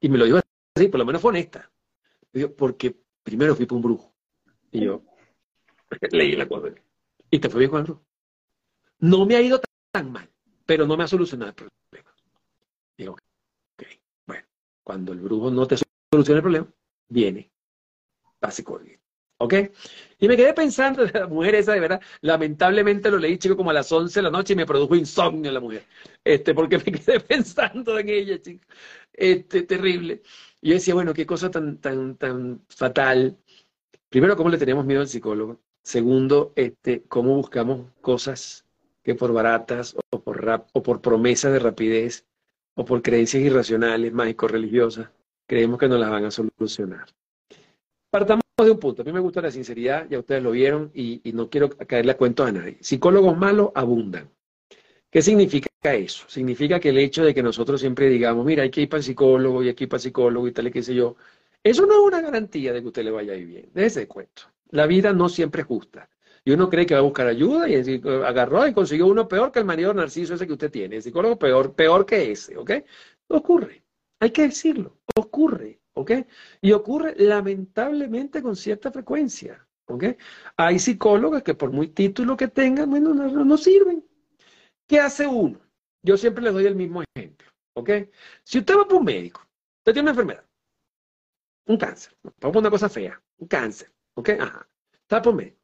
Y 0.00 0.08
me 0.08 0.18
lo 0.18 0.24
dijo 0.24 0.38
así, 0.76 0.88
por 0.88 0.98
lo 0.98 1.06
menos 1.06 1.22
fue 1.22 1.30
honesta. 1.30 1.70
Me 2.32 2.40
dijo, 2.40 2.54
porque 2.54 2.96
primero 3.22 3.54
fui 3.54 3.66
por 3.66 3.76
un 3.76 3.82
brujo. 3.82 4.14
Y 4.70 4.84
yo 4.84 5.02
leí 6.10 6.36
la 6.36 6.48
cosa. 6.48 6.68
Y 7.30 7.38
te 7.38 7.48
fue 7.48 7.60
bien 7.60 7.70
con 7.70 7.80
el 7.80 7.84
brujo. 7.86 8.04
No 8.98 9.26
me 9.26 9.36
ha 9.36 9.42
ido 9.42 9.60
tan 9.90 10.12
mal, 10.12 10.30
pero 10.66 10.86
no 10.86 10.96
me 10.96 11.04
ha 11.04 11.08
solucionado 11.08 11.50
el 11.50 11.54
problema. 11.54 12.14
Digo, 12.96 13.12
ok, 13.12 13.84
bueno, 14.26 14.46
cuando 14.82 15.12
el 15.12 15.20
brujo 15.20 15.50
no 15.50 15.66
te 15.66 15.76
soluciona 16.10 16.38
el 16.38 16.42
problema, 16.42 16.72
viene 17.08 17.50
básico. 18.40 18.80
¿Ok? 19.44 19.54
Y 20.20 20.26
me 20.28 20.38
quedé 20.38 20.54
pensando, 20.54 21.04
la 21.12 21.26
mujer 21.26 21.56
esa 21.56 21.74
de 21.74 21.80
verdad, 21.80 22.00
lamentablemente 22.22 23.10
lo 23.10 23.18
leí 23.18 23.36
chico 23.36 23.56
como 23.56 23.70
a 23.70 23.74
las 23.74 23.92
11 23.92 24.20
de 24.20 24.22
la 24.22 24.30
noche 24.30 24.54
y 24.54 24.56
me 24.56 24.64
produjo 24.64 24.96
insomnio 24.96 25.52
la 25.52 25.60
mujer, 25.60 25.84
este, 26.24 26.54
porque 26.54 26.78
me 26.78 26.84
quedé 26.84 27.20
pensando 27.20 27.98
en 27.98 28.08
ella, 28.08 28.40
chico, 28.40 28.64
este, 29.12 29.64
terrible. 29.64 30.22
Y 30.62 30.70
yo 30.70 30.74
decía, 30.76 30.94
bueno, 30.94 31.12
qué 31.12 31.26
cosa 31.26 31.50
tan, 31.50 31.76
tan, 31.78 32.16
tan 32.16 32.62
fatal. 32.68 33.36
Primero, 34.08 34.34
¿cómo 34.34 34.48
le 34.48 34.56
tenemos 34.56 34.86
miedo 34.86 35.02
al 35.02 35.08
psicólogo? 35.08 35.60
Segundo, 35.82 36.54
este, 36.56 37.02
¿cómo 37.02 37.34
buscamos 37.36 37.90
cosas 38.00 38.64
que 39.02 39.14
por 39.14 39.34
baratas 39.34 39.94
o 40.10 40.22
por, 40.22 40.42
rap, 40.42 40.68
o 40.72 40.82
por 40.82 41.02
promesas 41.02 41.52
de 41.52 41.58
rapidez 41.58 42.26
o 42.74 42.86
por 42.86 43.02
creencias 43.02 43.42
irracionales, 43.42 44.10
mágico-religiosas, 44.14 45.10
creemos 45.46 45.78
que 45.78 45.88
nos 45.88 46.00
las 46.00 46.10
van 46.10 46.24
a 46.24 46.30
solucionar? 46.30 47.04
Partamos 48.10 48.43
de 48.62 48.70
un 48.70 48.78
punto. 48.78 49.02
A 49.02 49.04
mí 49.04 49.12
me 49.12 49.18
gusta 49.18 49.40
la 49.40 49.50
sinceridad, 49.50 50.06
ya 50.08 50.20
ustedes 50.20 50.42
lo 50.42 50.52
vieron, 50.52 50.92
y, 50.94 51.20
no 51.32 51.50
quiero 51.50 51.70
caerle 51.70 52.12
a 52.12 52.16
cuentos 52.16 52.46
a 52.46 52.52
nadie. 52.52 52.76
Psicólogos 52.80 53.36
malos 53.36 53.70
abundan. 53.74 54.30
¿Qué 55.10 55.22
significa 55.22 55.68
eso? 55.82 56.24
Significa 56.28 56.78
que 56.78 56.90
el 56.90 56.98
hecho 56.98 57.24
de 57.24 57.34
que 57.34 57.42
nosotros 57.42 57.80
siempre 57.80 58.08
digamos, 58.08 58.44
mira, 58.44 58.62
hay 58.62 58.70
que 58.70 58.82
ir 58.82 58.88
para 58.88 58.98
el 58.98 59.04
psicólogo 59.04 59.62
y 59.62 59.68
aquí 59.68 59.86
para 59.86 59.98
el 59.98 60.02
psicólogo 60.02 60.46
y 60.46 60.52
tal 60.52 60.68
y 60.68 60.70
qué 60.70 60.82
sé 60.82 60.94
yo, 60.94 61.16
eso 61.62 61.86
no 61.86 61.94
es 61.94 62.00
una 62.00 62.20
garantía 62.20 62.72
de 62.72 62.80
que 62.80 62.88
usted 62.88 63.04
le 63.04 63.10
vaya 63.10 63.32
a 63.32 63.36
ir 63.36 63.46
bien. 63.46 63.70
Déjese 63.72 64.00
de 64.00 64.08
cuento. 64.08 64.42
La 64.70 64.86
vida 64.86 65.12
no 65.12 65.28
siempre 65.28 65.62
es 65.62 65.68
justa. 65.68 66.08
Y 66.44 66.50
uno 66.52 66.68
cree 66.68 66.84
que 66.84 66.94
va 66.94 67.00
a 67.00 67.04
buscar 67.04 67.26
ayuda 67.26 67.68
y 67.68 68.02
agarró 68.24 68.66
y 68.66 68.74
consiguió 68.74 69.06
uno 69.06 69.26
peor 69.26 69.50
que 69.50 69.60
el 69.60 69.64
marido 69.64 69.94
narciso 69.94 70.34
ese 70.34 70.46
que 70.46 70.52
usted 70.52 70.70
tiene. 70.70 70.96
El 70.96 71.02
psicólogo 71.02 71.38
peor, 71.38 71.74
peor 71.74 72.04
que 72.04 72.32
ese, 72.32 72.56
¿ok? 72.56 72.70
Ocurre. 73.28 73.82
Hay 74.20 74.30
que 74.30 74.42
decirlo. 74.42 74.98
Ocurre. 75.16 75.80
¿Ok? 75.94 76.10
Y 76.60 76.72
ocurre 76.72 77.14
lamentablemente 77.16 78.42
con 78.42 78.56
cierta 78.56 78.90
frecuencia, 78.90 79.66
¿ok? 79.86 80.04
Hay 80.56 80.78
psicólogos 80.78 81.42
que 81.42 81.54
por 81.54 81.70
muy 81.70 81.88
título 81.88 82.36
que 82.36 82.48
tengan, 82.48 82.90
bueno, 82.90 83.14
no, 83.14 83.56
sirven. 83.56 84.04
¿Qué 84.86 85.00
hace 85.00 85.26
uno? 85.26 85.60
Yo 86.02 86.16
siempre 86.16 86.44
les 86.44 86.52
doy 86.52 86.66
el 86.66 86.76
mismo 86.76 87.02
ejemplo, 87.14 87.48
¿ok? 87.74 87.90
Si 88.44 88.58
usted 88.58 88.76
va 88.76 88.84
para 88.84 88.98
un 88.98 89.04
médico, 89.04 89.40
usted 89.78 89.92
tiene 89.92 90.02
una 90.02 90.10
enfermedad, 90.10 90.44
un 91.66 91.78
cáncer, 91.78 92.14
vamos 92.22 92.36
a 92.38 92.52
poner 92.52 92.58
una 92.58 92.70
cosa 92.70 92.88
fea, 92.88 93.22
un 93.38 93.48
cáncer, 93.48 93.90
¿ok? 94.14 94.30
Ajá, 94.40 94.68
está 94.92 95.22
por 95.22 95.32
un 95.32 95.38
médico, 95.38 95.60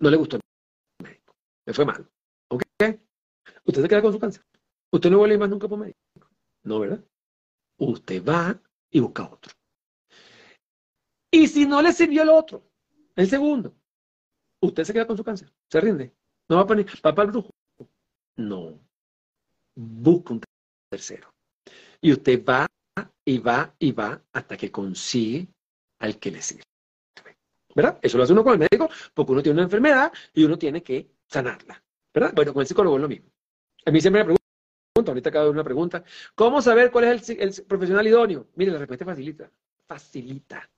no 0.00 0.10
le 0.10 0.16
gustó 0.16 0.36
el 0.36 0.42
médico, 1.02 1.34
le 1.64 1.72
fue 1.72 1.86
mal, 1.86 2.06
¿ok? 2.48 2.62
Usted 3.64 3.82
se 3.82 3.88
queda 3.88 4.02
con 4.02 4.12
su 4.12 4.18
cáncer, 4.18 4.42
usted 4.92 5.10
no 5.10 5.18
vuelve 5.18 5.38
más 5.38 5.48
nunca 5.48 5.66
por 5.66 5.78
médico, 5.78 5.98
no, 6.64 6.80
¿verdad? 6.80 7.02
Usted 7.78 8.22
va 8.22 8.60
y 8.90 9.00
busca 9.00 9.24
otro. 9.24 9.59
Y 11.30 11.46
si 11.46 11.66
no 11.66 11.80
le 11.80 11.92
sirvió 11.92 12.22
el 12.22 12.28
otro, 12.30 12.62
el 13.14 13.28
segundo, 13.28 13.74
usted 14.60 14.84
se 14.84 14.92
queda 14.92 15.06
con 15.06 15.16
su 15.16 15.24
cáncer, 15.24 15.52
se 15.68 15.80
rinde. 15.80 16.12
No 16.48 16.56
va 16.56 16.62
a 16.62 16.66
poner, 16.66 16.86
papá 17.00 17.22
el 17.22 17.28
brujo. 17.28 17.50
No. 18.36 18.80
Busca 19.74 20.34
un 20.34 20.42
tercero. 20.90 21.32
Y 22.00 22.12
usted 22.12 22.44
va 22.44 22.66
y 23.24 23.38
va 23.38 23.72
y 23.78 23.92
va 23.92 24.20
hasta 24.32 24.56
que 24.56 24.72
consigue 24.72 25.46
al 26.00 26.18
que 26.18 26.30
le 26.32 26.42
sirve. 26.42 26.64
¿Verdad? 27.74 28.00
Eso 28.02 28.18
lo 28.18 28.24
hace 28.24 28.32
uno 28.32 28.42
con 28.42 28.54
el 28.54 28.58
médico 28.58 28.90
porque 29.14 29.32
uno 29.32 29.42
tiene 29.42 29.58
una 29.58 29.64
enfermedad 29.64 30.12
y 30.34 30.42
uno 30.42 30.58
tiene 30.58 30.82
que 30.82 31.08
sanarla. 31.28 31.80
¿Verdad? 32.12 32.32
Bueno, 32.34 32.52
con 32.52 32.62
el 32.62 32.66
psicólogo 32.66 32.96
es 32.96 33.02
lo 33.02 33.08
mismo. 33.08 33.30
A 33.86 33.92
mí 33.92 34.00
siempre 34.00 34.24
me 34.24 34.34
preguntan, 34.34 35.12
ahorita 35.12 35.28
acabo 35.30 35.44
de 35.44 35.50
una 35.52 35.62
pregunta, 35.64 36.02
¿cómo 36.34 36.60
saber 36.60 36.90
cuál 36.90 37.04
es 37.04 37.30
el, 37.30 37.40
el 37.40 37.64
profesional 37.66 38.06
idóneo? 38.06 38.48
Mire, 38.56 38.72
la 38.72 38.78
respuesta 38.78 39.04
facilita. 39.04 39.48
Facilita 39.86 40.68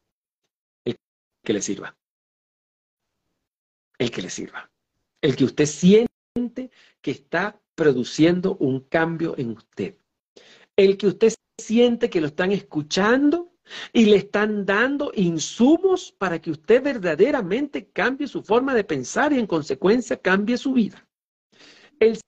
que 1.42 1.52
le 1.52 1.62
sirva. 1.62 1.96
El 3.98 4.10
que 4.10 4.22
le 4.22 4.30
sirva. 4.30 4.70
El 5.20 5.36
que 5.36 5.44
usted 5.44 5.66
siente 5.66 6.70
que 7.00 7.10
está 7.10 7.60
produciendo 7.74 8.56
un 8.56 8.80
cambio 8.80 9.34
en 9.38 9.50
usted. 9.50 9.96
El 10.76 10.96
que 10.96 11.06
usted 11.06 11.34
siente 11.60 12.10
que 12.10 12.20
lo 12.20 12.28
están 12.28 12.52
escuchando 12.52 13.52
y 13.92 14.06
le 14.06 14.16
están 14.16 14.66
dando 14.66 15.12
insumos 15.14 16.12
para 16.12 16.40
que 16.40 16.50
usted 16.50 16.82
verdaderamente 16.82 17.90
cambie 17.90 18.26
su 18.26 18.42
forma 18.42 18.74
de 18.74 18.84
pensar 18.84 19.32
y 19.32 19.38
en 19.38 19.46
consecuencia 19.46 20.20
cambie 20.20 20.56
su 20.58 20.72
vida. 20.72 21.06
El 22.00 22.18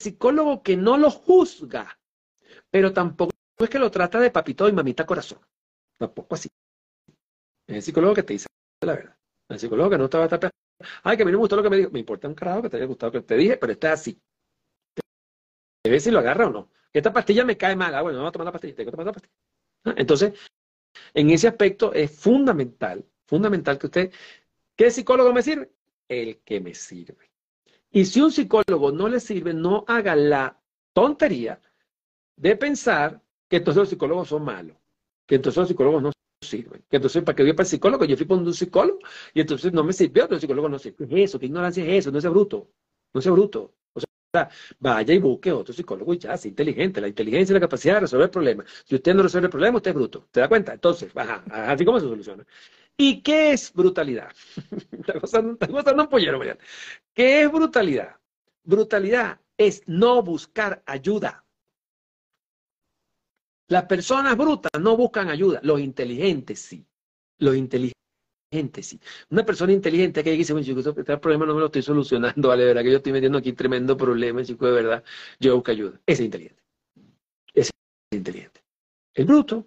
psicólogo 0.00 0.62
que 0.62 0.76
no 0.76 0.96
lo 0.96 1.10
juzga, 1.10 1.98
pero 2.70 2.92
tampoco 2.92 3.32
es 3.58 3.70
que 3.70 3.78
lo 3.78 3.90
trata 3.90 4.20
de 4.20 4.30
papito 4.30 4.68
y 4.68 4.72
mamita 4.72 5.06
corazón. 5.06 5.40
Tampoco 5.98 6.34
así. 6.34 6.48
El 7.66 7.82
psicólogo 7.82 8.14
que 8.14 8.22
te 8.22 8.34
dice, 8.34 8.46
la 8.86 8.94
verdad. 8.94 9.16
El 9.48 9.58
psicólogo 9.58 9.90
que 9.90 9.98
no 9.98 10.04
estaba 10.04 10.28
tan... 10.28 10.50
Ay, 11.02 11.16
que 11.16 11.22
a 11.22 11.26
mí 11.26 11.32
no 11.32 11.38
me 11.38 11.42
gustó 11.42 11.56
lo 11.56 11.62
que 11.62 11.70
me 11.70 11.76
dijo. 11.76 11.90
Me 11.90 12.00
importa 12.00 12.28
un 12.28 12.34
carajo 12.34 12.62
que 12.62 12.70
te 12.70 12.76
haya 12.76 12.86
gustado 12.86 13.12
lo 13.12 13.20
que 13.20 13.26
te 13.26 13.36
dije, 13.36 13.56
pero 13.56 13.72
está 13.72 13.92
así. 13.92 14.20
Te 15.82 15.90
ves 15.90 16.04
si 16.04 16.10
lo 16.10 16.18
agarra 16.18 16.46
o 16.46 16.50
no. 16.50 16.70
esta 16.92 17.12
pastilla 17.12 17.44
me 17.44 17.56
cae 17.56 17.76
mal. 17.76 17.94
Ah, 17.94 18.02
bueno, 18.02 18.18
no 18.18 18.24
voy 18.24 18.28
a 18.28 18.32
tomar 18.32 18.46
la 18.46 18.52
pastilla. 18.52 18.74
Tengo 18.74 18.90
que 18.90 18.96
tomar 18.96 19.06
la 19.06 19.12
pastilla. 19.12 19.34
Ah, 19.84 19.94
entonces, 19.96 20.32
en 21.12 21.30
ese 21.30 21.48
aspecto 21.48 21.92
es 21.92 22.10
fundamental, 22.10 23.04
fundamental 23.26 23.78
que 23.78 23.86
usted, 23.86 24.12
¿qué 24.76 24.90
psicólogo 24.90 25.32
me 25.32 25.42
sirve? 25.42 25.70
El 26.08 26.38
que 26.42 26.60
me 26.60 26.74
sirve. 26.74 27.30
Y 27.90 28.04
si 28.04 28.20
un 28.20 28.32
psicólogo 28.32 28.92
no 28.92 29.08
le 29.08 29.20
sirve, 29.20 29.54
no 29.54 29.84
haga 29.86 30.16
la 30.16 30.60
tontería 30.92 31.60
de 32.36 32.56
pensar 32.56 33.22
que 33.48 33.60
todos 33.60 33.76
los 33.76 33.88
psicólogos 33.88 34.28
son 34.28 34.44
malos, 34.44 34.76
que 35.26 35.36
entonces 35.36 35.58
los 35.58 35.68
psicólogos 35.68 36.02
no 36.02 36.12
sirve. 36.44 36.82
Entonces, 36.90 37.22
¿para 37.22 37.36
qué 37.36 37.42
voy 37.42 37.52
para 37.52 37.64
el 37.64 37.68
psicólogo? 37.70 38.04
Yo 38.04 38.16
fui 38.16 38.26
para 38.26 38.40
un 38.40 38.54
psicólogo 38.54 38.98
y 39.32 39.40
entonces 39.40 39.72
no 39.72 39.84
me 39.84 39.92
sirvió, 39.92 40.28
el 40.28 40.40
psicólogo 40.40 40.68
no 40.68 40.78
sirve. 40.78 41.06
¿Qué 41.08 41.22
es 41.24 41.30
eso? 41.30 41.38
¿Qué 41.38 41.46
ignorancia 41.46 41.84
es 41.84 41.90
eso? 42.00 42.12
No 42.12 42.18
es 42.18 42.28
bruto. 42.28 42.70
No 43.12 43.20
es 43.20 43.26
bruto. 43.30 43.74
O 43.92 44.00
sea, 44.00 44.50
vaya 44.80 45.14
y 45.14 45.18
busque 45.18 45.52
otro 45.52 45.72
psicólogo 45.72 46.14
y 46.14 46.18
ya, 46.18 46.36
sea 46.36 46.48
inteligente. 46.48 47.00
La 47.00 47.08
inteligencia 47.08 47.52
y 47.52 47.54
la 47.54 47.60
capacidad 47.60 47.94
de 47.94 48.00
resolver 48.00 48.30
problemas. 48.30 48.66
Si 48.84 48.94
usted 48.94 49.14
no 49.14 49.22
resuelve 49.22 49.46
el 49.46 49.50
problema, 49.50 49.76
usted 49.76 49.90
es 49.90 49.94
bruto. 49.94 50.28
¿Se 50.32 50.40
da 50.40 50.48
cuenta? 50.48 50.72
Entonces, 50.74 51.10
ajá, 51.16 51.44
así 51.50 51.84
como 51.84 52.00
se 52.00 52.06
soluciona. 52.06 52.44
¿Y 52.96 53.22
qué 53.22 53.52
es 53.52 53.72
brutalidad? 53.72 54.30
está 54.92 55.18
gozando, 55.18 55.58
un 56.02 56.08
pollero. 56.08 56.40
¿Qué 57.12 57.42
es 57.42 57.50
brutalidad? 57.52 58.16
Brutalidad 58.62 59.40
es 59.56 59.82
no 59.86 60.22
buscar 60.22 60.82
ayuda. 60.86 61.43
Las 63.68 63.84
personas 63.84 64.36
brutas 64.36 64.70
no 64.80 64.96
buscan 64.96 65.28
ayuda, 65.30 65.60
los 65.62 65.80
inteligentes 65.80 66.60
sí. 66.60 66.86
Los 67.38 67.56
inteligentes 67.56 67.94
sí. 68.86 69.00
Una 69.30 69.44
persona 69.44 69.72
inteligente 69.72 70.22
que 70.22 70.32
dice, 70.32 70.52
bueno, 70.52 70.66
chico, 70.66 70.80
este 70.80 71.18
problema 71.18 71.46
no 71.46 71.54
me 71.54 71.60
lo 71.60 71.66
estoy 71.66 71.82
solucionando, 71.82 72.48
vale, 72.48 72.64
verdad 72.64 72.82
que 72.82 72.90
yo 72.90 72.96
estoy 72.98 73.12
metiendo 73.12 73.38
aquí 73.38 73.52
tremendo 73.52 73.96
problema, 73.96 74.44
chico, 74.44 74.66
de 74.66 74.72
verdad, 74.72 75.04
yo 75.40 75.54
busco 75.54 75.70
ayuda. 75.70 76.00
Ese 76.06 76.22
es 76.22 76.26
inteligente. 76.26 76.62
Ese 77.54 77.70
es 78.10 78.18
inteligente. 78.18 78.62
El 79.14 79.24
bruto, 79.24 79.66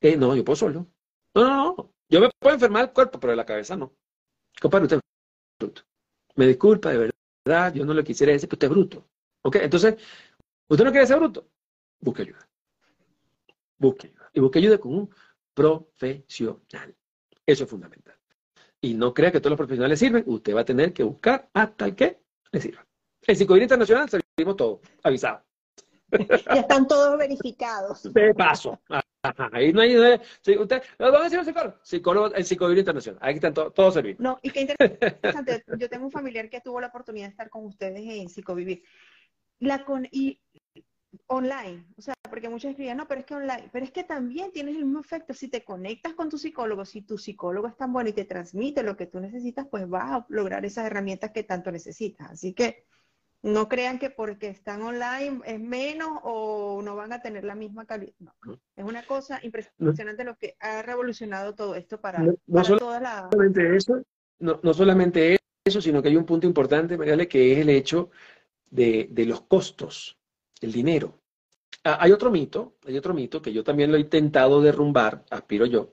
eh, 0.00 0.16
no, 0.16 0.34
yo 0.34 0.44
puedo 0.44 0.56
solo. 0.56 0.86
No, 1.34 1.44
no, 1.44 1.76
no. 1.76 1.94
Yo 2.10 2.20
me 2.20 2.30
puedo 2.38 2.54
enfermar 2.54 2.86
el 2.86 2.92
cuerpo, 2.92 3.20
pero 3.20 3.34
la 3.34 3.46
cabeza 3.46 3.76
no. 3.76 3.94
Compadre, 4.60 4.84
usted 4.84 4.96
es 4.96 5.02
bruto. 5.60 5.82
Me 6.34 6.46
disculpa, 6.46 6.90
de 6.90 7.12
verdad, 7.46 7.74
yo 7.74 7.84
no 7.84 7.94
le 7.94 8.02
quisiera 8.02 8.32
decir 8.32 8.48
que 8.48 8.56
usted 8.56 8.66
es 8.66 8.72
bruto. 8.72 9.06
¿Ok? 9.44 9.56
Entonces, 9.56 9.96
¿usted 10.68 10.84
no 10.84 10.90
quiere 10.90 11.06
ser 11.06 11.18
bruto? 11.18 11.48
Busque 12.00 12.22
ayuda 12.22 12.47
busque 13.78 14.08
ayuda. 14.08 14.30
Y 14.32 14.40
busque 14.40 14.58
ayuda 14.58 14.78
con 14.78 14.94
un 14.94 15.10
profesional. 15.54 16.94
Eso 17.46 17.64
es 17.64 17.70
fundamental. 17.70 18.16
Y 18.80 18.94
no 18.94 19.12
crea 19.12 19.32
que 19.32 19.40
todos 19.40 19.50
los 19.52 19.58
profesionales 19.58 19.98
sirven. 19.98 20.24
Usted 20.26 20.54
va 20.54 20.60
a 20.60 20.64
tener 20.64 20.92
que 20.92 21.02
buscar 21.02 21.48
hasta 21.52 21.86
el 21.86 21.96
que 21.96 22.20
le 22.52 22.60
sirva. 22.60 22.86
En 23.26 23.36
Psicología 23.36 23.64
Internacional 23.64 24.08
servimos 24.08 24.56
todos, 24.56 24.80
avisado. 25.02 25.44
Ya 26.54 26.60
están 26.60 26.86
todos 26.88 27.18
verificados. 27.18 28.10
De 28.14 28.32
paso. 28.34 28.80
Ahí 29.52 29.72
no 29.72 29.82
hay. 29.82 29.96
usted, 29.96 30.82
¿Dónde 30.98 31.26
es 31.26 31.32
el 31.32 31.44
psicólogo? 31.44 31.76
psicólogo 31.82 32.34
en 32.34 32.44
Psicología 32.44 32.80
Internacional. 32.80 33.18
Ahí 33.22 33.34
están 33.34 33.52
todos 33.52 33.94
servidos. 33.94 34.20
No, 34.20 34.38
y 34.42 34.50
qué 34.50 34.60
interesante. 34.62 35.64
Yo 35.78 35.88
tengo 35.88 36.06
un 36.06 36.10
familiar 36.10 36.48
que 36.48 36.60
tuvo 36.60 36.80
la 36.80 36.86
oportunidad 36.86 37.26
de 37.26 37.30
estar 37.30 37.50
con 37.50 37.66
ustedes 37.66 38.00
en 38.00 38.28
Psicovivir. 38.28 38.82
La 39.60 39.84
con, 39.84 40.08
y 40.10 40.40
online, 41.28 41.84
o 41.96 42.02
sea, 42.02 42.14
porque 42.28 42.48
muchos 42.48 42.70
escribían, 42.70 42.96
no, 42.96 43.06
pero 43.06 43.20
es 43.20 43.26
que 43.26 43.34
online, 43.34 43.68
pero 43.70 43.84
es 43.84 43.92
que 43.92 44.02
también 44.02 44.50
tienes 44.50 44.76
el 44.76 44.84
mismo 44.84 45.00
efecto, 45.00 45.34
si 45.34 45.48
te 45.48 45.62
conectas 45.62 46.14
con 46.14 46.28
tu 46.28 46.38
psicólogo, 46.38 46.84
si 46.84 47.02
tu 47.02 47.18
psicólogo 47.18 47.68
es 47.68 47.76
tan 47.76 47.92
bueno 47.92 48.10
y 48.10 48.14
te 48.14 48.24
transmite 48.24 48.82
lo 48.82 48.96
que 48.96 49.06
tú 49.06 49.20
necesitas, 49.20 49.66
pues 49.70 49.88
vas 49.88 50.10
a 50.10 50.26
lograr 50.30 50.64
esas 50.64 50.86
herramientas 50.86 51.30
que 51.32 51.42
tanto 51.42 51.70
necesitas. 51.70 52.30
Así 52.30 52.54
que 52.54 52.86
no 53.42 53.68
crean 53.68 53.98
que 53.98 54.10
porque 54.10 54.48
están 54.48 54.82
online 54.82 55.40
es 55.44 55.60
menos 55.60 56.18
o 56.22 56.80
no 56.82 56.96
van 56.96 57.12
a 57.12 57.20
tener 57.20 57.44
la 57.44 57.54
misma 57.54 57.84
calidad. 57.84 58.14
No, 58.18 58.34
es 58.74 58.84
una 58.84 59.04
cosa 59.04 59.38
impresionante 59.42 60.24
lo 60.24 60.36
que 60.36 60.56
ha 60.60 60.82
revolucionado 60.82 61.54
todo 61.54 61.74
esto 61.74 62.00
para, 62.00 62.20
no, 62.20 62.62
toda 62.78 63.00
la... 63.00 63.28
Solamente 63.30 63.76
eso, 63.76 64.02
no, 64.38 64.60
no 64.62 64.74
solamente 64.74 65.38
eso, 65.64 65.80
sino 65.80 66.02
que 66.02 66.08
hay 66.08 66.16
un 66.16 66.26
punto 66.26 66.46
importante, 66.46 66.96
Mariale, 66.96 67.28
que 67.28 67.52
es 67.52 67.58
el 67.58 67.68
hecho 67.68 68.10
de, 68.70 69.08
de 69.10 69.26
los 69.26 69.42
costos, 69.42 70.17
el 70.60 70.72
dinero. 70.72 71.20
Ah, 71.84 71.98
hay 72.00 72.12
otro 72.12 72.30
mito, 72.30 72.76
hay 72.86 72.96
otro 72.96 73.14
mito 73.14 73.40
que 73.40 73.52
yo 73.52 73.62
también 73.64 73.90
lo 73.90 73.96
he 73.96 74.00
intentado 74.00 74.60
derrumbar, 74.60 75.24
aspiro 75.30 75.66
yo, 75.66 75.90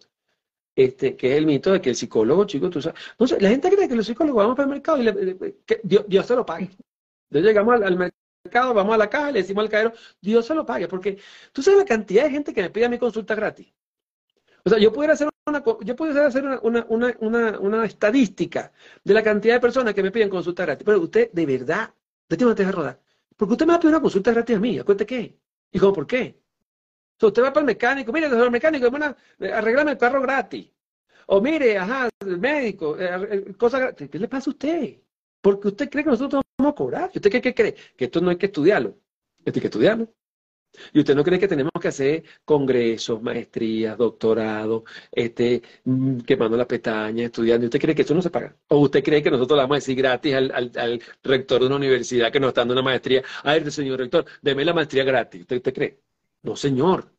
este, 0.76 1.16
que 1.16 1.32
es 1.32 1.38
el 1.38 1.46
mito 1.46 1.72
de 1.72 1.82
que 1.82 1.90
el 1.90 1.96
psicólogo, 1.96 2.46
chicos, 2.46 2.70
tú 2.70 2.82
sabes, 2.82 3.00
no 3.20 3.28
sé, 3.28 3.40
la 3.40 3.50
gente 3.50 3.70
cree 3.72 3.88
que 3.88 3.96
los 3.96 4.06
psicólogos 4.06 4.44
vamos 4.44 4.56
para 4.56 4.66
el 4.66 4.72
mercado 4.72 4.98
y 5.00 5.04
le, 5.04 5.56
que 5.66 5.80
Dios, 5.84 6.06
Dios, 6.08 6.26
se 6.26 6.36
lo 6.36 6.46
pague. 6.46 6.70
Entonces 7.30 7.48
llegamos 7.48 7.82
al, 7.82 7.98
mercado, 8.44 8.74
vamos 8.74 8.94
a 8.94 8.98
la 8.98 9.10
caja, 9.10 9.32
le 9.32 9.42
decimos 9.42 9.64
al 9.64 9.70
cadero, 9.70 9.94
Dios 10.22 10.46
se 10.46 10.54
lo 10.54 10.66
pague, 10.66 10.88
porque 10.88 11.18
tú 11.52 11.62
sabes 11.62 11.80
la 11.80 11.86
cantidad 11.86 12.24
de 12.24 12.32
gente 12.32 12.54
que 12.54 12.62
me 12.62 12.70
pide 12.70 12.90
mi 12.90 13.00
consulta 13.00 13.36
gratis. 13.36 13.74
O 14.66 14.70
sea, 14.70 14.80
yo 14.80 14.92
pudiera 14.92 15.14
hacer 15.14 15.30
una, 15.46 15.64
yo 15.82 15.96
pudiera 15.96 16.28
hacer 16.28 16.44
una, 16.44 16.86
una, 16.90 17.16
una, 17.20 17.60
una 17.60 17.86
estadística 17.86 18.72
de 19.04 19.14
la 19.14 19.24
cantidad 19.24 19.56
de 19.56 19.60
personas 19.62 19.94
que 19.94 20.04
me 20.04 20.12
piden 20.12 20.30
consulta 20.30 20.66
gratis, 20.66 20.84
pero 20.86 21.00
usted, 21.00 21.32
de 21.32 21.46
verdad, 21.46 21.94
usted 22.24 22.38
tiene 22.38 22.48
una 22.48 22.56
teja 22.56 22.72
rodar. 22.72 23.05
Porque 23.36 23.54
usted 23.54 23.66
me 23.66 23.74
va 23.74 23.78
a 23.78 23.80
pedir 23.80 23.94
una 23.94 24.02
consulta 24.02 24.32
gratis 24.32 24.56
a 24.56 24.60
mí, 24.60 24.80
¿acuérdate 24.80 25.06
qué? 25.06 25.40
¿Y 25.72 25.80
cómo 25.80 25.94
por 25.94 26.08
qué? 26.08 26.42
Sea, 27.20 27.28
usted 27.28 27.44
va 27.44 27.54
para 27.54 27.62
el 27.62 27.66
mecánico, 27.68 28.12
mire, 28.12 28.28
el 28.28 28.52
mecánico, 28.52 28.90
bueno, 28.90 29.16
arreglame 29.54 29.92
el 29.92 29.98
carro 29.98 30.22
gratis. 30.22 30.70
O 31.28 31.42
mire, 31.42 31.78
ajá, 31.78 32.10
el 32.20 32.38
médico, 32.38 32.98
eh, 33.00 33.54
cosa 33.58 33.80
gratis. 33.80 34.10
¿Qué 34.10 34.20
le 34.20 34.28
pasa 34.28 34.50
a 34.50 34.54
usted? 34.54 35.02
Porque 35.42 35.70
usted 35.70 35.90
cree 35.90 36.04
que 36.04 36.10
nosotros 36.12 36.44
vamos 36.58 36.74
a 36.74 36.76
cobrar. 36.76 37.12
¿Usted 37.14 37.32
qué, 37.32 37.42
qué 37.42 37.54
cree? 37.54 37.76
Que 37.98 38.06
esto 38.06 38.22
no 38.22 38.30
hay 38.30 38.38
que 38.38 38.48
estudiarlo. 38.48 38.98
Esto 39.44 39.58
hay 39.58 39.62
que 39.62 39.68
estudiarlo. 39.68 40.14
Y 40.94 41.00
usted 41.00 41.16
no 41.16 41.24
cree 41.24 41.40
que 41.40 41.48
tenemos 41.48 41.72
que 41.80 41.88
hacer 41.88 42.24
congresos, 42.44 43.22
maestrías, 43.22 43.98
doctorados, 43.98 44.84
este, 45.12 45.62
mm, 45.84 46.20
quemando 46.22 46.58
la 46.58 46.68
pestaña, 46.68 47.26
estudiando. 47.26 47.66
¿Y 47.66 47.68
usted 47.68 47.80
cree 47.82 47.96
que 47.96 48.04
eso 48.04 48.14
no 48.14 48.22
se 48.22 48.30
paga? 48.30 48.56
¿O 48.70 48.80
usted 48.80 49.04
cree 49.04 49.22
que 49.24 49.32
nosotros 49.32 49.58
le 49.58 49.64
vamos 49.64 49.76
a 49.76 49.80
decir 49.80 49.96
gratis 49.98 50.34
al, 50.34 50.52
al, 50.76 51.02
rector 51.24 51.62
de 51.62 51.68
una 51.68 51.76
universidad 51.78 52.32
que 52.32 52.40
nos 52.40 52.50
está 52.50 52.62
dando 52.62 52.74
una 52.74 52.84
maestría? 52.84 53.24
A 53.44 53.54
ver, 53.54 53.72
señor 53.72 54.00
rector, 54.00 54.26
deme 54.42 54.66
la 54.66 54.74
maestría 54.74 55.04
gratis. 55.04 55.42
¿Usted, 55.42 55.58
usted 55.58 55.74
cree? 55.74 56.00
No, 56.44 56.56
señor. 56.56 57.12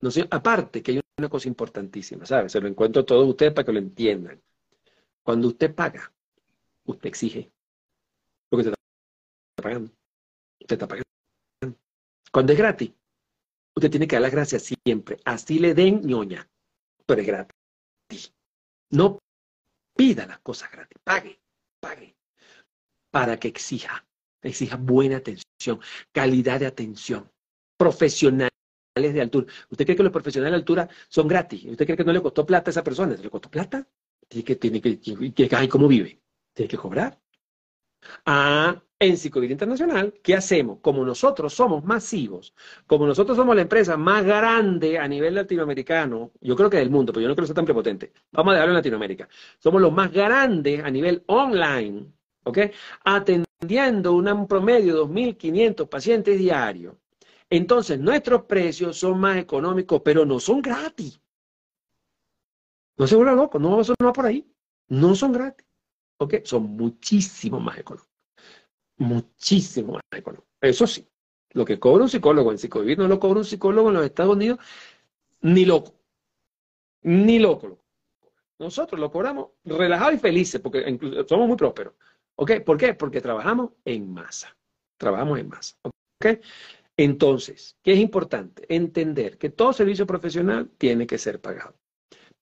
No, 0.00 0.10
señor. 0.10 0.28
Aparte, 0.30 0.82
que 0.82 0.92
hay 0.92 1.00
una 1.18 1.28
cosa 1.28 1.48
importantísima, 1.48 2.26
¿sabe? 2.26 2.48
Se 2.48 2.60
lo 2.60 2.68
encuentro 2.68 3.02
a 3.02 3.06
todos 3.06 3.28
ustedes 3.28 3.52
para 3.52 3.64
que 3.64 3.72
lo 3.72 3.78
entiendan. 3.78 4.40
Cuando 5.22 5.48
usted 5.48 5.74
paga, 5.74 6.12
usted 6.84 7.08
exige. 7.08 7.50
Porque 8.48 8.68
usted 8.68 8.74
está 8.74 9.62
pagando. 9.62 9.90
Usted 10.60 10.74
está 10.76 10.88
pagando. 10.88 11.15
Cuando 12.32 12.52
es 12.52 12.58
gratis, 12.58 12.92
usted 13.74 13.90
tiene 13.90 14.06
que 14.06 14.16
dar 14.16 14.22
las 14.22 14.32
gracias 14.32 14.74
siempre. 14.84 15.18
Así 15.24 15.58
le 15.58 15.74
den 15.74 16.02
ñoña, 16.02 16.48
pero 17.06 17.20
es 17.20 17.26
gratis. 17.26 18.34
No 18.90 19.18
pida 19.96 20.26
las 20.26 20.38
cosas 20.40 20.70
gratis. 20.70 20.98
Pague, 21.02 21.40
pague. 21.80 22.16
Para 23.10 23.38
que 23.38 23.48
exija, 23.48 24.06
exija 24.42 24.76
buena 24.76 25.16
atención, 25.16 25.80
calidad 26.12 26.60
de 26.60 26.66
atención, 26.66 27.30
profesionales 27.78 28.50
de 28.94 29.20
altura. 29.20 29.46
¿Usted 29.70 29.84
cree 29.84 29.96
que 29.96 30.02
los 30.02 30.12
profesionales 30.12 30.52
de 30.52 30.56
altura 30.56 30.88
son 31.08 31.28
gratis? 31.28 31.64
¿Usted 31.64 31.84
cree 31.86 31.96
que 31.96 32.04
no 32.04 32.12
le 32.12 32.22
costó 32.22 32.44
plata 32.44 32.70
a 32.70 32.72
esa 32.72 32.84
persona? 32.84 33.14
¿Le 33.14 33.30
costó 33.30 33.50
plata? 33.50 33.86
Tiene 34.28 34.44
que, 34.44 34.56
tiene 34.56 34.80
que, 34.80 34.98
que, 35.00 35.48
ay, 35.56 35.68
¿cómo 35.68 35.88
vive? 35.88 36.20
Tiene 36.52 36.68
que 36.68 36.76
cobrar. 36.76 37.18
Ah, 38.24 38.82
en 38.98 39.16
Psicovida 39.16 39.52
Internacional, 39.52 40.14
¿qué 40.22 40.34
hacemos? 40.34 40.78
Como 40.80 41.04
nosotros 41.04 41.52
somos 41.52 41.84
masivos, 41.84 42.54
como 42.86 43.06
nosotros 43.06 43.36
somos 43.36 43.54
la 43.54 43.62
empresa 43.62 43.96
más 43.96 44.24
grande 44.24 44.98
a 44.98 45.06
nivel 45.06 45.34
latinoamericano, 45.34 46.32
yo 46.40 46.56
creo 46.56 46.70
que 46.70 46.78
del 46.78 46.90
mundo, 46.90 47.12
pero 47.12 47.22
yo 47.22 47.28
no 47.28 47.34
creo 47.34 47.44
que 47.44 47.48
sea 47.48 47.54
tan 47.54 47.66
prepotente, 47.66 48.12
vamos 48.32 48.52
a 48.52 48.54
dejarlo 48.54 48.72
en 48.72 48.76
Latinoamérica, 48.76 49.28
somos 49.58 49.82
los 49.82 49.92
más 49.92 50.10
grandes 50.10 50.82
a 50.82 50.90
nivel 50.90 51.22
online, 51.26 52.10
¿ok? 52.44 52.58
Atendiendo 53.04 54.14
un 54.14 54.46
promedio 54.46 54.94
de 54.94 55.00
2.500 55.00 55.88
pacientes 55.88 56.38
diarios. 56.38 56.94
Entonces, 57.50 57.98
nuestros 58.00 58.42
precios 58.44 58.98
son 58.98 59.20
más 59.20 59.36
económicos, 59.36 60.02
pero 60.04 60.24
no 60.24 60.40
son 60.40 60.60
gratis. 60.60 61.20
No 62.98 63.06
se 63.06 63.14
vuelva 63.14 63.34
loco, 63.34 63.58
no, 63.58 63.80
eso 63.80 63.94
no 64.00 64.06
va 64.06 64.12
por 64.12 64.26
ahí. 64.26 64.44
No 64.88 65.14
son 65.14 65.32
gratis. 65.32 65.66
¿Ok? 66.18 66.36
Son 66.44 66.62
muchísimo 66.64 67.60
más 67.60 67.78
económicos 67.78 68.15
muchísimo 68.98 69.94
más 69.94 70.02
económico. 70.12 70.46
Eso 70.60 70.86
sí, 70.86 71.06
lo 71.50 71.64
que 71.64 71.78
cobra 71.78 72.04
un 72.04 72.10
psicólogo 72.10 72.52
en 72.52 72.58
psicovivir 72.58 72.98
no 72.98 73.08
lo 73.08 73.18
cobra 73.18 73.38
un 73.38 73.44
psicólogo 73.44 73.88
en 73.88 73.94
los 73.94 74.04
Estados 74.04 74.34
Unidos 74.34 74.58
ni 75.40 75.64
loco. 75.64 75.94
Ni 77.02 77.38
loco. 77.38 77.78
Nosotros 78.58 79.00
lo 79.00 79.10
cobramos 79.10 79.48
relajados 79.64 80.14
y 80.14 80.18
felices 80.18 80.60
porque 80.60 80.98
somos 81.28 81.48
muy 81.48 81.56
prósperos. 81.56 81.94
¿Ok? 82.36 82.60
¿Por 82.64 82.76
qué? 82.76 82.94
Porque 82.94 83.20
trabajamos 83.20 83.72
en 83.84 84.12
masa. 84.12 84.56
Trabajamos 84.98 85.38
en 85.38 85.48
masa. 85.48 85.76
¿Ok? 85.82 86.40
Entonces, 86.96 87.76
¿qué 87.82 87.92
es 87.92 87.98
importante? 87.98 88.64
Entender 88.74 89.36
que 89.36 89.50
todo 89.50 89.72
servicio 89.72 90.06
profesional 90.06 90.70
tiene 90.78 91.06
que 91.06 91.18
ser 91.18 91.40
pagado. 91.40 91.74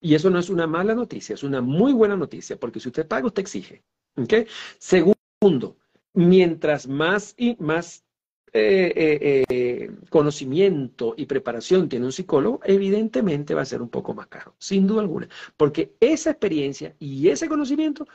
Y 0.01 0.15
eso 0.15 0.31
no 0.31 0.39
es 0.39 0.51
una 0.51 0.67
mala 0.67 0.95
noticia, 0.95 1.35
es 1.35 1.43
una 1.43 1.61
muy 1.61 1.93
buena 1.93 2.17
noticia, 2.17 2.57
porque 2.57 2.79
si 2.79 2.89
usted 2.89 3.09
paga, 3.09 3.27
usted 3.27 3.43
exige. 3.43 3.83
¿Ok? 4.17 4.49
Segundo, 4.79 5.77
mientras 6.15 6.89
más 6.89 7.35
y 7.37 7.57
más 7.61 8.05
eh, 8.53 8.93
eh, 8.95 9.45
eh, 9.49 9.91
conocimiento 10.11 11.15
y 11.17 11.27
preparación 11.27 11.89
tiene 11.89 12.07
un 12.07 12.13
psicólogo, 12.13 12.61
evidentemente 12.65 13.53
va 13.53 13.63
a 13.63 13.67
ser 13.67 13.83
un 13.83 13.89
poco 13.89 14.15
más 14.15 14.29
caro, 14.29 14.55
sin 14.59 14.87
duda 14.87 15.01
alguna, 15.01 15.29
porque 15.57 15.95
esa 15.99 16.31
experiencia 16.31 16.95
y 17.01 17.29
ese 17.29 17.49
conocimiento 17.49 18.07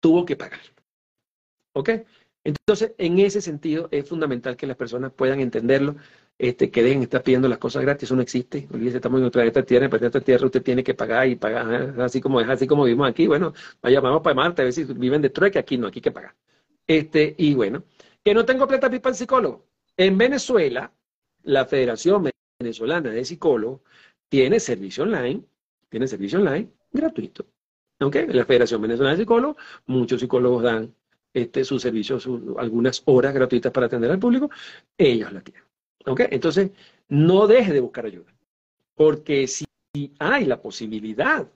tuvo 0.00 0.24
que 0.24 0.36
pagar. 0.36 0.60
¿Ok? 1.74 1.90
Entonces, 2.44 2.92
en 2.98 3.18
ese 3.20 3.40
sentido, 3.40 3.88
es 3.92 4.08
fundamental 4.08 4.56
que 4.56 4.66
las 4.66 4.76
personas 4.76 5.12
puedan 5.12 5.38
entenderlo, 5.40 5.96
este, 6.38 6.70
que 6.70 6.82
dejen 6.82 7.00
de 7.00 7.04
estar 7.04 7.22
pidiendo 7.22 7.48
las 7.48 7.58
cosas 7.58 7.82
gratis, 7.82 8.04
eso 8.04 8.16
no 8.16 8.22
existe. 8.22 8.66
Olvídese, 8.72 8.96
estamos 8.96 9.20
en 9.20 9.26
otra 9.26 9.64
tierra, 9.64 9.88
para 9.88 10.06
esta 10.06 10.20
tierra 10.20 10.46
usted 10.46 10.62
tiene 10.62 10.82
que 10.82 10.94
pagar 10.94 11.28
y 11.28 11.36
pagar, 11.36 12.00
así 12.00 12.20
como 12.20 12.40
es, 12.40 12.48
así 12.48 12.66
como 12.66 12.84
vivimos 12.84 13.08
aquí. 13.08 13.26
Bueno, 13.26 13.52
vaya, 13.82 14.00
vamos 14.00 14.22
para 14.22 14.34
Marte, 14.34 14.62
a 14.62 14.64
ver 14.64 14.72
si 14.72 14.84
viven 14.84 15.22
de 15.22 15.30
trueque, 15.30 15.58
aquí 15.58 15.78
no, 15.78 15.88
aquí 15.88 15.98
hay 15.98 16.02
que 16.02 16.12
pagar. 16.12 16.34
Este, 16.88 17.34
y 17.36 17.54
bueno, 17.54 17.84
que 18.24 18.32
no 18.32 18.46
tengo 18.46 18.66
plata 18.66 18.88
para 18.88 19.10
el 19.10 19.14
psicólogo. 19.14 19.66
En 19.96 20.16
Venezuela, 20.16 20.90
la 21.42 21.66
Federación 21.66 22.30
Venezolana 22.58 23.10
de 23.10 23.24
Psicólogos 23.24 23.82
tiene 24.28 24.58
servicio 24.58 25.04
online, 25.04 25.44
tiene 25.88 26.08
servicio 26.08 26.38
online 26.38 26.70
gratuito. 26.90 27.46
¿Ok? 28.00 28.16
La 28.28 28.46
Federación 28.46 28.80
Venezolana 28.80 29.16
de 29.16 29.22
Psicólogos, 29.22 29.56
muchos 29.86 30.20
psicólogos 30.20 30.62
dan 30.62 30.94
este, 31.34 31.62
sus 31.62 31.82
servicios, 31.82 32.26
algunas 32.56 33.02
horas 33.04 33.34
gratuitas 33.34 33.70
para 33.70 33.86
atender 33.86 34.10
al 34.10 34.18
público, 34.18 34.50
ellos 34.96 35.30
la 35.32 35.42
tienen. 35.42 35.64
¿Ok? 36.06 36.20
Entonces, 36.30 36.70
no 37.08 37.46
deje 37.46 37.72
de 37.74 37.80
buscar 37.80 38.06
ayuda, 38.06 38.34
porque 38.94 39.46
si 39.46 39.66
hay 40.18 40.46
la 40.46 40.60
posibilidad 40.62 41.46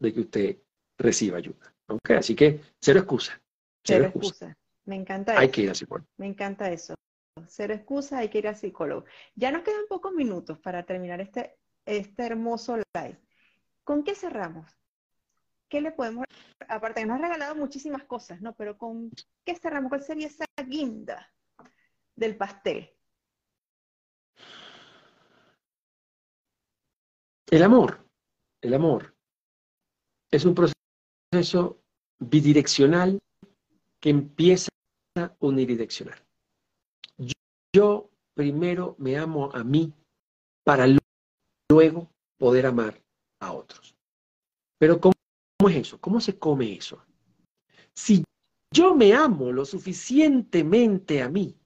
de 0.00 0.12
que 0.12 0.20
usted 0.20 0.56
reciba 0.98 1.38
ayuda. 1.38 1.72
¿Ok? 1.86 2.10
Así 2.10 2.34
que, 2.34 2.60
cero 2.80 3.00
excusa. 3.00 3.40
Cero, 3.84 4.06
excusa. 4.06 4.56
Me 4.84 4.96
encanta 4.96 5.38
hay 5.38 5.50
que 5.50 5.62
ir 5.62 5.68
al 5.68 5.76
psicólogo. 5.76 6.08
Me 6.16 6.26
encanta 6.26 6.70
eso. 6.70 6.94
Cero 7.46 7.74
excusa, 7.74 8.18
hay 8.18 8.28
que 8.28 8.38
ir 8.38 8.48
al 8.48 8.56
psicólogo. 8.56 9.04
Ya 9.34 9.50
nos 9.52 9.62
quedan 9.62 9.86
pocos 9.88 10.12
minutos 10.12 10.58
para 10.58 10.84
terminar 10.84 11.20
este, 11.20 11.58
este 11.84 12.26
hermoso 12.26 12.76
live. 12.76 13.20
¿Con 13.84 14.04
qué 14.04 14.14
cerramos? 14.14 14.70
¿Qué 15.68 15.80
le 15.80 15.92
podemos, 15.92 16.24
aparte 16.68 17.00
que 17.00 17.06
nos 17.06 17.18
ha 17.18 17.22
regalado 17.22 17.54
muchísimas 17.54 18.04
cosas, 18.04 18.40
¿no? 18.40 18.54
Pero 18.56 18.76
¿con 18.76 19.10
qué 19.44 19.54
cerramos? 19.54 19.88
¿Cuál 19.88 20.02
sería 20.02 20.26
esa 20.26 20.44
guinda 20.66 21.32
del 22.16 22.36
pastel? 22.36 22.90
El 27.50 27.62
amor, 27.62 28.06
el 28.60 28.74
amor 28.74 29.16
es 30.30 30.44
un 30.44 30.54
proceso 30.54 31.82
bidireccional 32.18 33.18
que 34.00 34.10
empieza 34.10 34.69
unidireccional. 35.40 36.18
Yo, 37.74 38.10
primero 38.34 38.96
me 38.98 39.16
amo 39.16 39.50
a 39.52 39.62
mí 39.62 39.92
para 40.64 40.86
luego 41.70 42.10
poder 42.38 42.66
amar 42.66 43.00
a 43.40 43.52
otros. 43.52 43.94
Pero 44.78 45.00
¿cómo, 45.00 45.14
es 45.68 45.76
eso? 45.76 46.00
¿Cómo 46.00 46.20
se 46.20 46.38
come 46.38 46.74
eso? 46.74 47.04
Si 47.94 48.24
yo 48.72 48.94
me 48.94 49.12
amo 49.12 49.52
lo 49.52 49.64
suficientemente 49.64 51.22
a 51.22 51.28
mí, 51.28 51.56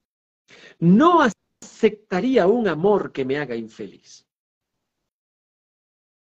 no 0.78 1.20
aceptaría 1.62 2.46
un 2.46 2.68
amor 2.68 3.12
que 3.12 3.24
me 3.24 3.38
haga 3.38 3.56
infeliz. 3.56 4.26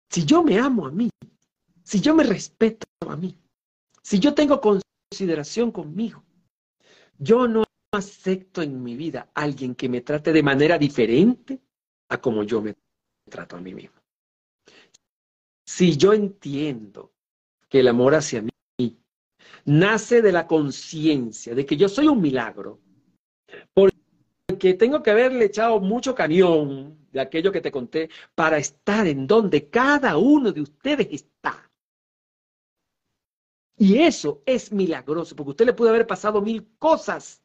Si 0.09 0.25
yo 0.25 0.43
me 0.43 0.59
amo 0.59 0.85
a 0.85 0.91
mí, 0.91 1.09
si 1.83 2.01
yo 2.01 2.13
me 2.13 2.23
respeto 2.23 2.85
a 3.07 3.15
mí, 3.15 3.37
si 4.01 4.19
yo 4.19 4.33
tengo 4.33 4.59
consideración 4.59 5.71
conmigo, 5.71 6.23
yo 7.21 7.47
no 7.47 7.63
acepto 7.91 8.61
en 8.63 8.81
mi 8.81 8.95
vida 8.95 9.29
a 9.33 9.43
alguien 9.43 9.75
que 9.75 9.87
me 9.87 10.01
trate 10.01 10.33
de 10.33 10.41
manera 10.41 10.77
diferente 10.77 11.59
a 12.09 12.19
como 12.19 12.43
yo 12.43 12.61
me 12.61 12.75
trato 13.29 13.55
a 13.55 13.61
mí 13.61 13.73
mismo. 13.73 14.01
Si 15.65 15.95
yo 15.95 16.13
entiendo 16.13 17.13
que 17.69 17.79
el 17.79 17.87
amor 17.87 18.15
hacia 18.15 18.41
mí 18.41 18.49
nace 19.65 20.21
de 20.21 20.31
la 20.31 20.47
conciencia 20.47 21.53
de 21.53 21.65
que 21.65 21.77
yo 21.77 21.87
soy 21.87 22.07
un 22.07 22.19
milagro, 22.19 22.79
porque 23.73 24.73
tengo 24.73 25.03
que 25.03 25.11
haberle 25.11 25.45
echado 25.45 25.79
mucho 25.79 26.15
cañón 26.15 27.07
de 27.11 27.21
aquello 27.21 27.51
que 27.51 27.61
te 27.61 27.71
conté 27.71 28.09
para 28.33 28.57
estar 28.57 29.05
en 29.05 29.27
donde 29.27 29.69
cada 29.69 30.17
uno 30.17 30.51
de 30.51 30.61
ustedes 30.61 31.07
está. 31.11 31.70
Y 33.81 33.97
eso 33.97 34.43
es 34.45 34.71
milagroso, 34.71 35.35
porque 35.35 35.49
usted 35.49 35.65
le 35.65 35.73
puede 35.73 35.89
haber 35.89 36.05
pasado 36.05 36.39
mil 36.39 36.67
cosas 36.77 37.41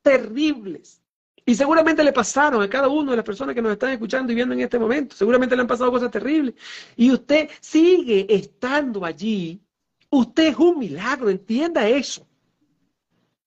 terribles. 0.00 1.02
Y 1.44 1.54
seguramente 1.54 2.02
le 2.02 2.10
pasaron 2.10 2.62
a 2.62 2.70
cada 2.70 2.88
uno 2.88 3.10
de 3.10 3.18
las 3.18 3.24
personas 3.26 3.54
que 3.54 3.60
nos 3.60 3.72
están 3.72 3.90
escuchando 3.90 4.32
y 4.32 4.34
viendo 4.34 4.54
en 4.54 4.62
este 4.62 4.78
momento. 4.78 5.14
Seguramente 5.14 5.54
le 5.54 5.60
han 5.60 5.68
pasado 5.68 5.90
cosas 5.90 6.10
terribles. 6.10 6.54
Y 6.96 7.12
usted 7.12 7.50
sigue 7.60 8.24
estando 8.34 9.04
allí. 9.04 9.60
Usted 10.08 10.46
es 10.52 10.56
un 10.56 10.78
milagro, 10.78 11.28
entienda 11.28 11.86
eso. 11.86 12.26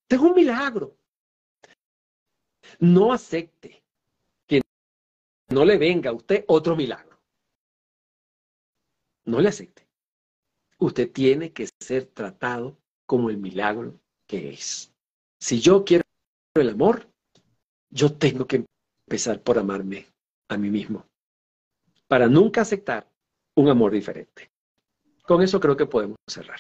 Usted 0.04 0.18
es 0.18 0.22
un 0.22 0.36
milagro. 0.36 0.96
No 2.78 3.14
acepte 3.14 3.82
que 4.46 4.62
no 5.50 5.66
le 5.66 5.80
venga 5.80 6.12
a 6.12 6.14
usted 6.14 6.46
otro 6.48 6.76
milagro. 6.76 7.20
No 9.26 9.42
le 9.42 9.50
acepte. 9.50 9.87
Usted 10.80 11.11
tiene 11.11 11.51
que 11.51 11.67
ser 11.80 12.05
tratado 12.05 12.78
como 13.05 13.30
el 13.30 13.38
milagro 13.38 13.99
que 14.28 14.49
es. 14.49 14.93
Si 15.39 15.59
yo 15.59 15.84
quiero 15.84 16.03
el 16.55 16.69
amor, 16.69 17.07
yo 17.89 18.13
tengo 18.13 18.45
que 18.45 18.65
empezar 19.07 19.41
por 19.41 19.57
amarme 19.57 20.07
a 20.49 20.57
mí 20.57 20.69
mismo, 20.69 21.05
para 22.07 22.28
nunca 22.28 22.61
aceptar 22.61 23.09
un 23.55 23.69
amor 23.69 23.91
diferente. 23.91 24.51
Con 25.23 25.41
eso 25.41 25.59
creo 25.59 25.75
que 25.75 25.86
podemos 25.86 26.17
cerrar. 26.28 26.59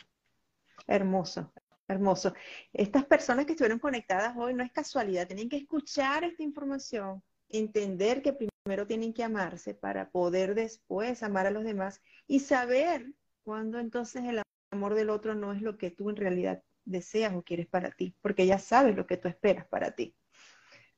Hermoso, 0.87 1.51
hermoso. 1.87 2.33
Estas 2.73 3.05
personas 3.05 3.45
que 3.45 3.53
estuvieron 3.53 3.79
conectadas 3.79 4.35
hoy 4.37 4.53
no 4.53 4.63
es 4.63 4.71
casualidad, 4.71 5.27
tienen 5.27 5.49
que 5.49 5.57
escuchar 5.57 6.23
esta 6.23 6.43
información, 6.43 7.23
entender 7.49 8.21
que 8.21 8.33
primero 8.33 8.87
tienen 8.87 9.13
que 9.13 9.23
amarse 9.23 9.73
para 9.73 10.09
poder 10.09 10.55
después 10.55 11.23
amar 11.23 11.47
a 11.47 11.51
los 11.51 11.63
demás 11.63 12.01
y 12.27 12.39
saber 12.39 13.13
cuándo 13.47 13.79
entonces 13.79 14.25
el 14.25 14.41
amor 14.73 14.93
del 14.93 15.09
otro 15.09 15.33
no 15.33 15.53
es 15.53 15.61
lo 15.61 15.77
que 15.77 15.89
tú 15.89 16.09
en 16.09 16.17
realidad 16.17 16.61
deseas 16.83 17.33
o 17.33 17.43
quieres 17.43 17.65
para 17.65 17.91
ti, 17.91 18.13
porque 18.21 18.45
ya 18.45 18.59
sabes 18.59 18.97
lo 18.97 19.07
que 19.07 19.15
tú 19.15 19.29
esperas 19.29 19.65
para 19.67 19.91
ti. 19.91 20.13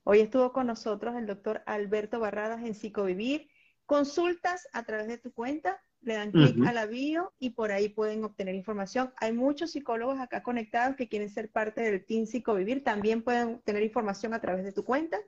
Hoy 0.03 0.21
estuvo 0.21 0.51
con 0.51 0.65
nosotros 0.65 1.15
el 1.15 1.27
doctor 1.27 1.61
Alberto 1.67 2.19
Barradas 2.19 2.63
en 2.63 2.73
Psicovivir. 2.73 3.49
Consultas 3.85 4.67
a 4.73 4.81
través 4.81 5.07
de 5.07 5.19
tu 5.19 5.31
cuenta, 5.31 5.79
le 6.01 6.15
dan 6.15 6.31
clic 6.31 6.65
a 6.65 6.73
la 6.73 6.87
bio 6.87 7.33
y 7.37 7.51
por 7.51 7.71
ahí 7.71 7.87
pueden 7.87 8.23
obtener 8.23 8.55
información. 8.55 9.13
Hay 9.17 9.31
muchos 9.31 9.73
psicólogos 9.73 10.19
acá 10.19 10.41
conectados 10.41 10.95
que 10.95 11.07
quieren 11.07 11.29
ser 11.29 11.51
parte 11.51 11.81
del 11.81 12.03
Team 12.03 12.25
Psicovivir. 12.25 12.83
También 12.83 13.21
pueden 13.21 13.57
obtener 13.57 13.83
información 13.83 14.33
a 14.33 14.41
través 14.41 14.63
de 14.63 14.71
tu 14.71 14.83
cuenta. 14.83 15.19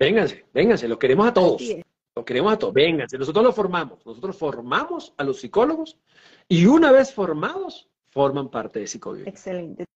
Vénganse, 0.00 0.44
vénganse, 0.52 0.88
los 0.88 0.98
queremos 0.98 1.28
a 1.28 1.32
todos. 1.32 1.62
Los 2.20 2.26
queremos 2.26 2.52
a 2.52 2.58
todos. 2.58 2.74
Vénganse, 2.74 3.16
nosotros 3.16 3.42
los 3.42 3.54
formamos. 3.54 4.04
Nosotros 4.04 4.36
formamos 4.36 5.14
a 5.16 5.24
los 5.24 5.40
psicólogos 5.40 5.98
y 6.48 6.66
una 6.66 6.92
vez 6.92 7.14
formados, 7.14 7.88
forman 8.10 8.50
parte 8.50 8.78
de 8.78 8.86
Psicovivir. 8.86 9.26
Excelente. 9.26 9.86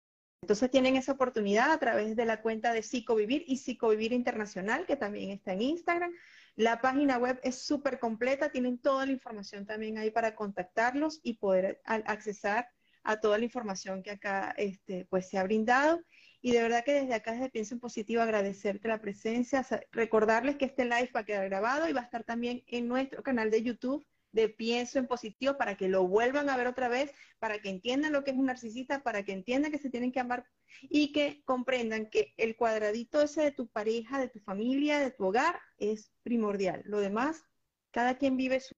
Entonces 0.42 0.70
tienen 0.70 0.96
esa 0.96 1.12
oportunidad 1.12 1.70
a 1.70 1.78
través 1.78 2.16
de 2.16 2.24
la 2.24 2.40
cuenta 2.40 2.72
de 2.72 2.82
Psicovivir 2.82 3.44
y 3.46 3.58
Psicovivir 3.58 4.14
Internacional, 4.14 4.86
que 4.86 4.96
también 4.96 5.32
está 5.32 5.52
en 5.52 5.60
Instagram. 5.60 6.12
La 6.56 6.80
página 6.80 7.18
web 7.18 7.38
es 7.42 7.58
súper 7.58 7.98
completa, 7.98 8.48
tienen 8.48 8.78
toda 8.78 9.04
la 9.04 9.12
información 9.12 9.66
también 9.66 9.98
ahí 9.98 10.10
para 10.10 10.34
contactarlos 10.34 11.20
y 11.22 11.34
poder 11.34 11.82
accesar 11.84 12.68
a 13.02 13.20
toda 13.20 13.36
la 13.36 13.44
información 13.44 14.02
que 14.02 14.12
acá 14.12 14.54
este, 14.56 15.06
pues, 15.10 15.28
se 15.28 15.36
ha 15.36 15.42
brindado. 15.42 16.00
Y 16.44 16.52
de 16.52 16.60
verdad 16.60 16.84
que 16.84 16.92
desde 16.92 17.14
acá, 17.14 17.32
desde 17.32 17.48
Pienso 17.48 17.72
en 17.72 17.80
Positivo, 17.80 18.20
agradecerte 18.20 18.86
la 18.86 19.00
presencia, 19.00 19.66
recordarles 19.92 20.56
que 20.56 20.66
este 20.66 20.84
live 20.84 21.08
va 21.16 21.20
a 21.20 21.24
quedar 21.24 21.48
grabado 21.48 21.88
y 21.88 21.94
va 21.94 22.02
a 22.02 22.04
estar 22.04 22.22
también 22.22 22.62
en 22.66 22.86
nuestro 22.86 23.22
canal 23.22 23.50
de 23.50 23.62
YouTube 23.62 24.06
de 24.30 24.50
pienso 24.50 24.98
en 24.98 25.06
positivo 25.06 25.56
para 25.56 25.78
que 25.78 25.88
lo 25.88 26.06
vuelvan 26.06 26.50
a 26.50 26.56
ver 26.58 26.66
otra 26.66 26.88
vez, 26.88 27.10
para 27.38 27.60
que 27.60 27.70
entiendan 27.70 28.12
lo 28.12 28.24
que 28.24 28.32
es 28.32 28.36
un 28.36 28.44
narcisista, 28.44 29.02
para 29.02 29.22
que 29.22 29.32
entiendan 29.32 29.72
que 29.72 29.78
se 29.78 29.88
tienen 29.88 30.12
que 30.12 30.20
amar 30.20 30.44
y 30.82 31.12
que 31.12 31.40
comprendan 31.46 32.10
que 32.10 32.34
el 32.36 32.56
cuadradito 32.56 33.22
ese 33.22 33.40
de 33.40 33.52
tu 33.52 33.66
pareja, 33.68 34.20
de 34.20 34.28
tu 34.28 34.38
familia, 34.40 34.98
de 34.98 35.12
tu 35.12 35.24
hogar 35.24 35.58
es 35.78 36.12
primordial. 36.22 36.82
Lo 36.84 37.00
demás, 37.00 37.42
cada 37.90 38.18
quien 38.18 38.36
vive 38.36 38.60
su, 38.60 38.74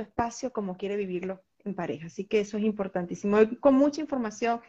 espacio 0.00 0.52
como 0.52 0.76
quiere 0.76 0.94
vivirlo 0.94 1.42
en 1.64 1.74
pareja. 1.74 2.06
Así 2.06 2.26
que 2.26 2.38
eso 2.38 2.58
es 2.58 2.62
importantísimo. 2.62 3.38
Con 3.58 3.74
mucha 3.74 4.00
información 4.00 4.60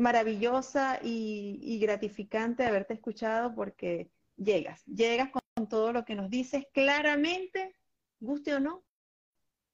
maravillosa 0.00 0.98
y, 1.02 1.58
y 1.62 1.78
gratificante 1.78 2.64
haberte 2.64 2.94
escuchado 2.94 3.54
porque 3.54 4.10
llegas, 4.36 4.84
llegas 4.86 5.30
con 5.30 5.68
todo 5.68 5.92
lo 5.92 6.04
que 6.04 6.14
nos 6.14 6.30
dices 6.30 6.64
claramente, 6.72 7.76
guste 8.18 8.54
o 8.54 8.60
no, 8.60 8.82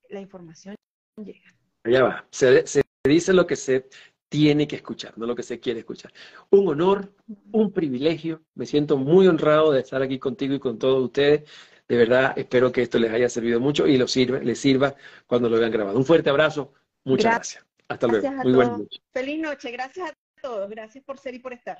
la 0.08 0.20
información 0.20 0.74
llega. 1.22 1.54
Allá 1.84 2.02
va. 2.02 2.26
Se, 2.30 2.64
dice 3.04 3.32
lo 3.32 3.46
que 3.46 3.56
se 3.56 3.88
tiene 4.28 4.66
que 4.66 4.76
escuchar, 4.76 5.16
no 5.16 5.26
lo 5.26 5.36
que 5.36 5.42
se 5.42 5.60
quiere 5.60 5.80
escuchar. 5.80 6.12
Un 6.50 6.68
honor, 6.68 7.14
un 7.52 7.72
privilegio. 7.72 8.42
Me 8.54 8.66
siento 8.66 8.96
muy 8.96 9.28
honrado 9.28 9.72
de 9.72 9.80
estar 9.80 10.02
aquí 10.02 10.18
contigo 10.18 10.54
y 10.54 10.58
con 10.58 10.78
todos 10.78 11.02
ustedes. 11.04 11.48
De 11.88 11.96
verdad, 11.96 12.36
espero 12.36 12.72
que 12.72 12.82
esto 12.82 12.98
les 12.98 13.12
haya 13.12 13.28
servido 13.28 13.60
mucho 13.60 13.86
y 13.86 14.06
sirva, 14.08 14.40
les 14.40 14.58
sirva 14.58 14.96
cuando 15.26 15.48
lo 15.48 15.58
vean 15.58 15.70
grabado. 15.70 15.96
Un 15.96 16.04
fuerte 16.04 16.30
abrazo. 16.30 16.72
Muchas 17.04 17.32
gracias. 17.32 17.65
Hasta 17.88 18.06
luego. 18.06 18.30
Muy 18.42 18.52
buenas 18.52 18.78
noches. 18.78 19.00
Feliz 19.12 19.40
noche. 19.40 19.70
Gracias 19.70 20.10
a 20.10 20.14
todos. 20.40 20.68
Gracias 20.68 21.04
por 21.04 21.18
ser 21.18 21.34
y 21.34 21.38
por 21.38 21.52
estar. 21.52 21.78